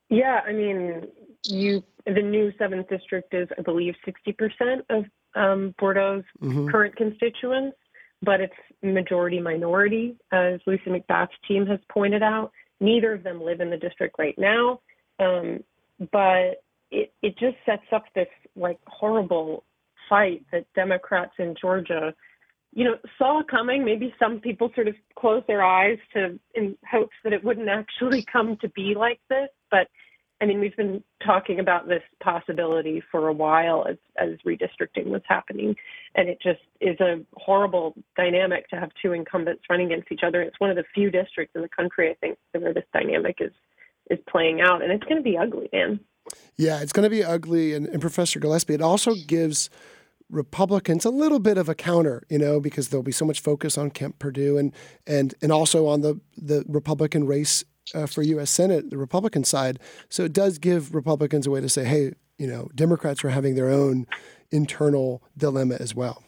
Yeah, 0.08 0.40
I 0.46 0.52
mean, 0.52 1.08
you 1.44 1.82
the 2.04 2.22
new 2.22 2.52
seventh 2.58 2.88
district 2.88 3.34
is, 3.34 3.48
I 3.58 3.62
believe, 3.62 3.94
sixty 4.04 4.32
percent 4.32 4.84
of 4.90 5.04
um, 5.34 5.74
Bourdeaux's 5.80 6.24
mm-hmm. 6.40 6.68
current 6.68 6.96
constituents, 6.96 7.76
but 8.22 8.40
it's 8.40 8.54
majority 8.82 9.40
minority, 9.40 10.16
as 10.32 10.60
Lucy 10.66 10.86
McBath's 10.86 11.34
team 11.46 11.66
has 11.66 11.80
pointed 11.90 12.22
out. 12.22 12.52
Neither 12.80 13.12
of 13.14 13.22
them 13.22 13.42
live 13.42 13.60
in 13.60 13.70
the 13.70 13.76
district 13.76 14.16
right 14.18 14.38
now, 14.38 14.80
um, 15.18 15.64
but 16.12 16.62
it 16.90 17.12
it 17.22 17.38
just 17.38 17.56
sets 17.64 17.86
up 17.92 18.04
this 18.14 18.28
like 18.54 18.78
horrible 18.86 19.64
fight 20.08 20.44
that 20.52 20.66
Democrats 20.74 21.32
in 21.38 21.54
Georgia, 21.60 22.14
you 22.76 22.84
know, 22.84 22.96
saw 23.16 23.42
coming. 23.50 23.86
Maybe 23.86 24.14
some 24.18 24.38
people 24.38 24.70
sort 24.74 24.86
of 24.86 24.94
closed 25.18 25.46
their 25.46 25.62
eyes 25.62 25.96
to 26.12 26.38
in 26.54 26.76
hopes 26.88 27.16
that 27.24 27.32
it 27.32 27.42
wouldn't 27.42 27.70
actually 27.70 28.22
come 28.32 28.58
to 28.60 28.68
be 28.68 28.94
like 28.94 29.18
this. 29.30 29.48
But 29.70 29.88
I 30.42 30.44
mean, 30.44 30.60
we've 30.60 30.76
been 30.76 31.02
talking 31.24 31.58
about 31.58 31.88
this 31.88 32.02
possibility 32.22 33.02
for 33.10 33.28
a 33.28 33.32
while 33.32 33.86
as, 33.88 33.96
as 34.18 34.36
redistricting 34.46 35.06
was 35.06 35.22
happening, 35.26 35.74
and 36.14 36.28
it 36.28 36.38
just 36.42 36.60
is 36.82 37.00
a 37.00 37.24
horrible 37.34 37.94
dynamic 38.14 38.68
to 38.68 38.76
have 38.76 38.90
two 39.00 39.14
incumbents 39.14 39.62
running 39.70 39.90
against 39.90 40.12
each 40.12 40.20
other. 40.22 40.42
It's 40.42 40.60
one 40.60 40.68
of 40.68 40.76
the 40.76 40.84
few 40.94 41.10
districts 41.10 41.54
in 41.56 41.62
the 41.62 41.70
country, 41.70 42.10
I 42.10 42.14
think, 42.14 42.36
where 42.52 42.74
this 42.74 42.84
dynamic 42.92 43.38
is 43.40 43.52
is 44.10 44.18
playing 44.28 44.60
out, 44.60 44.82
and 44.82 44.92
it's 44.92 45.02
going 45.04 45.16
to 45.16 45.22
be 45.22 45.38
ugly, 45.38 45.70
man. 45.72 45.98
Yeah, 46.58 46.82
it's 46.82 46.92
going 46.92 47.04
to 47.04 47.10
be 47.10 47.24
ugly, 47.24 47.72
and, 47.72 47.86
and 47.86 48.02
Professor 48.02 48.38
Gillespie, 48.38 48.74
it 48.74 48.82
also 48.82 49.14
gives 49.26 49.70
Republicans 50.30 51.04
a 51.04 51.10
little 51.10 51.38
bit 51.38 51.56
of 51.56 51.68
a 51.68 51.74
counter, 51.74 52.24
you 52.28 52.38
know, 52.38 52.60
because 52.60 52.88
there'll 52.88 53.02
be 53.02 53.12
so 53.12 53.24
much 53.24 53.40
focus 53.40 53.78
on 53.78 53.90
Kemp 53.90 54.18
Perdue 54.18 54.58
and 54.58 54.72
and 55.06 55.34
and 55.40 55.52
also 55.52 55.86
on 55.86 56.00
the 56.00 56.20
the 56.36 56.64
Republican 56.68 57.26
race 57.26 57.64
uh, 57.94 58.06
for 58.06 58.22
U.S. 58.22 58.50
Senate, 58.50 58.90
the 58.90 58.98
Republican 58.98 59.44
side. 59.44 59.78
So 60.08 60.24
it 60.24 60.32
does 60.32 60.58
give 60.58 60.94
Republicans 60.94 61.46
a 61.46 61.50
way 61.50 61.60
to 61.60 61.68
say, 61.68 61.84
hey, 61.84 62.12
you 62.38 62.46
know, 62.46 62.68
Democrats 62.74 63.24
are 63.24 63.30
having 63.30 63.54
their 63.54 63.68
own 63.68 64.06
internal 64.50 65.22
dilemma 65.36 65.76
as 65.80 65.94
well. 65.94 66.24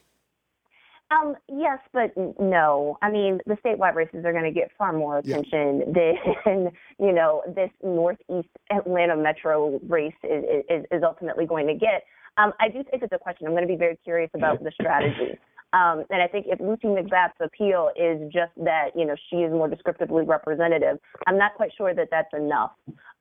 Um, 1.11 1.37
yes, 1.49 1.79
but 1.93 2.13
no. 2.39 2.99
I 3.01 3.11
mean, 3.11 3.41
the 3.47 3.55
statewide 3.55 3.95
races 3.95 4.25
are 4.27 4.33
going 4.33 4.45
to 4.45 4.51
get 4.51 4.71
far 4.77 4.93
more 4.93 5.19
attention 5.19 5.95
yeah. 5.97 6.13
than, 6.45 6.71
you 6.99 7.13
know, 7.13 7.43
this 7.55 7.71
Northeast 7.83 8.49
Atlanta 8.71 9.17
metro 9.17 9.81
race 9.89 10.13
is, 10.23 10.45
is, 10.69 10.85
is 10.91 11.03
ultimately 11.03 11.47
going 11.47 11.67
to 11.67 11.75
get. 11.75 12.05
Um, 12.39 12.53
I 12.61 12.69
do 12.69 12.85
think 12.85 13.03
it's 13.03 13.13
a 13.13 13.19
question. 13.19 13.47
I'm 13.47 13.53
going 13.53 13.67
to 13.67 13.69
be 13.69 13.77
very 13.77 13.99
curious 14.05 14.31
about 14.35 14.63
the 14.63 14.71
strategy. 14.71 15.39
Um, 15.73 16.05
and 16.09 16.23
I 16.23 16.29
think 16.29 16.47
if 16.49 16.61
Lucy 16.61 16.87
McBath's 16.87 17.37
appeal 17.41 17.91
is 17.95 18.33
just 18.33 18.53
that, 18.65 18.91
you 18.97 19.05
know, 19.05 19.15
she 19.29 19.37
is 19.37 19.53
more 19.53 19.69
descriptively 19.69 20.25
representative, 20.25 20.99
I'm 21.27 21.37
not 21.37 21.55
quite 21.55 21.73
sure 21.77 21.93
that 21.95 22.09
that's 22.11 22.33
enough. 22.33 22.71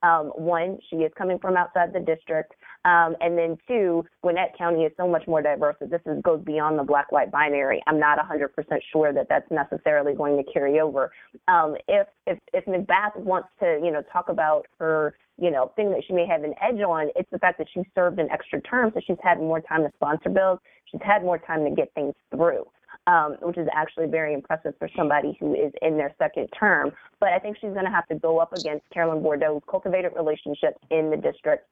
Um, 0.02 0.26
one, 0.36 0.78
she 0.88 0.96
is 0.96 1.12
coming 1.16 1.38
from 1.38 1.56
outside 1.56 1.92
the 1.92 2.00
district. 2.00 2.54
Um, 2.84 3.16
and 3.20 3.36
then 3.36 3.58
two, 3.66 4.04
Gwinnett 4.22 4.56
County 4.56 4.84
is 4.84 4.92
so 4.96 5.08
much 5.08 5.26
more 5.26 5.42
diverse 5.42 5.76
that 5.80 5.90
this 5.90 6.00
is, 6.06 6.22
goes 6.22 6.42
beyond 6.44 6.78
the 6.78 6.84
black-white 6.84 7.30
binary. 7.30 7.82
I'm 7.86 7.98
not 7.98 8.18
100% 8.18 8.48
sure 8.92 9.12
that 9.12 9.26
that's 9.28 9.50
necessarily 9.50 10.14
going 10.14 10.42
to 10.42 10.52
carry 10.52 10.80
over. 10.80 11.10
Um, 11.48 11.76
if, 11.88 12.06
if, 12.26 12.38
if 12.52 12.64
McBath 12.66 13.16
wants 13.16 13.48
to, 13.60 13.80
you 13.82 13.90
know, 13.90 14.02
talk 14.12 14.28
about 14.28 14.66
her 14.78 15.14
you 15.38 15.50
know, 15.50 15.72
thing 15.76 15.90
that 15.90 16.02
she 16.06 16.12
may 16.12 16.26
have 16.26 16.42
an 16.42 16.54
edge 16.60 16.80
on, 16.80 17.10
it's 17.14 17.30
the 17.30 17.38
fact 17.38 17.58
that 17.58 17.68
she 17.72 17.82
served 17.94 18.18
an 18.18 18.28
extra 18.30 18.60
term, 18.62 18.90
so 18.92 19.00
she's 19.06 19.16
had 19.22 19.38
more 19.38 19.60
time 19.60 19.82
to 19.84 19.90
sponsor 19.94 20.30
bills. 20.30 20.58
She's 20.90 21.00
had 21.04 21.22
more 21.22 21.38
time 21.38 21.64
to 21.64 21.70
get 21.70 21.94
things 21.94 22.14
through, 22.34 22.64
um, 23.06 23.36
which 23.42 23.56
is 23.56 23.68
actually 23.74 24.06
very 24.06 24.34
impressive 24.34 24.74
for 24.78 24.88
somebody 24.96 25.36
who 25.40 25.54
is 25.54 25.72
in 25.82 25.96
their 25.96 26.14
second 26.18 26.48
term. 26.58 26.92
But 27.20 27.30
I 27.30 27.38
think 27.38 27.56
she's 27.60 27.72
going 27.72 27.84
to 27.84 27.90
have 27.90 28.06
to 28.08 28.14
go 28.14 28.38
up 28.38 28.52
against 28.52 28.88
Carolyn 28.90 29.22
Bourdeaux, 29.22 29.62
cultivated 29.70 30.12
relationships 30.16 30.78
in 30.90 31.10
the 31.10 31.16
district 31.16 31.66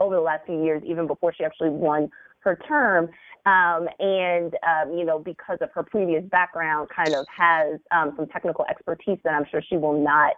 over 0.00 0.14
the 0.14 0.20
last 0.20 0.46
few 0.46 0.62
years, 0.64 0.82
even 0.86 1.06
before 1.06 1.32
she 1.34 1.44
actually 1.44 1.70
won 1.70 2.10
her 2.40 2.58
term. 2.68 3.08
Um, 3.46 3.88
and, 3.98 4.54
um, 4.66 4.96
you 4.96 5.04
know, 5.04 5.18
because 5.18 5.58
of 5.60 5.70
her 5.74 5.82
previous 5.82 6.24
background, 6.30 6.88
kind 6.94 7.14
of 7.14 7.26
has 7.36 7.78
um, 7.90 8.14
some 8.16 8.26
technical 8.28 8.64
expertise 8.70 9.18
that 9.24 9.34
I'm 9.34 9.44
sure 9.50 9.62
she 9.68 9.76
will 9.76 10.02
not 10.02 10.32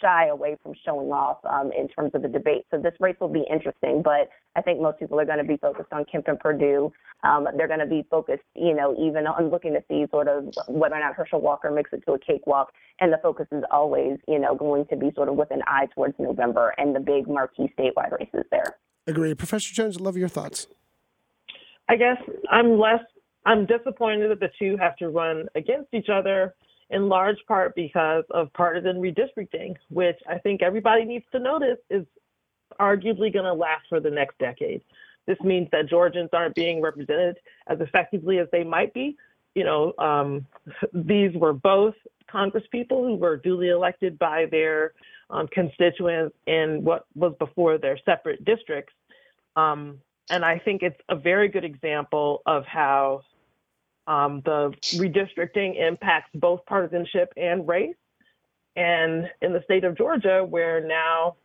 shy 0.00 0.28
away 0.28 0.56
from 0.62 0.72
showing 0.84 1.08
off 1.08 1.38
um, 1.44 1.70
in 1.76 1.88
terms 1.88 2.12
of 2.14 2.22
the 2.22 2.28
debate. 2.28 2.66
So 2.70 2.78
this 2.78 2.94
race 3.00 3.16
will 3.20 3.28
be 3.28 3.44
interesting, 3.50 4.02
but 4.02 4.28
I 4.56 4.62
think 4.62 4.80
most 4.80 4.98
people 4.98 5.18
are 5.20 5.24
going 5.24 5.38
to 5.38 5.44
be 5.44 5.56
focused 5.56 5.92
on 5.92 6.04
Kemp 6.10 6.28
and 6.28 6.38
Perdue. 6.38 6.92
Um, 7.24 7.46
they're 7.56 7.68
going 7.68 7.80
to 7.80 7.86
be 7.86 8.06
focused, 8.10 8.44
you 8.54 8.74
know, 8.74 8.94
even 8.98 9.26
on 9.26 9.50
looking 9.50 9.72
to 9.74 9.82
see 9.88 10.06
sort 10.10 10.28
of 10.28 10.52
whether 10.68 10.96
or 10.96 11.00
not 11.00 11.14
Herschel 11.14 11.40
Walker 11.40 11.70
makes 11.70 11.92
it 11.92 12.02
to 12.06 12.12
a 12.12 12.18
cakewalk. 12.18 12.72
And 13.00 13.12
the 13.12 13.18
focus 13.22 13.46
is 13.52 13.62
always, 13.70 14.18
you 14.26 14.38
know, 14.38 14.54
going 14.54 14.86
to 14.86 14.96
be 14.96 15.10
sort 15.14 15.28
of 15.28 15.36
with 15.36 15.50
an 15.50 15.62
eye 15.66 15.86
towards 15.94 16.14
November 16.18 16.74
and 16.78 16.94
the 16.94 17.00
big 17.00 17.28
marquee 17.28 17.72
statewide 17.78 18.12
races 18.18 18.44
there. 18.50 18.76
Agree. 19.06 19.34
Professor 19.34 19.72
Jones, 19.72 19.96
I'd 19.96 20.02
love 20.02 20.16
your 20.16 20.28
thoughts. 20.28 20.66
I 21.88 21.96
guess 21.96 22.18
I'm 22.50 22.78
less, 22.78 23.00
I'm 23.46 23.66
disappointed 23.66 24.30
that 24.30 24.40
the 24.40 24.50
two 24.58 24.76
have 24.76 24.96
to 24.96 25.08
run 25.08 25.46
against 25.54 25.94
each 25.94 26.08
other 26.12 26.54
in 26.90 27.08
large 27.08 27.38
part 27.46 27.74
because 27.74 28.24
of 28.30 28.52
partisan 28.54 28.96
redistricting, 28.96 29.76
which 29.90 30.18
I 30.28 30.38
think 30.38 30.62
everybody 30.62 31.04
needs 31.04 31.24
to 31.32 31.38
notice 31.38 31.78
is 31.90 32.06
arguably 32.80 33.32
going 33.32 33.44
to 33.44 33.52
last 33.52 33.84
for 33.88 34.00
the 34.00 34.10
next 34.10 34.38
decade. 34.38 34.82
This 35.26 35.38
means 35.40 35.68
that 35.72 35.88
Georgians 35.88 36.30
aren't 36.32 36.54
being 36.54 36.80
represented 36.80 37.36
as 37.66 37.80
effectively 37.80 38.38
as 38.38 38.48
they 38.50 38.64
might 38.64 38.94
be. 38.94 39.16
You 39.54 39.64
know, 39.64 39.92
um, 39.98 40.46
these 40.92 41.34
were 41.34 41.52
both 41.52 41.94
Congress 42.30 42.64
people 42.70 43.04
who 43.04 43.16
were 43.16 43.36
duly 43.36 43.68
elected 43.68 44.18
by 44.18 44.46
their 44.50 44.92
um, 45.30 45.48
constituents 45.48 46.34
in 46.46 46.82
what 46.82 47.04
was 47.14 47.34
before 47.38 47.76
their 47.76 47.98
separate 48.04 48.44
districts. 48.44 48.94
Um, 49.56 49.98
and 50.30 50.44
I 50.44 50.58
think 50.58 50.82
it's 50.82 51.00
a 51.08 51.16
very 51.16 51.48
good 51.48 51.64
example 51.64 52.42
of 52.46 52.64
how 52.66 53.22
um, 54.08 54.40
the 54.46 54.72
redistricting 54.94 55.78
impacts 55.78 56.30
both 56.34 56.64
partisanship 56.66 57.32
and 57.36 57.68
race. 57.68 57.94
And 58.74 59.28
in 59.42 59.52
the 59.52 59.62
state 59.64 59.84
of 59.84 59.96
Georgia, 59.96 60.44
where 60.48 60.80
now 60.80 61.36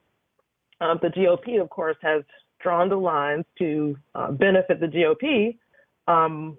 um, 0.80 0.97
the 1.02 1.10
GOP, 1.10 1.62
of 1.62 1.69
course, 1.69 1.97
has 2.02 2.23
drawn 2.62 2.88
the 2.88 2.95
lines 2.95 3.43
to 3.60 3.97
uh, 4.15 4.32
benefit 4.32 4.80
the 4.80 4.88
GOP, 4.88 5.58
um, 6.08 6.58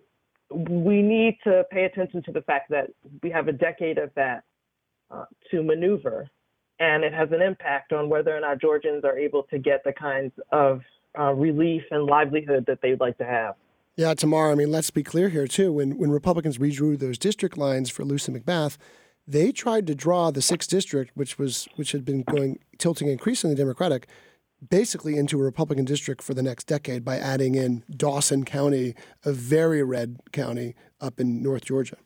we 0.50 1.00
need 1.00 1.38
to 1.44 1.64
pay 1.70 1.84
attention 1.84 2.22
to 2.24 2.32
the 2.32 2.42
fact 2.42 2.70
that 2.70 2.90
we 3.22 3.30
have 3.30 3.48
a 3.48 3.52
decade 3.52 3.96
of 3.96 4.10
that 4.14 4.44
uh, 5.10 5.24
to 5.50 5.62
maneuver. 5.62 6.28
And 6.80 7.02
it 7.02 7.14
has 7.14 7.30
an 7.32 7.40
impact 7.40 7.92
on 7.92 8.10
whether 8.10 8.36
or 8.36 8.40
not 8.40 8.60
Georgians 8.60 9.04
are 9.04 9.18
able 9.18 9.44
to 9.44 9.58
get 9.58 9.82
the 9.84 9.92
kinds 9.92 10.32
of 10.52 10.82
uh, 11.18 11.32
relief 11.32 11.82
and 11.90 12.04
livelihood 12.04 12.66
that 12.66 12.80
they'd 12.82 13.00
like 13.00 13.16
to 13.18 13.24
have. 13.24 13.54
Yeah, 13.96 14.14
Tamar. 14.14 14.50
I 14.50 14.54
mean, 14.56 14.72
let's 14.72 14.90
be 14.90 15.04
clear 15.04 15.28
here, 15.28 15.46
too. 15.46 15.72
When, 15.72 15.96
when 15.98 16.10
Republicans 16.10 16.58
redrew 16.58 16.98
those 16.98 17.16
district 17.16 17.56
lines 17.56 17.90
for 17.90 18.04
Lucy 18.04 18.32
McBath, 18.32 18.76
they 19.26 19.52
tried 19.52 19.86
to 19.86 19.94
draw 19.94 20.30
the 20.30 20.42
sixth 20.42 20.68
district, 20.68 21.12
which 21.14 21.38
was 21.38 21.68
which 21.76 21.92
had 21.92 22.04
been 22.04 22.22
going 22.22 22.58
tilting 22.78 23.08
increasingly 23.08 23.56
Democratic, 23.56 24.06
basically 24.68 25.16
into 25.16 25.40
a 25.40 25.44
Republican 25.44 25.84
district 25.84 26.22
for 26.22 26.34
the 26.34 26.42
next 26.42 26.66
decade 26.66 27.04
by 27.04 27.18
adding 27.18 27.54
in 27.54 27.84
Dawson 27.88 28.44
County, 28.44 28.94
a 29.24 29.32
very 29.32 29.82
red 29.82 30.18
county 30.32 30.74
up 31.00 31.20
in 31.20 31.42
North 31.42 31.64
Georgia. 31.64 31.96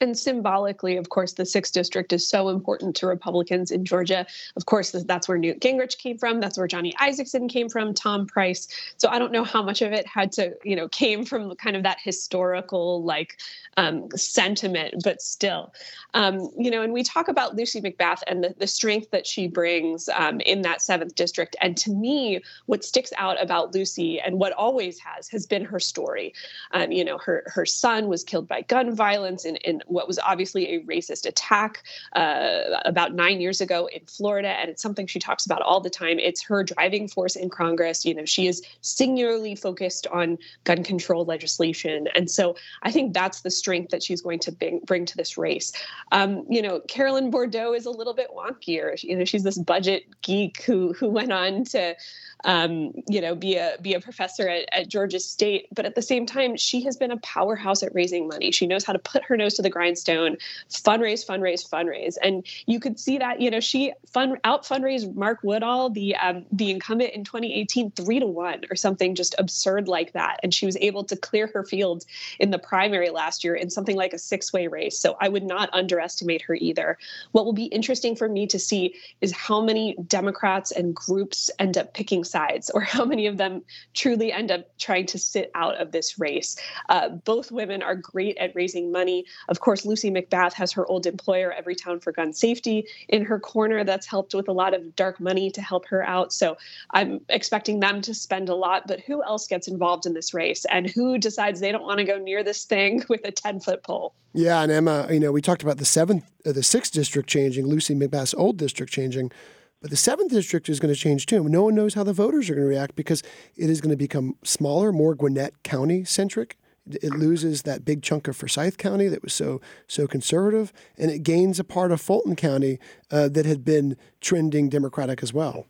And 0.00 0.16
symbolically, 0.16 0.96
of 0.96 1.08
course, 1.08 1.32
the 1.32 1.44
sixth 1.44 1.72
district 1.72 2.12
is 2.12 2.26
so 2.26 2.48
important 2.48 2.94
to 2.96 3.06
Republicans 3.06 3.70
in 3.70 3.84
Georgia. 3.84 4.26
Of 4.56 4.66
course, 4.66 4.90
that's 4.92 5.28
where 5.28 5.38
Newt 5.38 5.60
Gingrich 5.60 5.98
came 5.98 6.18
from. 6.18 6.40
That's 6.40 6.56
where 6.56 6.68
Johnny 6.68 6.92
Isakson 7.00 7.48
came 7.48 7.68
from, 7.68 7.94
Tom 7.94 8.26
Price. 8.26 8.68
So 8.96 9.08
I 9.08 9.18
don't 9.18 9.32
know 9.32 9.44
how 9.44 9.62
much 9.62 9.82
of 9.82 9.92
it 9.92 10.06
had 10.06 10.30
to, 10.32 10.56
you 10.62 10.76
know, 10.76 10.88
came 10.88 11.24
from 11.24 11.54
kind 11.56 11.76
of 11.76 11.82
that 11.82 11.98
historical 12.02 13.02
like 13.02 13.38
um, 13.76 14.08
sentiment, 14.16 15.02
but 15.02 15.20
still, 15.20 15.72
um, 16.14 16.50
you 16.56 16.70
know, 16.70 16.82
and 16.82 16.92
we 16.92 17.02
talk 17.02 17.28
about 17.28 17.56
Lucy 17.56 17.80
McBath 17.80 18.22
and 18.26 18.42
the, 18.42 18.54
the 18.58 18.66
strength 18.66 19.10
that 19.10 19.26
she 19.26 19.46
brings 19.46 20.08
um, 20.10 20.40
in 20.40 20.62
that 20.62 20.82
seventh 20.82 21.14
district. 21.14 21.56
And 21.60 21.76
to 21.78 21.90
me, 21.90 22.40
what 22.66 22.84
sticks 22.84 23.12
out 23.16 23.40
about 23.42 23.74
Lucy 23.74 24.20
and 24.20 24.38
what 24.38 24.52
always 24.52 24.98
has 25.00 25.28
has 25.28 25.46
been 25.46 25.64
her 25.64 25.80
story. 25.80 26.34
Um, 26.72 26.92
you 26.92 27.04
know, 27.04 27.18
her 27.18 27.44
her 27.46 27.66
son 27.66 28.08
was 28.08 28.24
killed 28.24 28.48
by 28.48 28.62
gun 28.62 28.94
violence 28.94 29.44
in, 29.44 29.56
in 29.56 29.82
what 29.88 30.06
was 30.06 30.18
obviously 30.18 30.74
a 30.74 30.80
racist 30.80 31.26
attack 31.26 31.82
uh, 32.14 32.80
about 32.84 33.14
nine 33.14 33.40
years 33.40 33.60
ago 33.60 33.88
in 33.92 34.00
Florida, 34.06 34.48
and 34.48 34.70
it's 34.70 34.82
something 34.82 35.06
she 35.06 35.18
talks 35.18 35.46
about 35.46 35.62
all 35.62 35.80
the 35.80 35.90
time. 35.90 36.18
It's 36.18 36.42
her 36.42 36.62
driving 36.62 37.08
force 37.08 37.36
in 37.36 37.50
Congress. 37.50 38.04
You 38.04 38.14
know, 38.14 38.24
she 38.24 38.46
is 38.46 38.62
singularly 38.80 39.54
focused 39.54 40.06
on 40.08 40.38
gun 40.64 40.82
control 40.82 41.24
legislation, 41.24 42.08
and 42.14 42.30
so 42.30 42.56
I 42.82 42.92
think 42.92 43.14
that's 43.14 43.40
the 43.40 43.50
strength 43.50 43.90
that 43.90 44.02
she's 44.02 44.22
going 44.22 44.38
to 44.40 44.52
bring, 44.52 44.80
bring 44.80 45.04
to 45.06 45.16
this 45.16 45.36
race. 45.36 45.72
Um, 46.12 46.44
you 46.48 46.62
know, 46.62 46.80
Carolyn 46.88 47.30
Bourdeaux 47.30 47.72
is 47.74 47.86
a 47.86 47.90
little 47.90 48.14
bit 48.14 48.28
wonkier. 48.36 49.02
You 49.02 49.16
know, 49.16 49.24
she's 49.24 49.42
this 49.42 49.58
budget 49.58 50.04
geek 50.22 50.62
who 50.62 50.92
who 50.92 51.08
went 51.08 51.32
on 51.32 51.64
to 51.64 51.96
um, 52.44 52.92
you 53.08 53.20
know, 53.20 53.34
be 53.34 53.56
a 53.56 53.76
be 53.82 53.94
a 53.94 54.00
professor 54.00 54.48
at, 54.48 54.68
at 54.72 54.88
Georgia 54.88 55.18
State. 55.18 55.68
But 55.74 55.86
at 55.86 55.94
the 55.94 56.02
same 56.02 56.26
time, 56.26 56.56
she 56.56 56.82
has 56.82 56.96
been 56.96 57.10
a 57.10 57.16
powerhouse 57.18 57.82
at 57.82 57.94
raising 57.94 58.28
money. 58.28 58.50
She 58.50 58.66
knows 58.66 58.84
how 58.84 58.92
to 58.92 58.98
put 58.98 59.24
her 59.24 59.36
nose 59.36 59.54
to 59.54 59.62
the 59.62 59.70
grindstone, 59.70 60.36
fundraise, 60.70 61.26
fundraise, 61.26 61.68
fundraise. 61.68 62.16
And 62.22 62.46
you 62.66 62.78
could 62.78 62.98
see 63.00 63.18
that, 63.18 63.40
you 63.40 63.50
know, 63.50 63.60
she 63.60 63.92
fun 64.06 64.36
out 64.44 64.64
fundraised 64.64 65.14
Mark 65.14 65.40
Woodall, 65.42 65.90
the 65.90 66.14
um, 66.16 66.44
the 66.52 66.70
incumbent 66.70 67.12
in 67.12 67.24
2018, 67.24 67.90
three 67.92 68.20
to 68.20 68.26
one 68.26 68.62
or 68.70 68.76
something 68.76 69.14
just 69.14 69.34
absurd 69.38 69.88
like 69.88 70.12
that. 70.12 70.38
And 70.42 70.54
she 70.54 70.66
was 70.66 70.76
able 70.80 71.04
to 71.04 71.16
clear 71.16 71.48
her 71.48 71.64
field 71.64 72.04
in 72.38 72.50
the 72.50 72.58
primary 72.58 73.10
last 73.10 73.42
year 73.42 73.54
in 73.54 73.70
something 73.70 73.96
like 73.96 74.12
a 74.12 74.18
six-way 74.18 74.68
race. 74.68 74.98
So 74.98 75.16
I 75.20 75.28
would 75.28 75.44
not 75.44 75.70
underestimate 75.72 76.42
her 76.42 76.54
either. 76.54 76.98
What 77.32 77.44
will 77.44 77.52
be 77.52 77.64
interesting 77.64 78.14
for 78.14 78.28
me 78.28 78.46
to 78.46 78.58
see 78.58 78.94
is 79.20 79.32
how 79.32 79.60
many 79.60 79.96
Democrats 80.06 80.70
and 80.70 80.94
groups 80.94 81.50
end 81.58 81.76
up 81.76 81.94
picking 81.94 82.24
sides 82.28 82.70
or 82.70 82.80
how 82.94 83.04
many 83.04 83.26
of 83.26 83.36
them 83.36 83.62
truly 83.94 84.32
end 84.32 84.50
up 84.50 84.66
trying 84.78 85.06
to 85.06 85.18
sit 85.18 85.50
out 85.54 85.80
of 85.80 85.92
this 85.92 86.18
race. 86.18 86.56
Uh, 86.88 87.08
both 87.08 87.50
women 87.50 87.82
are 87.82 87.94
great 87.94 88.36
at 88.38 88.54
raising 88.54 88.92
money. 88.92 89.24
Of 89.48 89.60
course, 89.60 89.84
Lucy 89.84 90.10
McBath 90.10 90.52
has 90.54 90.72
her 90.72 90.86
old 90.86 91.06
employer, 91.06 91.54
Everytown 91.58 92.02
for 92.02 92.12
Gun 92.12 92.32
Safety, 92.32 92.86
in 93.08 93.24
her 93.24 93.38
corner. 93.38 93.84
That's 93.84 94.06
helped 94.06 94.34
with 94.34 94.48
a 94.48 94.52
lot 94.52 94.74
of 94.74 94.94
dark 94.96 95.20
money 95.20 95.50
to 95.50 95.62
help 95.62 95.86
her 95.86 96.06
out. 96.06 96.32
So 96.32 96.56
I'm 96.90 97.20
expecting 97.28 97.80
them 97.80 98.00
to 98.02 98.14
spend 98.14 98.48
a 98.48 98.54
lot. 98.54 98.86
But 98.86 99.00
who 99.00 99.22
else 99.22 99.46
gets 99.46 99.68
involved 99.68 100.06
in 100.06 100.14
this 100.14 100.34
race 100.34 100.64
and 100.66 100.88
who 100.88 101.18
decides 101.18 101.60
they 101.60 101.72
don't 101.72 101.84
want 101.84 101.98
to 101.98 102.04
go 102.04 102.18
near 102.18 102.42
this 102.42 102.64
thing 102.64 103.04
with 103.08 103.20
a 103.24 103.32
10 103.32 103.60
foot 103.60 103.82
pole? 103.82 104.14
Yeah, 104.34 104.62
and 104.62 104.70
Emma, 104.70 105.06
you 105.10 105.20
know, 105.20 105.32
we 105.32 105.40
talked 105.40 105.62
about 105.62 105.78
the 105.78 105.84
seventh, 105.84 106.24
uh, 106.44 106.52
the 106.52 106.62
sixth 106.62 106.92
district 106.92 107.28
changing, 107.28 107.66
Lucy 107.66 107.94
McBath's 107.94 108.34
old 108.34 108.58
district 108.58 108.92
changing. 108.92 109.32
But 109.80 109.90
the 109.90 109.96
seventh 109.96 110.32
district 110.32 110.68
is 110.68 110.80
going 110.80 110.92
to 110.92 110.98
change 110.98 111.26
too. 111.26 111.48
No 111.48 111.62
one 111.62 111.74
knows 111.74 111.94
how 111.94 112.02
the 112.02 112.12
voters 112.12 112.50
are 112.50 112.54
going 112.54 112.64
to 112.64 112.68
react 112.68 112.96
because 112.96 113.22
it 113.56 113.70
is 113.70 113.80
going 113.80 113.90
to 113.90 113.96
become 113.96 114.36
smaller, 114.42 114.92
more 114.92 115.14
Gwinnett 115.14 115.62
County 115.62 116.04
centric. 116.04 116.56
It 116.90 117.12
loses 117.12 117.62
that 117.62 117.84
big 117.84 118.02
chunk 118.02 118.28
of 118.28 118.36
Forsyth 118.36 118.78
County 118.78 119.08
that 119.08 119.22
was 119.22 119.34
so 119.34 119.60
so 119.86 120.06
conservative, 120.06 120.72
and 120.96 121.10
it 121.10 121.22
gains 121.22 121.60
a 121.60 121.64
part 121.64 121.92
of 121.92 122.00
Fulton 122.00 122.34
County 122.34 122.78
uh, 123.10 123.28
that 123.28 123.44
had 123.44 123.62
been 123.62 123.96
trending 124.20 124.70
Democratic 124.70 125.22
as 125.22 125.32
well. 125.32 125.66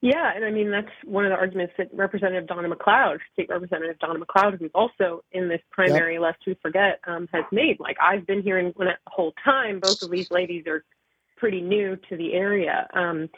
Yeah, 0.00 0.32
and 0.34 0.44
I 0.44 0.50
mean 0.50 0.70
that's 0.70 0.90
one 1.04 1.24
of 1.24 1.30
the 1.30 1.36
arguments 1.36 1.74
that 1.78 1.88
Representative 1.92 2.46
Donna 2.46 2.68
McLeod, 2.68 3.18
State 3.32 3.48
Representative 3.48 3.98
Donna 3.98 4.18
McLeod, 4.18 4.58
who's 4.58 4.70
also 4.74 5.24
in 5.32 5.48
this 5.48 5.60
primary, 5.70 6.14
yep. 6.14 6.22
lest 6.22 6.38
we 6.46 6.54
forget, 6.62 7.00
um, 7.06 7.28
has 7.32 7.44
made. 7.52 7.78
Like 7.80 7.96
I've 8.00 8.26
been 8.26 8.42
hearing 8.42 8.72
Gwinnett 8.72 8.98
the 9.04 9.12
whole 9.12 9.32
time. 9.44 9.80
Both 9.80 10.02
of 10.02 10.10
these 10.10 10.30
ladies 10.30 10.66
are 10.66 10.84
pretty 11.42 11.60
new 11.60 11.96
to 12.08 12.16
the 12.16 12.34
area. 12.34 12.86
Um, 12.94 13.28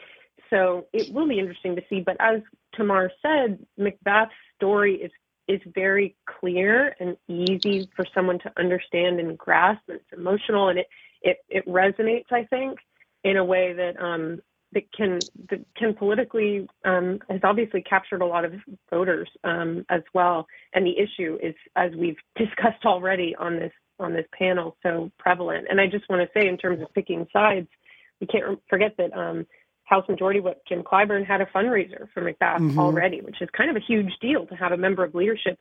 so 0.51 0.85
it 0.93 1.11
will 1.11 1.27
be 1.27 1.39
interesting 1.39 1.75
to 1.75 1.81
see. 1.89 2.01
But 2.01 2.17
as 2.19 2.39
Tamar 2.75 3.11
said, 3.19 3.65
McBath's 3.79 4.29
story 4.55 5.01
is 5.01 5.11
is 5.47 5.59
very 5.73 6.15
clear 6.39 6.95
and 6.99 7.17
easy 7.27 7.89
for 7.95 8.05
someone 8.13 8.39
to 8.39 8.51
understand 8.57 9.19
and 9.19 9.35
grasp. 9.37 9.81
And 9.87 9.97
it's 9.97 10.19
emotional 10.19 10.69
and 10.69 10.77
it 10.77 10.87
it, 11.23 11.37
it 11.49 11.67
resonates, 11.67 12.31
I 12.31 12.43
think, 12.43 12.77
in 13.23 13.37
a 13.37 13.43
way 13.43 13.73
that 13.73 13.99
um, 13.99 14.39
that 14.73 14.83
can 14.95 15.17
that 15.49 15.65
can 15.75 15.95
politically 15.95 16.67
um, 16.83 17.17
has 17.27 17.39
obviously 17.43 17.81
captured 17.81 18.21
a 18.21 18.27
lot 18.27 18.45
of 18.45 18.53
voters 18.91 19.29
um, 19.43 19.83
as 19.89 20.03
well. 20.13 20.45
And 20.73 20.85
the 20.85 20.95
issue 20.99 21.39
is, 21.41 21.55
as 21.75 21.91
we've 21.97 22.17
discussed 22.35 22.85
already 22.85 23.35
on 23.35 23.55
this 23.55 23.73
on 23.99 24.13
this 24.13 24.27
panel, 24.37 24.77
so 24.83 25.11
prevalent. 25.17 25.65
And 25.71 25.81
I 25.81 25.87
just 25.87 26.07
want 26.07 26.21
to 26.21 26.39
say, 26.39 26.47
in 26.47 26.57
terms 26.57 26.83
of 26.83 26.93
picking 26.93 27.25
sides, 27.33 27.67
we 28.21 28.27
can't 28.27 28.59
forget 28.69 28.95
that 28.97 29.13
um, 29.17 29.45
House 29.83 30.07
Majority 30.09 30.39
Whip 30.39 30.61
Jim 30.67 30.83
Clyburn 30.83 31.25
had 31.25 31.41
a 31.41 31.45
fundraiser 31.45 32.07
for 32.13 32.21
McBath 32.21 32.59
mm-hmm. 32.59 32.79
already, 32.79 33.21
which 33.21 33.41
is 33.41 33.49
kind 33.55 33.69
of 33.69 33.75
a 33.75 33.85
huge 33.85 34.11
deal 34.19 34.45
to 34.47 34.55
have 34.55 34.71
a 34.71 34.77
member 34.77 35.03
of 35.03 35.13
leadership 35.15 35.59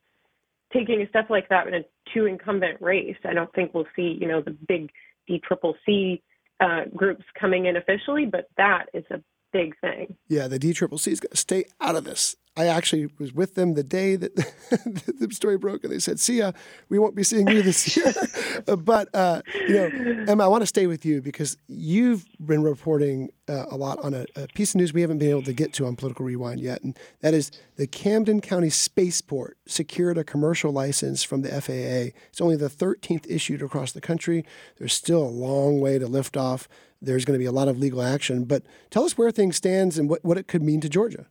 taking 0.73 1.01
a 1.03 1.09
step 1.09 1.31
like 1.31 1.49
that 1.51 1.69
in 1.69 1.75
a 1.75 1.85
two 2.13 2.27
incumbent 2.27 2.81
race. 2.81 3.17
I 3.25 3.35
don't 3.35 3.53
think 3.55 3.75
we'll 3.75 3.87
see, 3.95 4.17
you 4.21 4.27
know, 4.27 4.41
the 4.41 4.57
big 4.67 4.91
D 5.27 5.41
triple 5.47 5.77
C 5.87 6.23
uh, 6.61 6.83
groups 6.95 7.25
coming 7.39 7.67
in 7.67 7.77
officially, 7.77 8.27
but 8.27 8.49
that 8.57 8.87
is 8.93 9.05
a 9.11 9.21
big 9.53 9.79
thing. 9.81 10.17
Yeah, 10.29 10.49
the 10.49 10.59
D 10.59 10.73
triple 10.73 10.99
C 10.99 11.13
is 11.13 11.21
going 11.21 11.31
to 11.31 11.37
stay 11.37 11.65
out 11.81 11.97
of 11.97 12.05
this. 12.05 12.37
I 12.57 12.67
actually 12.67 13.09
was 13.19 13.33
with 13.33 13.57
them 13.57 13.75
the 13.75 13.83
day 13.83 14.15
that 14.15 14.37
the 15.19 15.29
story 15.33 15.59
broke, 15.59 15.83
and 15.83 15.93
they 15.93 15.99
said, 15.99 16.21
"See 16.21 16.39
ya, 16.39 16.53
we 16.89 17.01
won't 17.01 17.17
be 17.17 17.25
seeing 17.25 17.49
you 17.49 17.63
this 17.63 17.97
year." 17.97 18.13
but 18.77 19.13
uh, 19.13 19.43
you 19.67 19.75
know, 19.75 20.25
Emma, 20.29 20.45
I 20.45 20.47
want 20.47 20.63
to 20.63 20.67
stay 20.67 20.87
with 20.87 21.05
you 21.05 21.21
because 21.21 21.57
you've 21.67 22.25
been 22.45 22.63
reporting 22.63 23.31
uh, 23.49 23.65
a 23.71 23.77
lot 23.77 23.99
on 24.05 24.15
a, 24.15 24.25
a, 24.37 24.47
piece 24.49 24.71
of 24.71 24.79
news 24.79 24.93
we 24.93 25.01
haven't 25.01 25.19
been 25.19 25.31
able 25.31 25.43
to 25.43 25.53
get 25.53 25.73
to 25.75 25.87
on 25.87 25.97
Political 25.97 26.27
Rewind 26.27 26.61
yet, 26.61 26.83
and 26.83 26.97
that 27.21 27.35
is 27.35 27.51
the 27.75 27.89
Camden 27.89 28.41
County 28.41 28.71
Spaceport 28.71 29.59
secured 29.67 30.17
a 30.17 30.25
commercial 30.25 30.71
license 30.71 31.25
from 31.25 31.43
the 31.43 31.49
FAA. 31.49 32.17
It's 32.29 32.41
only 32.41 32.57
the 32.57 32.71
13th 32.71 33.27
issued 33.29 33.63
across 33.63 33.91
the 33.91 34.01
country. 34.01 34.45
There's 34.79 34.93
still 34.93 35.23
a 35.23 35.29
long 35.29 35.81
way 35.81 35.99
to 35.99 36.07
lift 36.07 36.37
off. 36.37 36.69
There's 37.03 37.25
going 37.25 37.35
to 37.35 37.43
be 37.43 37.47
a 37.47 37.53
lot 37.53 37.69
of 37.69 37.79
legal 37.79 38.01
action, 38.01 38.45
but 38.45 38.63
tell 38.91 39.05
us 39.05 39.19
where 39.19 39.31
things 39.31 39.57
stands 39.57 39.99
and 39.99 40.09
what, 40.09 40.25
what 40.25 40.39
it 40.39 40.47
could 40.47 40.63
mean 40.63 40.81
to 40.81 40.89
Georgia. 40.89 41.27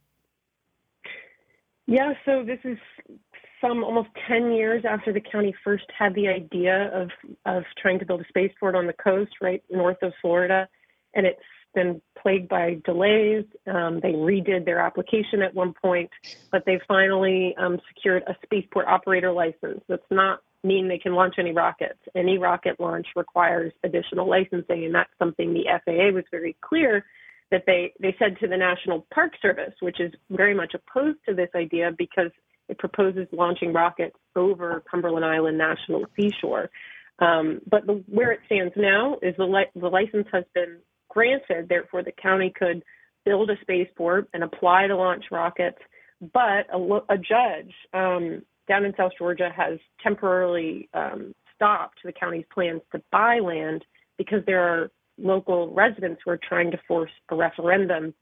Yeah, 1.85 2.13
so 2.25 2.43
this 2.45 2.59
is 2.63 2.77
some 3.59 3.83
almost 3.83 4.09
10 4.27 4.51
years 4.51 4.83
after 4.87 5.13
the 5.13 5.21
county 5.21 5.53
first 5.63 5.85
had 5.97 6.13
the 6.15 6.27
idea 6.27 6.89
of, 6.93 7.09
of 7.45 7.63
trying 7.81 7.99
to 7.99 8.05
build 8.05 8.21
a 8.21 8.27
spaceport 8.27 8.75
on 8.75 8.87
the 8.87 8.93
coast 8.93 9.31
right 9.41 9.63
north 9.69 10.01
of 10.01 10.13
Florida. 10.21 10.67
And 11.13 11.25
it's 11.25 11.39
been 11.73 12.01
plagued 12.21 12.49
by 12.49 12.77
delays. 12.85 13.45
Um, 13.67 13.99
they 14.01 14.13
redid 14.13 14.65
their 14.65 14.79
application 14.79 15.41
at 15.41 15.53
one 15.53 15.73
point, 15.81 16.09
but 16.51 16.63
they 16.65 16.79
finally 16.87 17.55
um, 17.57 17.79
secured 17.93 18.23
a 18.27 18.35
spaceport 18.43 18.87
operator 18.87 19.31
license. 19.31 19.81
That's 19.87 20.01
not 20.11 20.39
mean 20.63 20.87
they 20.87 20.97
can 20.97 21.13
launch 21.13 21.35
any 21.37 21.51
rockets. 21.51 21.99
Any 22.15 22.37
rocket 22.37 22.79
launch 22.79 23.07
requires 23.15 23.73
additional 23.83 24.29
licensing, 24.29 24.85
and 24.85 24.95
that's 24.95 25.11
something 25.19 25.53
the 25.53 25.65
FAA 25.85 26.13
was 26.13 26.23
very 26.31 26.55
clear 26.61 27.05
that 27.53 27.63
they, 27.67 27.93
they 27.99 28.15
said 28.17 28.35
to 28.39 28.47
the 28.47 28.57
National 28.57 29.05
Park 29.13 29.33
Service, 29.39 29.73
which 29.79 29.99
is 29.99 30.11
very 30.31 30.55
much 30.55 30.73
opposed 30.73 31.19
to 31.29 31.35
this 31.35 31.49
idea 31.55 31.91
because 31.95 32.31
it 32.67 32.79
proposes 32.79 33.27
launching 33.31 33.71
rockets 33.71 34.15
over 34.35 34.83
Cumberland 34.89 35.23
Island 35.23 35.59
National 35.59 36.03
Seashore. 36.15 36.71
Um, 37.19 37.61
but 37.69 37.85
the, 37.85 38.03
where 38.07 38.31
it 38.31 38.39
stands 38.47 38.73
now 38.75 39.17
is 39.21 39.35
the, 39.37 39.45
li- 39.45 39.69
the 39.79 39.87
license 39.87 40.27
has 40.33 40.45
been 40.55 40.79
granted, 41.09 41.69
therefore, 41.69 42.01
the 42.01 42.11
county 42.19 42.51
could 42.57 42.83
build 43.23 43.51
a 43.51 43.55
spaceport 43.61 44.27
and 44.33 44.43
apply 44.43 44.87
to 44.87 44.95
launch 44.95 45.25
rockets. 45.31 45.77
But 46.33 46.65
a, 46.73 46.79
a 47.09 47.17
judge 47.17 47.71
um, 47.93 48.41
down 48.67 48.83
in 48.83 48.93
South 48.97 49.11
Georgia 49.15 49.49
has 49.55 49.77
temporarily 50.01 50.89
um, 50.95 51.35
stopped 51.55 51.99
the 52.03 52.13
county's 52.13 52.45
plans 52.51 52.81
to 52.93 53.01
buy 53.11 53.37
land 53.39 53.85
because 54.17 54.39
there 54.47 54.63
are 54.63 54.89
local 55.17 55.73
residents 55.73 56.21
who 56.23 56.31
are 56.31 56.39
trying 56.47 56.71
to 56.71 56.79
force 56.87 57.11
a 57.29 57.35
referendum 57.35 58.13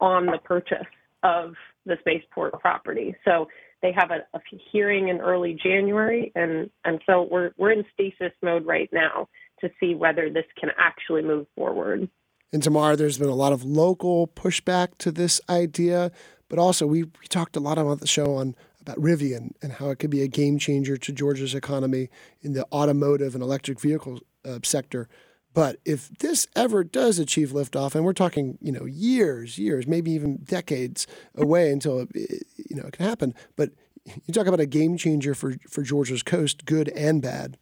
on 0.00 0.26
the 0.26 0.38
purchase 0.38 0.86
of 1.22 1.54
the 1.86 1.96
spaceport 2.00 2.58
property. 2.60 3.14
So 3.24 3.48
they 3.82 3.92
have 3.92 4.10
a, 4.10 4.24
a 4.36 4.40
hearing 4.72 5.08
in 5.08 5.20
early 5.20 5.58
January, 5.62 6.32
and 6.34 6.70
and 6.84 7.00
so 7.06 7.28
we're 7.30 7.52
we're 7.56 7.72
in 7.72 7.84
stasis 7.92 8.32
mode 8.42 8.66
right 8.66 8.88
now 8.92 9.28
to 9.60 9.70
see 9.80 9.94
whether 9.94 10.30
this 10.30 10.44
can 10.58 10.70
actually 10.78 11.22
move 11.22 11.46
forward. 11.54 12.08
And 12.52 12.62
Tamar, 12.62 12.96
there's 12.96 13.18
been 13.18 13.28
a 13.28 13.34
lot 13.34 13.52
of 13.52 13.64
local 13.64 14.28
pushback 14.28 14.98
to 14.98 15.10
this 15.10 15.40
idea, 15.48 16.12
but 16.48 16.58
also 16.58 16.86
we, 16.86 17.02
we 17.02 17.26
talked 17.28 17.56
a 17.56 17.60
lot 17.60 17.76
about 17.76 18.00
the 18.00 18.06
show 18.06 18.36
on 18.36 18.54
about 18.80 18.98
Rivian 18.98 19.52
and 19.62 19.72
how 19.72 19.90
it 19.90 19.98
could 19.98 20.10
be 20.10 20.22
a 20.22 20.28
game 20.28 20.58
changer 20.58 20.96
to 20.96 21.12
Georgia's 21.12 21.54
economy 21.54 22.08
in 22.42 22.52
the 22.52 22.64
automotive 22.72 23.34
and 23.34 23.42
electric 23.42 23.80
vehicle 23.80 24.20
uh, 24.44 24.60
sector. 24.62 25.08
But 25.56 25.78
if 25.86 26.10
this 26.18 26.46
ever 26.54 26.84
does 26.84 27.18
achieve 27.18 27.52
liftoff, 27.52 27.94
and 27.94 28.04
we're 28.04 28.12
talking, 28.12 28.58
you 28.60 28.70
know, 28.70 28.84
years, 28.84 29.56
years, 29.56 29.86
maybe 29.86 30.10
even 30.10 30.36
decades 30.44 31.06
away 31.34 31.72
until 31.72 32.00
it, 32.00 32.10
you 32.58 32.76
know 32.76 32.82
it 32.82 32.92
can 32.92 33.06
happen. 33.06 33.34
But 33.56 33.70
you 34.04 34.34
talk 34.34 34.46
about 34.46 34.60
a 34.60 34.66
game 34.66 34.98
changer 34.98 35.34
for 35.34 35.54
for 35.66 35.80
Georgia's 35.80 36.22
coast, 36.22 36.66
good 36.66 36.90
and 36.90 37.22
bad. 37.22 37.56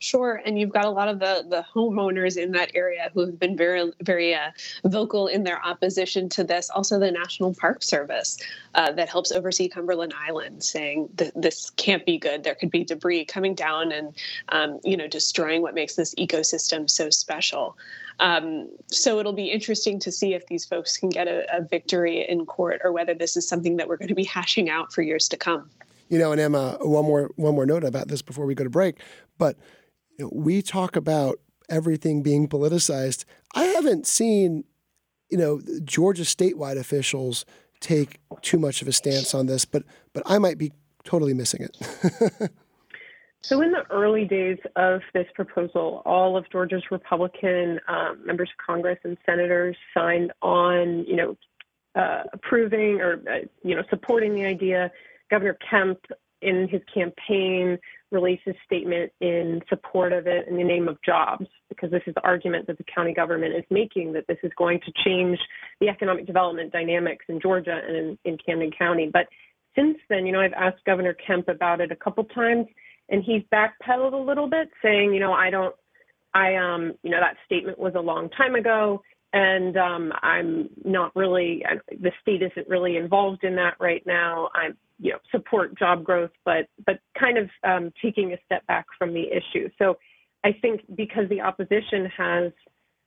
Sure, 0.00 0.40
and 0.46 0.60
you've 0.60 0.72
got 0.72 0.84
a 0.84 0.90
lot 0.90 1.08
of 1.08 1.18
the 1.18 1.44
the 1.48 1.64
homeowners 1.74 2.36
in 2.36 2.52
that 2.52 2.70
area 2.72 3.10
who 3.12 3.26
have 3.26 3.36
been 3.36 3.56
very 3.56 3.90
very 4.02 4.32
uh, 4.32 4.50
vocal 4.84 5.26
in 5.26 5.42
their 5.42 5.60
opposition 5.66 6.28
to 6.28 6.44
this. 6.44 6.70
Also, 6.70 7.00
the 7.00 7.10
National 7.10 7.52
Park 7.52 7.82
Service 7.82 8.38
uh, 8.76 8.92
that 8.92 9.08
helps 9.08 9.32
oversee 9.32 9.68
Cumberland 9.68 10.14
Island, 10.16 10.62
saying 10.62 11.08
that 11.16 11.32
this 11.34 11.70
can't 11.70 12.06
be 12.06 12.16
good. 12.16 12.44
There 12.44 12.54
could 12.54 12.70
be 12.70 12.84
debris 12.84 13.24
coming 13.24 13.56
down 13.56 13.90
and 13.90 14.14
um, 14.50 14.78
you 14.84 14.96
know 14.96 15.08
destroying 15.08 15.62
what 15.62 15.74
makes 15.74 15.96
this 15.96 16.14
ecosystem 16.14 16.88
so 16.88 17.10
special. 17.10 17.76
Um, 18.20 18.68
so 18.86 19.18
it'll 19.18 19.32
be 19.32 19.50
interesting 19.50 19.98
to 19.98 20.12
see 20.12 20.32
if 20.34 20.46
these 20.46 20.64
folks 20.64 20.96
can 20.96 21.08
get 21.08 21.26
a, 21.26 21.44
a 21.56 21.62
victory 21.62 22.24
in 22.28 22.46
court 22.46 22.80
or 22.84 22.92
whether 22.92 23.14
this 23.14 23.36
is 23.36 23.48
something 23.48 23.76
that 23.78 23.88
we're 23.88 23.96
going 23.96 24.08
to 24.08 24.14
be 24.14 24.24
hashing 24.24 24.70
out 24.70 24.92
for 24.92 25.02
years 25.02 25.28
to 25.28 25.36
come. 25.36 25.68
You 26.08 26.18
know, 26.20 26.30
and 26.30 26.40
Emma, 26.40 26.78
one 26.80 27.04
more 27.04 27.30
one 27.34 27.56
more 27.56 27.66
note 27.66 27.82
about 27.82 28.06
this 28.06 28.22
before 28.22 28.46
we 28.46 28.54
go 28.54 28.62
to 28.62 28.70
break, 28.70 29.00
but 29.38 29.56
you 30.18 30.24
know, 30.24 30.30
we 30.34 30.60
talk 30.60 30.96
about 30.96 31.38
everything 31.70 32.22
being 32.22 32.48
politicized. 32.48 33.24
I 33.54 33.64
haven't 33.64 34.06
seen, 34.06 34.64
you 35.30 35.38
know, 35.38 35.60
Georgia 35.84 36.22
statewide 36.22 36.78
officials 36.78 37.44
take 37.80 38.20
too 38.42 38.58
much 38.58 38.82
of 38.82 38.88
a 38.88 38.92
stance 38.92 39.34
on 39.34 39.46
this, 39.46 39.64
but 39.64 39.84
but 40.12 40.22
I 40.26 40.38
might 40.38 40.58
be 40.58 40.72
totally 41.04 41.34
missing 41.34 41.62
it. 41.62 42.50
so 43.42 43.62
in 43.62 43.70
the 43.70 43.84
early 43.90 44.24
days 44.24 44.58
of 44.76 45.00
this 45.14 45.26
proposal, 45.34 46.02
all 46.04 46.36
of 46.36 46.50
Georgia's 46.50 46.84
Republican 46.90 47.78
um, 47.88 48.20
members 48.24 48.50
of 48.50 48.66
Congress 48.66 48.98
and 49.04 49.16
senators 49.24 49.76
signed 49.94 50.32
on, 50.42 51.04
you 51.06 51.16
know, 51.16 51.36
uh, 51.94 52.24
approving 52.32 53.00
or 53.00 53.22
uh, 53.30 53.46
you 53.62 53.74
know 53.74 53.82
supporting 53.88 54.34
the 54.34 54.44
idea. 54.44 54.90
Governor 55.30 55.58
Kemp 55.70 55.98
in 56.40 56.68
his 56.68 56.80
campaign 56.92 57.78
released 58.10 58.46
a 58.46 58.54
statement 58.64 59.12
in 59.20 59.60
support 59.68 60.12
of 60.12 60.26
it 60.26 60.48
in 60.48 60.56
the 60.56 60.64
name 60.64 60.88
of 60.88 60.98
jobs, 61.02 61.46
because 61.68 61.90
this 61.90 62.02
is 62.06 62.14
the 62.14 62.22
argument 62.22 62.66
that 62.66 62.78
the 62.78 62.84
county 62.84 63.12
government 63.12 63.54
is 63.54 63.64
making 63.70 64.12
that 64.14 64.26
this 64.26 64.38
is 64.42 64.52
going 64.56 64.80
to 64.80 64.92
change 65.04 65.38
the 65.80 65.88
economic 65.88 66.26
development 66.26 66.72
dynamics 66.72 67.24
in 67.28 67.40
Georgia 67.40 67.80
and 67.86 67.96
in, 67.96 68.18
in 68.24 68.38
Camden 68.44 68.70
County. 68.76 69.10
But 69.12 69.26
since 69.76 69.98
then, 70.08 70.26
you 70.26 70.32
know, 70.32 70.40
I've 70.40 70.52
asked 70.54 70.84
Governor 70.84 71.14
Kemp 71.14 71.48
about 71.48 71.80
it 71.80 71.92
a 71.92 71.96
couple 71.96 72.24
times, 72.24 72.66
and 73.08 73.22
he's 73.22 73.42
backpedaled 73.52 74.12
a 74.12 74.16
little 74.16 74.48
bit, 74.48 74.70
saying, 74.82 75.12
you 75.12 75.20
know, 75.20 75.32
I 75.32 75.50
don't, 75.50 75.74
I, 76.34 76.56
um, 76.56 76.94
you 77.02 77.10
know, 77.10 77.20
that 77.20 77.36
statement 77.46 77.78
was 77.78 77.94
a 77.94 78.00
long 78.00 78.28
time 78.30 78.54
ago 78.54 79.02
and 79.32 79.76
um, 79.76 80.12
I'm 80.22 80.70
not 80.84 81.14
really 81.14 81.62
the 81.90 82.12
state 82.22 82.42
isn't 82.42 82.68
really 82.68 82.96
involved 82.96 83.44
in 83.44 83.56
that 83.56 83.74
right 83.78 84.02
now. 84.06 84.48
I 84.54 84.68
you 84.98 85.12
know 85.12 85.18
support 85.30 85.78
job 85.78 86.04
growth, 86.04 86.30
but 86.44 86.68
but 86.86 87.00
kind 87.18 87.38
of 87.38 87.50
um, 87.64 87.92
taking 88.02 88.32
a 88.32 88.36
step 88.44 88.66
back 88.66 88.86
from 88.98 89.14
the 89.14 89.24
issue. 89.28 89.68
So 89.78 89.96
I 90.44 90.52
think 90.52 90.82
because 90.94 91.28
the 91.28 91.40
opposition 91.40 92.06
has 92.16 92.52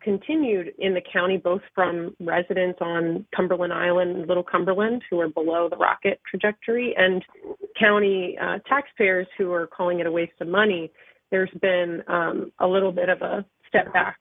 continued 0.02 0.74
in 0.80 0.96
the 0.96 1.02
county, 1.14 1.38
both 1.38 1.62
from 1.76 2.16
residents 2.20 2.80
on 2.82 3.26
Cumberland 3.36 3.72
Island, 3.72 4.28
Little 4.28 4.44
Cumberland, 4.44 5.04
who 5.10 5.20
are 5.20 5.30
below 5.30 5.70
the 5.70 5.78
rocket 5.78 6.20
trajectory, 6.30 6.96
and 6.98 7.24
county 7.80 8.38
uh, 8.42 8.60
taxpayers 8.68 9.28
who 9.38 9.52
are 9.52 9.68
calling 9.68 10.00
it 10.00 10.08
a 10.08 10.12
waste 10.12 10.34
of 10.42 10.48
money. 10.48 10.92
There's 11.30 11.52
been 11.62 12.04
um, 12.08 12.52
a 12.60 12.68
little 12.68 12.92
bit 12.92 13.10
of 13.10 13.22
a 13.22 13.46
step 13.70 13.94
back 13.94 14.18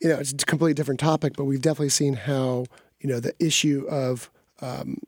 you 0.00 0.08
know, 0.08 0.18
it's 0.18 0.32
a 0.32 0.36
completely 0.36 0.74
different 0.74 1.00
topic, 1.00 1.34
but 1.36 1.44
we've 1.44 1.60
definitely 1.60 1.90
seen 1.90 2.14
how, 2.14 2.66
you 3.00 3.08
know, 3.08 3.20
the 3.20 3.34
issue 3.38 3.86
of 3.88 4.30
um, 4.60 4.98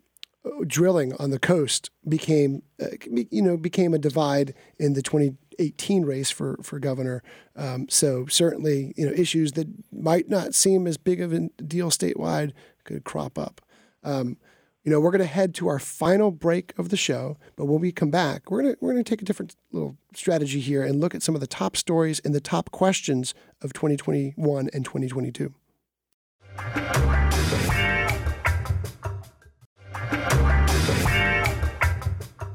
drilling 0.67 1.15
on 1.19 1.31
the 1.31 1.39
coast 1.39 1.91
became, 2.09 2.63
uh, 2.81 2.89
you 3.31 3.43
know, 3.43 3.57
became 3.57 3.95
a 3.95 3.99
divide 3.99 4.55
in 4.79 4.95
the 4.95 5.03
2018 5.03 6.05
race 6.05 6.31
for, 6.31 6.59
for 6.63 6.79
governor. 6.79 7.23
Um, 7.57 7.89
so 7.89 8.27
certainly, 8.27 8.93
you 8.97 9.07
know, 9.07 9.13
issues 9.13 9.53
that 9.53 9.69
might 9.93 10.29
not 10.29 10.55
seem 10.55 10.87
as 10.87 10.97
big 10.97 11.21
of 11.21 11.33
a 11.33 11.49
deal 11.63 11.91
statewide 11.91 12.53
could 12.85 13.05
crop 13.05 13.39
up. 13.39 13.61
Um, 14.03 14.37
you 14.85 14.91
know, 14.91 14.99
we're 14.99 15.13
going 15.13 15.21
to 15.21 15.27
head 15.27 15.55
to 15.55 15.69
our 15.69 15.79
final 15.79 16.33
break 16.33 16.77
of 16.77 16.89
the 16.89 16.97
show, 16.97 17.39
but 17.55 17.67
when 17.67 17.81
we 17.81 17.93
come 17.93 18.11
back, 18.11 18.51
we're 18.51 18.63
going 18.63 18.75
to 18.75 18.79
we're 18.81 18.93
going 18.93 19.05
to 19.05 19.09
take 19.09 19.23
a 19.23 19.25
different 19.25 19.55
little 19.71 19.97
strategy 20.13 20.59
here 20.59 20.83
and 20.83 21.01
look 21.01 21.15
at 21.15 21.23
some 21.23 21.37
of 21.37 21.41
the 21.41 21.47
top 21.47 21.77
stories 21.77 22.21
and 22.25 22.35
the 22.35 22.41
top 22.41 22.73
questions 22.73 23.33
of 23.61 23.73
2021 23.73 24.71
and 24.73 24.85
2022. 24.85 25.55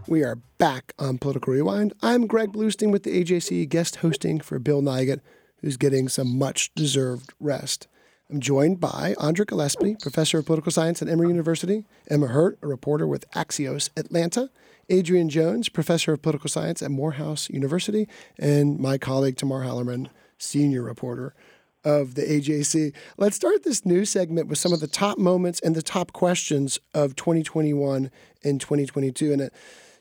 We 0.07 0.23
are 0.23 0.37
back 0.57 0.93
on 0.97 1.17
Political 1.17 1.53
Rewind. 1.53 1.91
I'm 2.01 2.27
Greg 2.27 2.53
Bluestein 2.53 2.93
with 2.93 3.03
the 3.03 3.21
AJC 3.21 3.67
guest 3.67 3.97
hosting 3.97 4.39
for 4.39 4.57
Bill 4.57 4.81
Nigut, 4.81 5.19
who's 5.59 5.75
getting 5.75 6.07
some 6.07 6.39
much 6.39 6.73
deserved 6.75 7.33
rest. 7.41 7.89
I'm 8.29 8.39
joined 8.39 8.79
by 8.79 9.15
Andra 9.19 9.45
Gillespie, 9.45 9.97
professor 10.01 10.37
of 10.37 10.45
political 10.45 10.71
science 10.71 11.01
at 11.01 11.09
Emory 11.09 11.27
University, 11.27 11.83
Emma 12.09 12.27
Hurt, 12.27 12.57
a 12.61 12.67
reporter 12.67 13.05
with 13.05 13.29
Axios 13.31 13.89
Atlanta, 13.97 14.49
Adrienne 14.89 15.27
Jones, 15.27 15.67
professor 15.67 16.13
of 16.13 16.21
political 16.21 16.49
science 16.49 16.81
at 16.81 16.89
Morehouse 16.89 17.49
University, 17.49 18.07
and 18.39 18.79
my 18.79 18.97
colleague 18.97 19.35
Tamar 19.35 19.65
Hallerman, 19.65 20.07
senior 20.37 20.83
reporter 20.83 21.35
of 21.83 22.15
the 22.15 22.21
AJC. 22.21 22.93
Let's 23.17 23.35
start 23.35 23.63
this 23.63 23.85
new 23.85 24.05
segment 24.05 24.47
with 24.47 24.57
some 24.57 24.71
of 24.71 24.79
the 24.79 24.87
top 24.87 25.17
moments 25.17 25.59
and 25.59 25.75
the 25.75 25.81
top 25.81 26.13
questions 26.13 26.79
of 26.93 27.17
2021 27.17 28.09
and 28.45 28.61
2022. 28.61 29.33
And 29.33 29.41
it, 29.41 29.53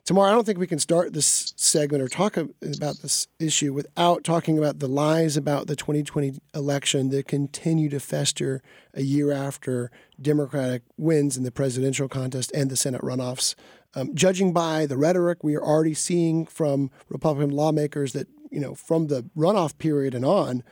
Tamar, 0.06 0.28
I 0.28 0.30
don't 0.30 0.46
think 0.46 0.60
we 0.60 0.68
can 0.68 0.78
start 0.78 1.14
this 1.14 1.52
segment 1.56 2.00
or 2.00 2.06
talk 2.06 2.36
about 2.36 2.98
this 3.02 3.26
issue 3.40 3.72
without 3.72 4.22
talking 4.22 4.56
about 4.56 4.78
the 4.78 4.86
lies 4.86 5.36
about 5.36 5.66
the 5.66 5.74
2020 5.74 6.38
election 6.54 7.08
that 7.10 7.26
continue 7.26 7.88
to 7.88 7.98
fester 7.98 8.62
a 8.94 9.02
year 9.02 9.32
after 9.32 9.90
Democratic 10.22 10.82
wins 10.96 11.36
in 11.36 11.42
the 11.42 11.50
presidential 11.50 12.08
contest 12.08 12.52
and 12.54 12.70
the 12.70 12.76
Senate 12.76 13.00
runoffs. 13.00 13.56
Um, 13.96 14.14
judging 14.14 14.52
by 14.52 14.86
the 14.86 14.96
rhetoric 14.96 15.42
we 15.42 15.56
are 15.56 15.64
already 15.64 15.94
seeing 15.94 16.46
from 16.46 16.92
Republican 17.08 17.50
lawmakers 17.50 18.12
that, 18.12 18.28
you 18.52 18.60
know, 18.60 18.76
from 18.76 19.08
the 19.08 19.24
runoff 19.36 19.76
period 19.76 20.14
and 20.14 20.24
on, 20.24 20.62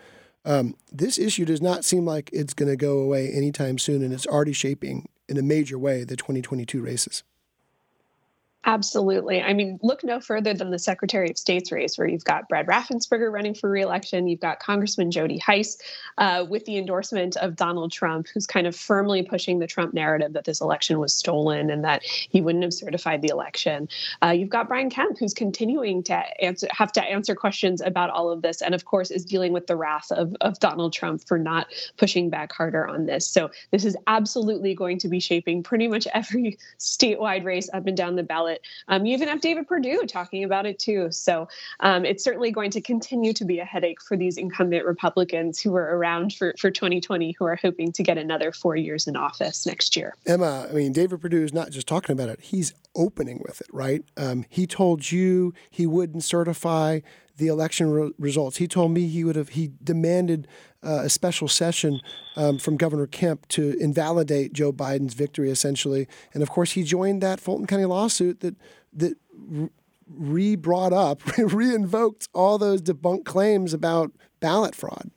um, 0.45 0.76
this 0.93 1.18
issue 1.18 1.45
does 1.45 1.61
not 1.61 1.85
seem 1.85 2.05
like 2.07 2.30
it's 2.32 2.55
going 2.55 2.70
to 2.70 2.76
go 2.76 2.99
away 2.99 3.32
anytime 3.32 3.78
soon, 3.78 4.05
and 4.05 4.12
it's 4.12 4.28
already 4.28 4.53
shaping 4.53 5.09
in 5.28 5.37
a 5.39 5.43
major 5.43 5.76
way 5.76 6.05
the 6.05 6.14
2022 6.14 6.80
races. 6.80 7.24
Absolutely. 8.67 9.43
I 9.43 9.53
mean, 9.53 9.79
look 9.83 10.03
no 10.05 10.21
further 10.21 10.55
than 10.55 10.71
the 10.71 10.79
Secretary 10.79 11.31
of 11.31 11.37
State's 11.37 11.71
race, 11.71 11.99
where 11.99 12.09
you've 12.09 12.25
got 12.25 12.49
Brad 12.49 12.67
Raffensperger 12.67 13.31
running 13.31 13.55
for 13.55 13.69
reelection. 13.69 14.27
You've 14.27 14.41
got 14.41 14.59
Congressman 14.59 15.11
Jody 15.11 15.37
Hice 15.39 15.77
uh, 16.17 16.47
with 16.49 16.65
the 16.65 16.79
endorsement 16.79 17.37
of 17.37 17.57
Donald 17.57 17.93
Trump, 17.93 18.27
who's 18.33 18.47
kind 18.47 18.67
of 18.67 18.75
firmly 18.75 19.23
pushing 19.23 19.59
the 19.59 19.67
Trump 19.67 19.93
narrative 19.93 20.33
that 20.33 20.45
this 20.45 20.62
election 20.62 20.99
was 20.99 21.15
stolen 21.15 21.69
and 21.69 21.85
that 21.85 22.05
he 22.05 22.41
wouldn't 22.41 22.65
have 22.65 22.73
certified 22.73 23.21
the 23.21 23.29
election. 23.29 23.87
Uh, 24.23 24.31
you've 24.31 24.49
got 24.49 24.67
Brian 24.67 24.89
Kemp, 24.89 25.19
who's 25.19 25.35
continuing 25.35 26.03
to 26.05 26.15
answer, 26.43 26.67
have 26.71 26.93
to 26.93 27.03
answer 27.03 27.35
questions 27.35 27.83
about 27.83 28.09
all 28.09 28.31
of 28.31 28.41
this, 28.41 28.62
and 28.62 28.75
of 28.75 28.87
course 28.87 29.11
is 29.11 29.27
dealing 29.27 29.53
with 29.53 29.67
the 29.67 29.77
wrath 29.77 30.11
of, 30.11 30.35
of 30.41 30.59
Donald 30.59 30.95
Trump 30.95 31.23
for 31.27 31.39
not 31.39 31.67
pushing 31.99 32.31
back 32.31 32.51
harder 32.51 32.87
on 32.89 33.05
this. 33.05 33.27
So 33.29 33.51
this 33.73 33.85
is 33.85 33.95
absolutely 34.07 34.75
going 34.75 34.99
to 35.01 35.09
be 35.09 35.21
shaping 35.21 35.62
pretty 35.62 35.87
much 35.87 36.09
every 36.15 36.59
statewide 36.79 37.45
race 37.45 37.69
up 37.75 37.87
and 37.87 37.97
down 37.97 38.17
the 38.17 38.23
ballot 38.23 38.54
it. 38.55 38.63
Um, 38.89 39.05
you 39.05 39.15
even 39.15 39.29
have 39.29 39.41
David 39.41 39.69
Perdue 39.69 40.07
talking 40.07 40.45
about 40.45 40.67
it 40.67 40.79
too. 40.79 41.09
So 41.11 41.49
um, 41.81 42.05
it's 42.05 42.25
certainly 42.25 42.51
going 42.51 42.71
to 42.73 42.81
continue 42.81 43.33
to 43.35 43.45
be 43.45 43.59
a 43.59 43.65
headache 43.65 44.01
for 44.01 44.17
these 44.17 44.37
incumbent 44.37 44.85
Republicans 44.85 45.61
who 45.61 45.75
are 45.77 45.97
around 45.97 46.33
for, 46.35 46.55
for 46.59 46.71
2020 46.71 47.33
who 47.39 47.45
are 47.45 47.57
hoping 47.57 47.93
to 47.93 48.03
get 48.03 48.19
another 48.19 48.53
four 48.53 48.77
years 48.77 49.07
in 49.07 49.17
office 49.17 49.67
next 49.67 49.97
year. 49.97 50.15
Emma, 50.27 50.67
I 50.71 50.73
mean, 50.73 50.93
David 50.93 51.21
Perdue 51.21 51.45
is 51.45 51.53
not 51.53 51.71
just 51.71 51.87
talking 51.87 52.13
about 52.13 52.29
it, 52.29 52.41
he's 52.41 52.73
opening 52.95 53.43
with 53.47 53.61
it, 53.61 53.67
right? 53.73 54.05
Um, 54.17 54.45
he 54.49 54.67
told 54.67 55.11
you 55.11 55.53
he 55.71 55.87
wouldn't 55.87 56.25
certify 56.25 57.01
the 57.37 57.49
election 57.49 57.91
re- 57.91 58.12
results. 58.18 58.59
He 58.59 58.68
told 58.68 58.93
me 58.93 59.09
he 59.09 59.24
would 59.24 59.37
have, 59.37 59.51
he 59.51 59.72
demanded 59.82 60.47
uh, 60.82 61.03
a 61.05 61.09
special 61.09 61.49
session 61.49 62.01
um, 62.37 62.59
from 62.59 62.76
Governor 62.76 63.07
Kemp 63.07 63.49
to 63.49 63.76
invalidate 63.80 64.53
Joe 64.53 64.72
Biden's 64.72 65.14
victory, 65.14 65.51
essentially. 65.51 66.07
And 66.32 66.43
of 66.43 66.51
course, 66.51 66.72
he 66.72 66.82
joined 66.82 67.22
that 67.22 67.41
Fulton 67.41 67.66
County 67.66 67.85
lawsuit 67.85 68.41
that, 68.41 68.57
that 68.93 69.16
re 70.09 70.57
brought 70.57 70.93
up, 70.93 71.20
re 71.39 71.74
invoked 71.74 72.28
all 72.35 72.59
those 72.59 72.82
debunked 72.82 73.24
claims 73.24 73.72
about 73.72 74.12
ballot 74.41 74.74
fraud. 74.74 75.11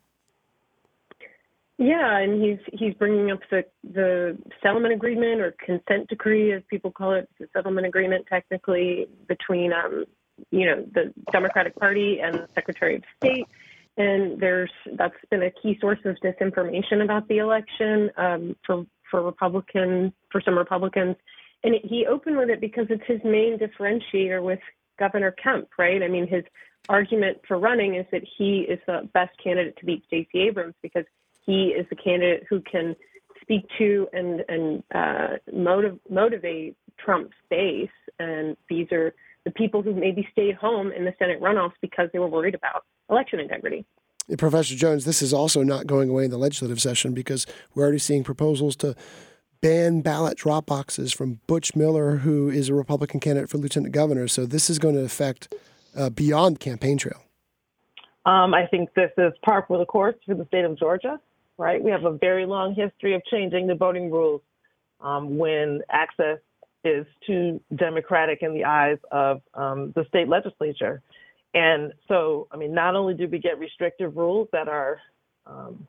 Yeah, 1.80 2.18
and 2.18 2.42
he's 2.42 2.58
he's 2.72 2.94
bringing 2.94 3.30
up 3.30 3.38
the 3.52 3.64
the 3.84 4.36
settlement 4.60 4.94
agreement 4.94 5.40
or 5.40 5.54
consent 5.64 6.08
decree, 6.08 6.52
as 6.52 6.62
people 6.68 6.90
call 6.90 7.12
it, 7.12 7.28
the 7.38 7.46
settlement 7.52 7.86
agreement 7.86 8.26
technically 8.28 9.06
between 9.28 9.72
um, 9.72 10.04
you 10.50 10.66
know 10.66 10.84
the 10.92 11.12
Democratic 11.32 11.76
Party 11.76 12.20
and 12.20 12.34
the 12.34 12.48
Secretary 12.54 12.96
of 12.96 13.02
State. 13.16 13.46
And 13.96 14.40
there's 14.40 14.70
that's 14.96 15.16
been 15.30 15.42
a 15.42 15.50
key 15.50 15.76
source 15.80 15.98
of 16.04 16.16
disinformation 16.24 17.02
about 17.02 17.26
the 17.28 17.38
election 17.38 18.10
um, 18.16 18.56
for 18.64 18.86
for 19.10 19.22
Republican 19.22 20.12
for 20.30 20.40
some 20.40 20.56
Republicans. 20.56 21.16
And 21.64 21.74
he 21.82 22.06
opened 22.06 22.36
with 22.36 22.50
it 22.50 22.60
because 22.60 22.86
it's 22.90 23.02
his 23.06 23.20
main 23.24 23.58
differentiator 23.58 24.42
with 24.42 24.60
Governor 24.98 25.32
Kemp, 25.32 25.68
right? 25.78 26.02
I 26.02 26.08
mean, 26.08 26.28
his 26.28 26.44
argument 26.88 27.38
for 27.46 27.58
running 27.58 27.96
is 27.96 28.06
that 28.12 28.22
he 28.36 28.60
is 28.60 28.78
the 28.86 29.08
best 29.12 29.32
candidate 29.42 29.76
to 29.78 29.84
beat 29.84 30.04
Stacey 30.06 30.42
Abrams 30.48 30.74
because 30.82 31.04
he 31.44 31.68
is 31.68 31.86
the 31.90 31.96
candidate 31.96 32.44
who 32.48 32.60
can 32.60 32.94
speak 33.40 33.66
to 33.78 34.06
and 34.12 34.44
and 34.48 34.82
uh, 34.94 35.36
motiv- 35.52 36.00
motivate 36.08 36.76
Trump's 36.98 37.36
base, 37.48 37.88
and 38.18 38.56
these 38.68 38.92
are 38.92 39.14
the 39.48 39.54
people 39.54 39.82
who 39.82 39.94
maybe 39.94 40.26
stayed 40.32 40.54
home 40.56 40.92
in 40.92 41.04
the 41.04 41.14
Senate 41.18 41.40
runoffs 41.40 41.72
because 41.80 42.08
they 42.12 42.18
were 42.18 42.28
worried 42.28 42.54
about 42.54 42.84
election 43.10 43.40
integrity. 43.40 43.84
Professor 44.36 44.74
Jones, 44.74 45.04
this 45.04 45.22
is 45.22 45.32
also 45.32 45.62
not 45.62 45.86
going 45.86 46.10
away 46.10 46.24
in 46.24 46.30
the 46.30 46.38
legislative 46.38 46.80
session 46.80 47.14
because 47.14 47.46
we're 47.74 47.84
already 47.84 47.98
seeing 47.98 48.24
proposals 48.24 48.76
to 48.76 48.94
ban 49.60 50.02
ballot 50.02 50.36
drop 50.36 50.66
boxes 50.66 51.12
from 51.12 51.40
Butch 51.46 51.74
Miller, 51.74 52.16
who 52.16 52.50
is 52.50 52.68
a 52.68 52.74
Republican 52.74 53.20
candidate 53.20 53.48
for 53.48 53.58
lieutenant 53.58 53.94
governor. 53.94 54.28
So 54.28 54.44
this 54.44 54.68
is 54.68 54.78
going 54.78 54.94
to 54.96 55.02
affect 55.02 55.54
uh, 55.96 56.10
beyond 56.10 56.60
campaign 56.60 56.98
trail. 56.98 57.22
Um, 58.26 58.52
I 58.52 58.66
think 58.66 58.92
this 58.94 59.10
is 59.16 59.32
par 59.42 59.64
for 59.66 59.78
the 59.78 59.86
course 59.86 60.16
for 60.26 60.34
the 60.34 60.44
state 60.44 60.66
of 60.66 60.78
Georgia 60.78 61.18
right? 61.58 61.82
We 61.82 61.90
have 61.90 62.04
a 62.04 62.12
very 62.12 62.46
long 62.46 62.74
history 62.74 63.14
of 63.14 63.22
changing 63.30 63.66
the 63.66 63.74
voting 63.74 64.10
rules 64.10 64.40
um, 65.00 65.36
when 65.36 65.82
access 65.90 66.38
is 66.84 67.06
too 67.26 67.60
democratic 67.74 68.38
in 68.42 68.54
the 68.54 68.64
eyes 68.64 68.98
of 69.10 69.40
um, 69.54 69.92
the 69.94 70.04
state 70.08 70.28
legislature. 70.28 71.02
And 71.54 71.92
so, 72.06 72.46
I 72.52 72.56
mean, 72.56 72.74
not 72.74 72.94
only 72.94 73.14
do 73.14 73.26
we 73.26 73.38
get 73.38 73.58
restrictive 73.58 74.16
rules 74.16 74.48
that 74.52 74.68
are 74.68 75.00
um, 75.46 75.86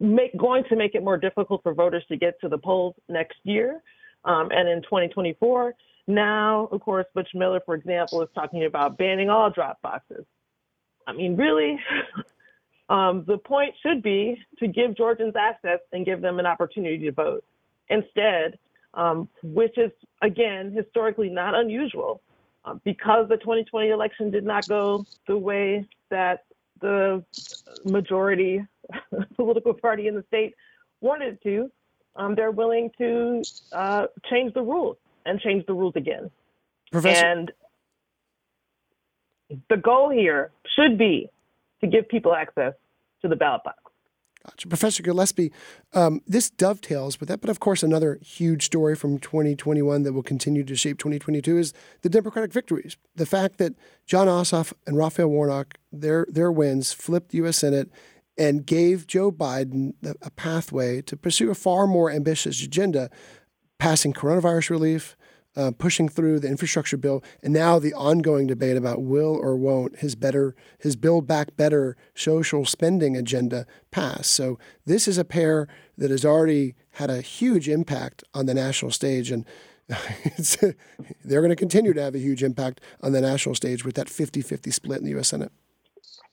make, 0.00 0.36
going 0.36 0.64
to 0.70 0.76
make 0.76 0.94
it 0.94 1.04
more 1.04 1.18
difficult 1.18 1.62
for 1.62 1.74
voters 1.74 2.04
to 2.08 2.16
get 2.16 2.40
to 2.40 2.48
the 2.48 2.58
polls 2.58 2.94
next 3.08 3.36
year 3.44 3.82
um, 4.24 4.48
and 4.50 4.68
in 4.68 4.82
2024, 4.82 5.74
now, 6.06 6.68
of 6.72 6.80
course, 6.80 7.06
Butch 7.14 7.28
Miller, 7.34 7.60
for 7.64 7.74
example, 7.74 8.22
is 8.22 8.28
talking 8.34 8.64
about 8.64 8.98
banning 8.98 9.30
all 9.30 9.50
drop 9.50 9.80
boxes. 9.82 10.24
I 11.06 11.12
mean, 11.12 11.36
really? 11.36 11.78
Um, 12.90 13.22
the 13.24 13.38
point 13.38 13.72
should 13.84 14.02
be 14.02 14.36
to 14.58 14.66
give 14.66 14.96
Georgians 14.96 15.34
access 15.38 15.78
and 15.92 16.04
give 16.04 16.20
them 16.20 16.40
an 16.40 16.46
opportunity 16.46 16.98
to 17.04 17.12
vote. 17.12 17.44
Instead, 17.88 18.58
um, 18.94 19.28
which 19.42 19.76
is, 19.78 19.90
again, 20.22 20.72
historically 20.72 21.28
not 21.28 21.54
unusual, 21.54 22.20
uh, 22.64 22.74
because 22.84 23.28
the 23.28 23.36
2020 23.36 23.88
election 23.90 24.30
did 24.30 24.44
not 24.44 24.66
go 24.68 25.04
the 25.26 25.36
way 25.36 25.86
that 26.10 26.44
the 26.80 27.24
majority 27.84 28.64
political 29.36 29.74
party 29.74 30.08
in 30.08 30.14
the 30.14 30.24
state 30.28 30.54
wanted 31.00 31.42
to, 31.42 31.70
um, 32.16 32.34
they're 32.34 32.50
willing 32.50 32.90
to 32.98 33.42
uh, 33.72 34.06
change 34.28 34.52
the 34.54 34.62
rules 34.62 34.96
and 35.24 35.40
change 35.40 35.64
the 35.66 35.74
rules 35.74 35.94
again. 35.96 36.30
Professor- 36.90 37.24
and 37.24 37.52
the 39.68 39.76
goal 39.76 40.10
here 40.10 40.50
should 40.76 40.98
be 40.98 41.28
to 41.80 41.86
give 41.86 42.08
people 42.08 42.34
access 42.34 42.74
to 43.22 43.28
the 43.28 43.36
ballot 43.36 43.62
box. 43.64 43.78
Gotcha. 44.46 44.68
Professor 44.68 45.02
Gillespie, 45.02 45.52
um, 45.92 46.22
this 46.26 46.48
dovetails 46.48 47.20
with 47.20 47.28
that, 47.28 47.42
but 47.42 47.50
of 47.50 47.60
course, 47.60 47.82
another 47.82 48.18
huge 48.22 48.64
story 48.64 48.96
from 48.96 49.18
2021 49.18 50.02
that 50.04 50.14
will 50.14 50.22
continue 50.22 50.64
to 50.64 50.74
shape 50.76 50.98
2022 50.98 51.58
is 51.58 51.74
the 52.00 52.08
Democratic 52.08 52.50
victories. 52.50 52.96
The 53.16 53.26
fact 53.26 53.58
that 53.58 53.74
Jon 54.06 54.28
Ossoff 54.28 54.72
and 54.86 54.96
Raphael 54.96 55.28
Warnock, 55.28 55.76
their, 55.92 56.26
their 56.30 56.50
wins, 56.50 56.92
flipped 56.92 57.32
the 57.32 57.38
U.S. 57.38 57.58
Senate 57.58 57.90
and 58.38 58.64
gave 58.64 59.06
Joe 59.06 59.30
Biden 59.30 59.92
a 60.22 60.30
pathway 60.30 61.02
to 61.02 61.16
pursue 61.18 61.50
a 61.50 61.54
far 61.54 61.86
more 61.86 62.10
ambitious 62.10 62.62
agenda, 62.62 63.10
passing 63.78 64.14
coronavirus 64.14 64.70
relief, 64.70 65.16
uh, 65.56 65.72
pushing 65.76 66.08
through 66.08 66.40
the 66.40 66.48
infrastructure 66.48 66.96
bill, 66.96 67.22
and 67.42 67.52
now 67.52 67.78
the 67.78 67.94
ongoing 67.94 68.46
debate 68.46 68.76
about 68.76 69.02
will 69.02 69.36
or 69.36 69.56
won't 69.56 69.98
his 69.98 70.14
better 70.14 70.54
his 70.78 70.96
Build 70.96 71.26
Back 71.26 71.56
Better 71.56 71.96
social 72.14 72.64
spending 72.64 73.16
agenda 73.16 73.66
pass. 73.90 74.26
So 74.28 74.58
this 74.86 75.08
is 75.08 75.18
a 75.18 75.24
pair 75.24 75.68
that 75.98 76.10
has 76.10 76.24
already 76.24 76.74
had 76.92 77.10
a 77.10 77.20
huge 77.20 77.68
impact 77.68 78.24
on 78.34 78.46
the 78.46 78.54
national 78.54 78.90
stage, 78.90 79.30
and 79.30 79.44
they're 81.24 81.40
going 81.40 81.50
to 81.50 81.56
continue 81.56 81.92
to 81.92 82.02
have 82.02 82.14
a 82.14 82.18
huge 82.18 82.42
impact 82.42 82.80
on 83.02 83.12
the 83.12 83.20
national 83.20 83.54
stage 83.54 83.84
with 83.84 83.96
that 83.96 84.06
50-50 84.06 84.72
split 84.72 84.98
in 84.98 85.04
the 85.04 85.10
U.S. 85.10 85.28
Senate. 85.28 85.50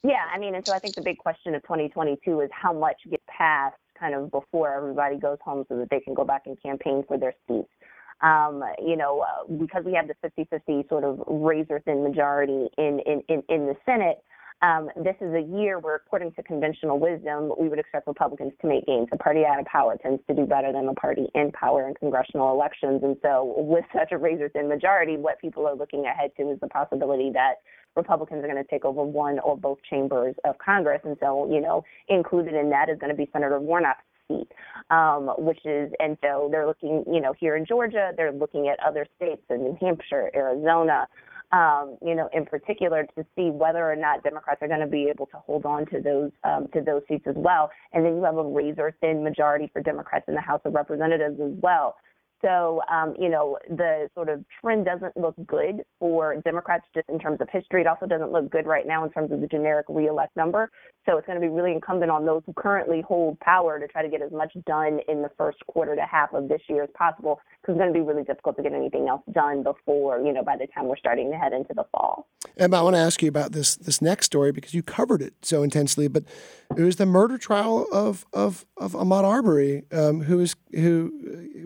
Yeah, 0.04 0.24
I 0.32 0.38
mean, 0.38 0.54
and 0.54 0.64
so 0.64 0.72
I 0.72 0.78
think 0.78 0.94
the 0.94 1.02
big 1.02 1.18
question 1.18 1.56
of 1.56 1.62
2022 1.62 2.40
is 2.40 2.50
how 2.52 2.72
much 2.72 2.98
gets 3.10 3.22
passed 3.26 3.76
kind 3.98 4.14
of 4.14 4.30
before 4.30 4.72
everybody 4.72 5.16
goes 5.16 5.38
home 5.44 5.64
so 5.68 5.76
that 5.76 5.90
they 5.90 5.98
can 5.98 6.14
go 6.14 6.24
back 6.24 6.42
and 6.46 6.60
campaign 6.62 7.02
for 7.08 7.18
their 7.18 7.34
seats 7.48 7.68
um, 8.20 8.62
you 8.84 8.96
know, 8.96 9.20
uh, 9.20 9.52
because 9.58 9.84
we 9.84 9.94
have 9.94 10.08
the 10.08 10.14
50-50 10.26 10.88
sort 10.88 11.04
of 11.04 11.22
razor 11.26 11.80
thin 11.84 12.02
majority 12.02 12.68
in, 12.76 13.00
in, 13.06 13.22
in, 13.28 13.42
in 13.48 13.66
the 13.66 13.76
Senate, 13.86 14.18
um, 14.60 14.90
this 14.96 15.14
is 15.20 15.32
a 15.34 15.40
year 15.40 15.78
where, 15.78 15.94
according 15.94 16.32
to 16.32 16.42
conventional 16.42 16.98
wisdom, 16.98 17.52
we 17.60 17.68
would 17.68 17.78
expect 17.78 18.08
Republicans 18.08 18.52
to 18.60 18.66
make 18.66 18.86
gains. 18.86 19.06
The 19.10 19.16
party 19.16 19.44
out 19.46 19.60
of 19.60 19.66
power 19.66 19.96
tends 20.02 20.20
to 20.26 20.34
do 20.34 20.46
better 20.46 20.72
than 20.72 20.86
the 20.86 20.94
party 20.94 21.28
in 21.36 21.52
power 21.52 21.86
in 21.86 21.94
congressional 21.94 22.50
elections. 22.50 23.02
And 23.04 23.16
so, 23.22 23.54
with 23.56 23.84
such 23.96 24.10
a 24.10 24.18
razor 24.18 24.48
thin 24.48 24.68
majority, 24.68 25.16
what 25.16 25.40
people 25.40 25.66
are 25.66 25.76
looking 25.76 26.06
ahead 26.06 26.32
to 26.38 26.50
is 26.50 26.58
the 26.60 26.66
possibility 26.66 27.30
that 27.34 27.56
Republicans 27.94 28.42
are 28.44 28.48
going 28.48 28.62
to 28.62 28.68
take 28.68 28.84
over 28.84 29.04
one 29.04 29.38
or 29.38 29.56
both 29.56 29.78
chambers 29.88 30.34
of 30.44 30.56
Congress. 30.58 31.00
And 31.04 31.16
so, 31.20 31.48
you 31.52 31.60
know, 31.60 31.84
included 32.08 32.54
in 32.54 32.68
that 32.70 32.88
is 32.88 32.98
going 32.98 33.10
to 33.10 33.16
be 33.16 33.28
Senator 33.32 33.60
Warnock's 33.60 34.02
um, 34.90 35.30
which 35.38 35.64
is, 35.64 35.90
and 36.00 36.16
so 36.22 36.48
they're 36.50 36.66
looking, 36.66 37.04
you 37.10 37.20
know, 37.20 37.34
here 37.38 37.56
in 37.56 37.66
Georgia, 37.66 38.12
they're 38.16 38.32
looking 38.32 38.68
at 38.68 38.78
other 38.86 39.06
states 39.16 39.42
in 39.50 39.62
New 39.62 39.78
Hampshire, 39.80 40.30
Arizona, 40.34 41.06
um, 41.52 41.96
you 42.04 42.14
know, 42.14 42.28
in 42.32 42.44
particular 42.44 43.06
to 43.16 43.24
see 43.34 43.50
whether 43.50 43.90
or 43.90 43.96
not 43.96 44.22
Democrats 44.22 44.60
are 44.62 44.68
going 44.68 44.80
to 44.80 44.86
be 44.86 45.08
able 45.08 45.26
to 45.26 45.38
hold 45.38 45.64
on 45.64 45.86
to 45.86 46.00
those 46.00 46.30
um, 46.44 46.68
to 46.74 46.82
those 46.82 47.02
seats 47.08 47.24
as 47.26 47.36
well. 47.36 47.70
And 47.92 48.04
then 48.04 48.16
you 48.16 48.24
have 48.24 48.36
a 48.36 48.44
razor 48.44 48.94
thin 49.00 49.24
majority 49.24 49.70
for 49.72 49.80
Democrats 49.80 50.26
in 50.28 50.34
the 50.34 50.42
House 50.42 50.60
of 50.64 50.74
Representatives 50.74 51.40
as 51.40 51.52
well. 51.62 51.96
So, 52.42 52.82
um, 52.90 53.14
you 53.18 53.28
know, 53.28 53.58
the 53.68 54.08
sort 54.14 54.28
of 54.28 54.44
trend 54.60 54.84
doesn't 54.84 55.16
look 55.16 55.34
good 55.46 55.82
for 55.98 56.36
Democrats 56.44 56.84
just 56.94 57.08
in 57.08 57.18
terms 57.18 57.40
of 57.40 57.48
history. 57.50 57.80
It 57.80 57.86
also 57.86 58.06
doesn't 58.06 58.30
look 58.30 58.50
good 58.50 58.66
right 58.66 58.86
now 58.86 59.04
in 59.04 59.10
terms 59.10 59.32
of 59.32 59.40
the 59.40 59.48
generic 59.48 59.86
reelect 59.88 60.36
number. 60.36 60.70
So 61.06 61.16
it's 61.16 61.26
going 61.26 61.40
to 61.40 61.46
be 61.46 61.52
really 61.52 61.72
incumbent 61.72 62.10
on 62.10 62.26
those 62.26 62.42
who 62.46 62.52
currently 62.52 63.00
hold 63.00 63.40
power 63.40 63.80
to 63.80 63.88
try 63.88 64.02
to 64.02 64.08
get 64.08 64.22
as 64.22 64.30
much 64.30 64.52
done 64.66 65.00
in 65.08 65.22
the 65.22 65.30
first 65.36 65.58
quarter 65.66 65.96
to 65.96 66.02
half 66.02 66.32
of 66.32 66.48
this 66.48 66.60
year 66.68 66.84
as 66.84 66.90
possible 66.96 67.40
because 67.60 67.74
it's 67.74 67.80
going 67.80 67.92
to 67.92 67.98
be 67.98 68.04
really 68.04 68.24
difficult 68.24 68.56
to 68.56 68.62
get 68.62 68.72
anything 68.72 69.08
else 69.08 69.22
done 69.32 69.62
before, 69.62 70.20
you 70.20 70.32
know, 70.32 70.44
by 70.44 70.56
the 70.56 70.66
time 70.68 70.86
we're 70.86 70.96
starting 70.96 71.30
to 71.30 71.36
head 71.36 71.52
into 71.52 71.74
the 71.74 71.84
fall. 71.90 72.28
Emma, 72.56 72.78
I 72.78 72.82
want 72.82 72.94
to 72.96 73.00
ask 73.00 73.22
you 73.22 73.28
about 73.28 73.52
this 73.52 73.76
this 73.76 74.02
next 74.02 74.26
story 74.26 74.52
because 74.52 74.74
you 74.74 74.82
covered 74.82 75.22
it 75.22 75.34
so 75.42 75.62
intensely, 75.62 76.08
but 76.08 76.24
it 76.76 76.82
was 76.82 76.96
the 76.96 77.06
murder 77.06 77.38
trial 77.38 77.86
of 77.92 78.26
of, 78.32 78.66
of 78.76 78.92
Ahmaud 78.92 79.24
Arbery, 79.24 79.84
um, 79.92 80.22
who 80.22 80.38
was 80.38 80.56
who 80.72 81.12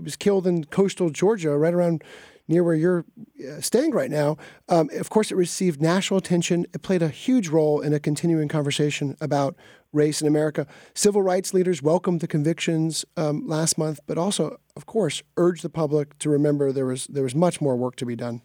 was 0.03 0.17
killed 0.17 0.47
in 0.47 0.62
coastal 0.71 1.11
Georgia, 1.11 1.57
right 1.57 1.75
around 1.75 2.03
near 2.49 2.65
where 2.65 2.75
you're 2.75 3.05
uh, 3.49 3.61
staying 3.61 3.93
right 3.93 4.11
now. 4.11 4.37
Um, 4.69 4.91
of 4.99 5.11
course, 5.11 5.31
it 5.31 5.37
received 5.37 5.81
national 5.81 6.19
attention. 6.19 6.67
It 6.75 6.83
played 6.83 7.03
a 7.03 7.09
huge 7.09 7.49
role 7.49 7.81
in 7.81 7.93
a 7.93 8.01
continuing 8.01 8.49
conversation 8.49 9.17
about 9.21 9.57
race 9.93 10.21
in 10.21 10.27
America. 10.27 10.67
Civil 10.95 11.23
rights 11.23 11.55
leaders 11.55 11.83
welcomed 11.83 12.21
the 12.21 12.29
convictions 12.29 13.05
um, 13.17 13.47
last 13.47 13.79
month, 13.79 14.01
but 14.07 14.19
also, 14.19 14.57
of 14.77 14.87
course, 14.87 15.23
urged 15.37 15.63
the 15.63 15.71
public 15.71 16.19
to 16.19 16.31
remember 16.31 16.73
there 16.73 16.87
was 16.87 17.07
there 17.07 17.23
was 17.23 17.35
much 17.35 17.61
more 17.61 17.77
work 17.77 17.97
to 17.97 18.07
be 18.07 18.17
done. 18.17 18.43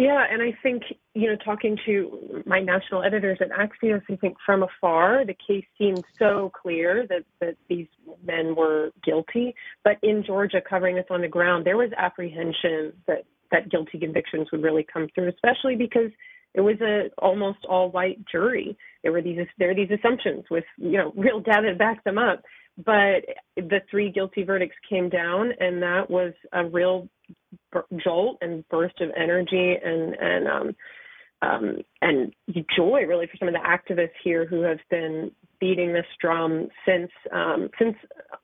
Yeah, 0.00 0.24
and 0.30 0.40
I 0.40 0.56
think, 0.62 0.82
you 1.12 1.28
know, 1.28 1.36
talking 1.44 1.76
to 1.84 2.42
my 2.46 2.58
national 2.58 3.02
editors 3.02 3.36
at 3.42 3.50
Axios, 3.50 4.00
I 4.10 4.16
think 4.16 4.38
from 4.46 4.62
afar, 4.62 5.26
the 5.26 5.36
case 5.46 5.66
seemed 5.76 6.02
so 6.18 6.50
clear 6.54 7.06
that, 7.10 7.24
that 7.42 7.56
these 7.68 7.86
men 8.24 8.56
were 8.56 8.92
guilty. 9.04 9.54
But 9.84 9.98
in 10.02 10.24
Georgia, 10.26 10.62
covering 10.66 10.96
this 10.96 11.04
on 11.10 11.20
the 11.20 11.28
ground, 11.28 11.66
there 11.66 11.76
was 11.76 11.90
apprehension 11.98 12.94
that, 13.06 13.24
that 13.50 13.70
guilty 13.70 13.98
convictions 13.98 14.48
would 14.50 14.62
really 14.62 14.86
come 14.90 15.06
through, 15.14 15.28
especially 15.28 15.76
because 15.76 16.10
it 16.54 16.62
was 16.62 16.80
a 16.80 17.10
almost 17.18 17.58
all 17.68 17.90
white 17.90 18.24
jury. 18.26 18.78
There 19.02 19.12
were 19.12 19.20
these 19.20 19.46
there 19.58 19.70
are 19.70 19.74
these 19.74 19.90
assumptions 19.90 20.44
with 20.50 20.64
you 20.78 20.98
know 20.98 21.12
real 21.14 21.40
data 21.40 21.72
to 21.72 21.74
back 21.76 22.02
them 22.04 22.18
up. 22.18 22.42
But 22.76 23.26
the 23.56 23.80
three 23.90 24.10
guilty 24.10 24.42
verdicts 24.42 24.76
came 24.88 25.10
down, 25.10 25.52
and 25.60 25.82
that 25.82 26.08
was 26.08 26.32
a 26.52 26.64
real 26.64 27.08
jolt 28.02 28.38
and 28.40 28.66
burst 28.68 29.00
of 29.00 29.10
energy 29.16 29.76
and 29.82 30.14
and 30.14 30.48
um, 30.48 30.76
um, 31.42 31.78
and 32.02 32.34
joy 32.76 33.04
really 33.06 33.26
for 33.26 33.36
some 33.38 33.48
of 33.48 33.54
the 33.54 33.60
activists 33.60 34.10
here 34.22 34.44
who 34.44 34.62
have 34.62 34.78
been 34.90 35.30
beating 35.58 35.92
this 35.92 36.06
drum 36.20 36.68
since 36.86 37.10
um, 37.32 37.70
since 37.78 37.96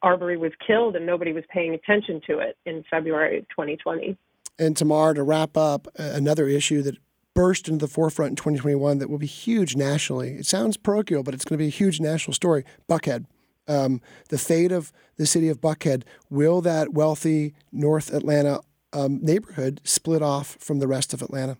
Arbery 0.02 0.36
was 0.36 0.52
killed 0.66 0.96
and 0.96 1.04
nobody 1.04 1.32
was 1.32 1.44
paying 1.52 1.74
attention 1.74 2.20
to 2.26 2.38
it 2.38 2.56
in 2.64 2.84
February 2.90 3.38
of 3.38 3.48
2020. 3.50 4.16
And 4.58 4.76
Tamar, 4.76 5.14
to 5.14 5.22
wrap 5.22 5.56
up, 5.56 5.86
another 5.96 6.48
issue 6.48 6.80
that 6.82 6.96
burst 7.34 7.68
into 7.68 7.84
the 7.84 7.92
forefront 7.92 8.30
in 8.30 8.36
2021 8.36 8.98
that 8.98 9.10
will 9.10 9.18
be 9.18 9.26
huge 9.26 9.76
nationally. 9.76 10.30
It 10.36 10.46
sounds 10.46 10.78
parochial, 10.78 11.22
but 11.22 11.34
it's 11.34 11.44
going 11.44 11.58
to 11.58 11.62
be 11.62 11.68
a 11.68 11.70
huge 11.70 12.00
national 12.00 12.34
story. 12.34 12.64
Buckhead. 12.88 13.26
Um, 13.68 14.00
the 14.28 14.38
fate 14.38 14.72
of 14.72 14.92
the 15.16 15.26
city 15.26 15.48
of 15.48 15.60
Buckhead. 15.60 16.04
Will 16.30 16.60
that 16.62 16.94
wealthy 16.94 17.54
North 17.72 18.12
Atlanta 18.12 18.60
um, 18.96 19.18
neighborhood 19.22 19.80
split 19.84 20.22
off 20.22 20.56
from 20.58 20.78
the 20.78 20.88
rest 20.88 21.12
of 21.12 21.22
Atlanta? 21.22 21.58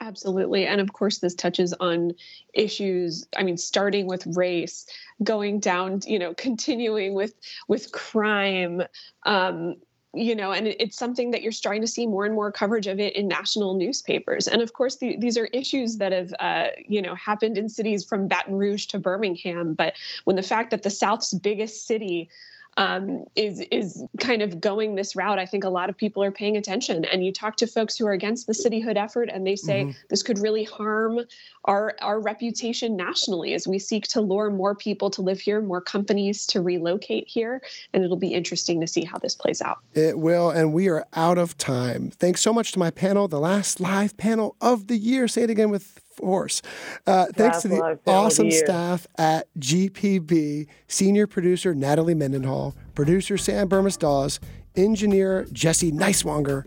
Absolutely. 0.00 0.66
And 0.66 0.80
of 0.80 0.92
course, 0.92 1.18
this 1.18 1.34
touches 1.34 1.72
on 1.74 2.12
issues, 2.54 3.26
I 3.36 3.44
mean, 3.44 3.56
starting 3.56 4.06
with 4.06 4.26
race, 4.36 4.86
going 5.22 5.60
down, 5.60 6.00
you 6.06 6.18
know, 6.18 6.34
continuing 6.36 7.14
with 7.14 7.34
with 7.68 7.92
crime, 7.92 8.82
um, 9.26 9.76
you 10.14 10.34
know, 10.34 10.52
and 10.52 10.66
it's 10.66 10.98
something 10.98 11.30
that 11.30 11.42
you're 11.42 11.52
starting 11.52 11.80
to 11.80 11.86
see 11.86 12.06
more 12.06 12.26
and 12.26 12.34
more 12.34 12.52
coverage 12.52 12.86
of 12.86 13.00
it 13.00 13.14
in 13.16 13.28
national 13.28 13.74
newspapers. 13.74 14.46
And 14.46 14.60
of 14.60 14.72
course, 14.74 14.96
the, 14.96 15.16
these 15.16 15.38
are 15.38 15.46
issues 15.46 15.96
that 15.98 16.12
have, 16.12 16.34
uh, 16.38 16.66
you 16.86 17.00
know, 17.00 17.14
happened 17.14 17.56
in 17.56 17.68
cities 17.68 18.04
from 18.04 18.28
Baton 18.28 18.56
Rouge 18.56 18.86
to 18.86 18.98
Birmingham. 18.98 19.72
But 19.72 19.94
when 20.24 20.36
the 20.36 20.42
fact 20.42 20.70
that 20.70 20.82
the 20.82 20.90
South's 20.90 21.32
biggest 21.32 21.86
city 21.86 22.28
um, 22.76 23.24
is 23.36 23.60
is 23.70 24.02
kind 24.18 24.40
of 24.42 24.60
going 24.60 24.94
this 24.94 25.14
route, 25.14 25.38
I 25.38 25.46
think 25.46 25.64
a 25.64 25.68
lot 25.68 25.90
of 25.90 25.96
people 25.96 26.22
are 26.22 26.30
paying 26.30 26.56
attention. 26.56 27.04
And 27.04 27.24
you 27.24 27.32
talk 27.32 27.56
to 27.56 27.66
folks 27.66 27.96
who 27.96 28.06
are 28.06 28.12
against 28.12 28.46
the 28.46 28.52
cityhood 28.52 28.96
effort, 28.96 29.28
and 29.32 29.46
they 29.46 29.56
say 29.56 29.82
mm-hmm. 29.82 29.98
this 30.08 30.22
could 30.22 30.38
really 30.38 30.64
harm 30.64 31.20
our 31.66 31.94
our 32.00 32.20
reputation 32.20 32.96
nationally 32.96 33.54
as 33.54 33.68
we 33.68 33.78
seek 33.78 34.06
to 34.08 34.20
lure 34.20 34.50
more 34.50 34.74
people 34.74 35.10
to 35.10 35.22
live 35.22 35.40
here, 35.40 35.60
more 35.60 35.80
companies 35.80 36.46
to 36.46 36.60
relocate 36.60 37.28
here, 37.28 37.62
and 37.92 38.04
it'll 38.04 38.16
be 38.16 38.34
interesting 38.34 38.80
to 38.80 38.86
see 38.86 39.04
how 39.04 39.18
this 39.18 39.34
plays 39.34 39.60
out. 39.60 39.78
It 39.94 40.18
will, 40.18 40.50
and 40.50 40.72
we 40.72 40.88
are 40.88 41.06
out 41.14 41.38
of 41.38 41.58
time. 41.58 42.10
Thanks 42.10 42.40
so 42.40 42.52
much 42.52 42.72
to 42.72 42.78
my 42.78 42.90
panel, 42.90 43.28
the 43.28 43.40
last 43.40 43.80
live 43.80 44.16
panel 44.16 44.56
of 44.60 44.86
the 44.86 44.96
year. 44.96 45.28
Say 45.28 45.42
it 45.42 45.50
again 45.50 45.70
with 45.70 46.01
force. 46.14 46.62
Uh, 47.06 47.26
thanks 47.34 47.62
to 47.62 47.68
the 47.68 47.98
awesome 48.06 48.50
staff 48.50 49.06
at 49.18 49.46
GPB, 49.58 50.66
senior 50.88 51.26
producer 51.26 51.74
Natalie 51.74 52.14
Mendenhall, 52.14 52.74
producer 52.94 53.36
Sam 53.36 53.68
Bermas 53.68 53.98
Dawes, 53.98 54.40
engineer 54.76 55.46
Jesse 55.52 55.92
Neiswanger. 55.92 56.64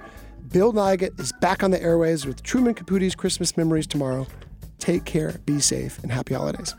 Bill 0.52 0.72
Nigut 0.72 1.20
is 1.20 1.32
back 1.42 1.64
on 1.64 1.72
the 1.72 1.82
airways 1.82 2.26
with 2.26 2.44
Truman 2.44 2.76
Capote's 2.76 3.16
Christmas 3.16 3.58
Memories 3.58 3.88
tomorrow. 3.88 4.28
Take 4.78 5.06
care, 5.06 5.40
be 5.46 5.60
safe, 5.60 6.02
and 6.04 6.12
happy 6.12 6.34
holidays. 6.34 6.76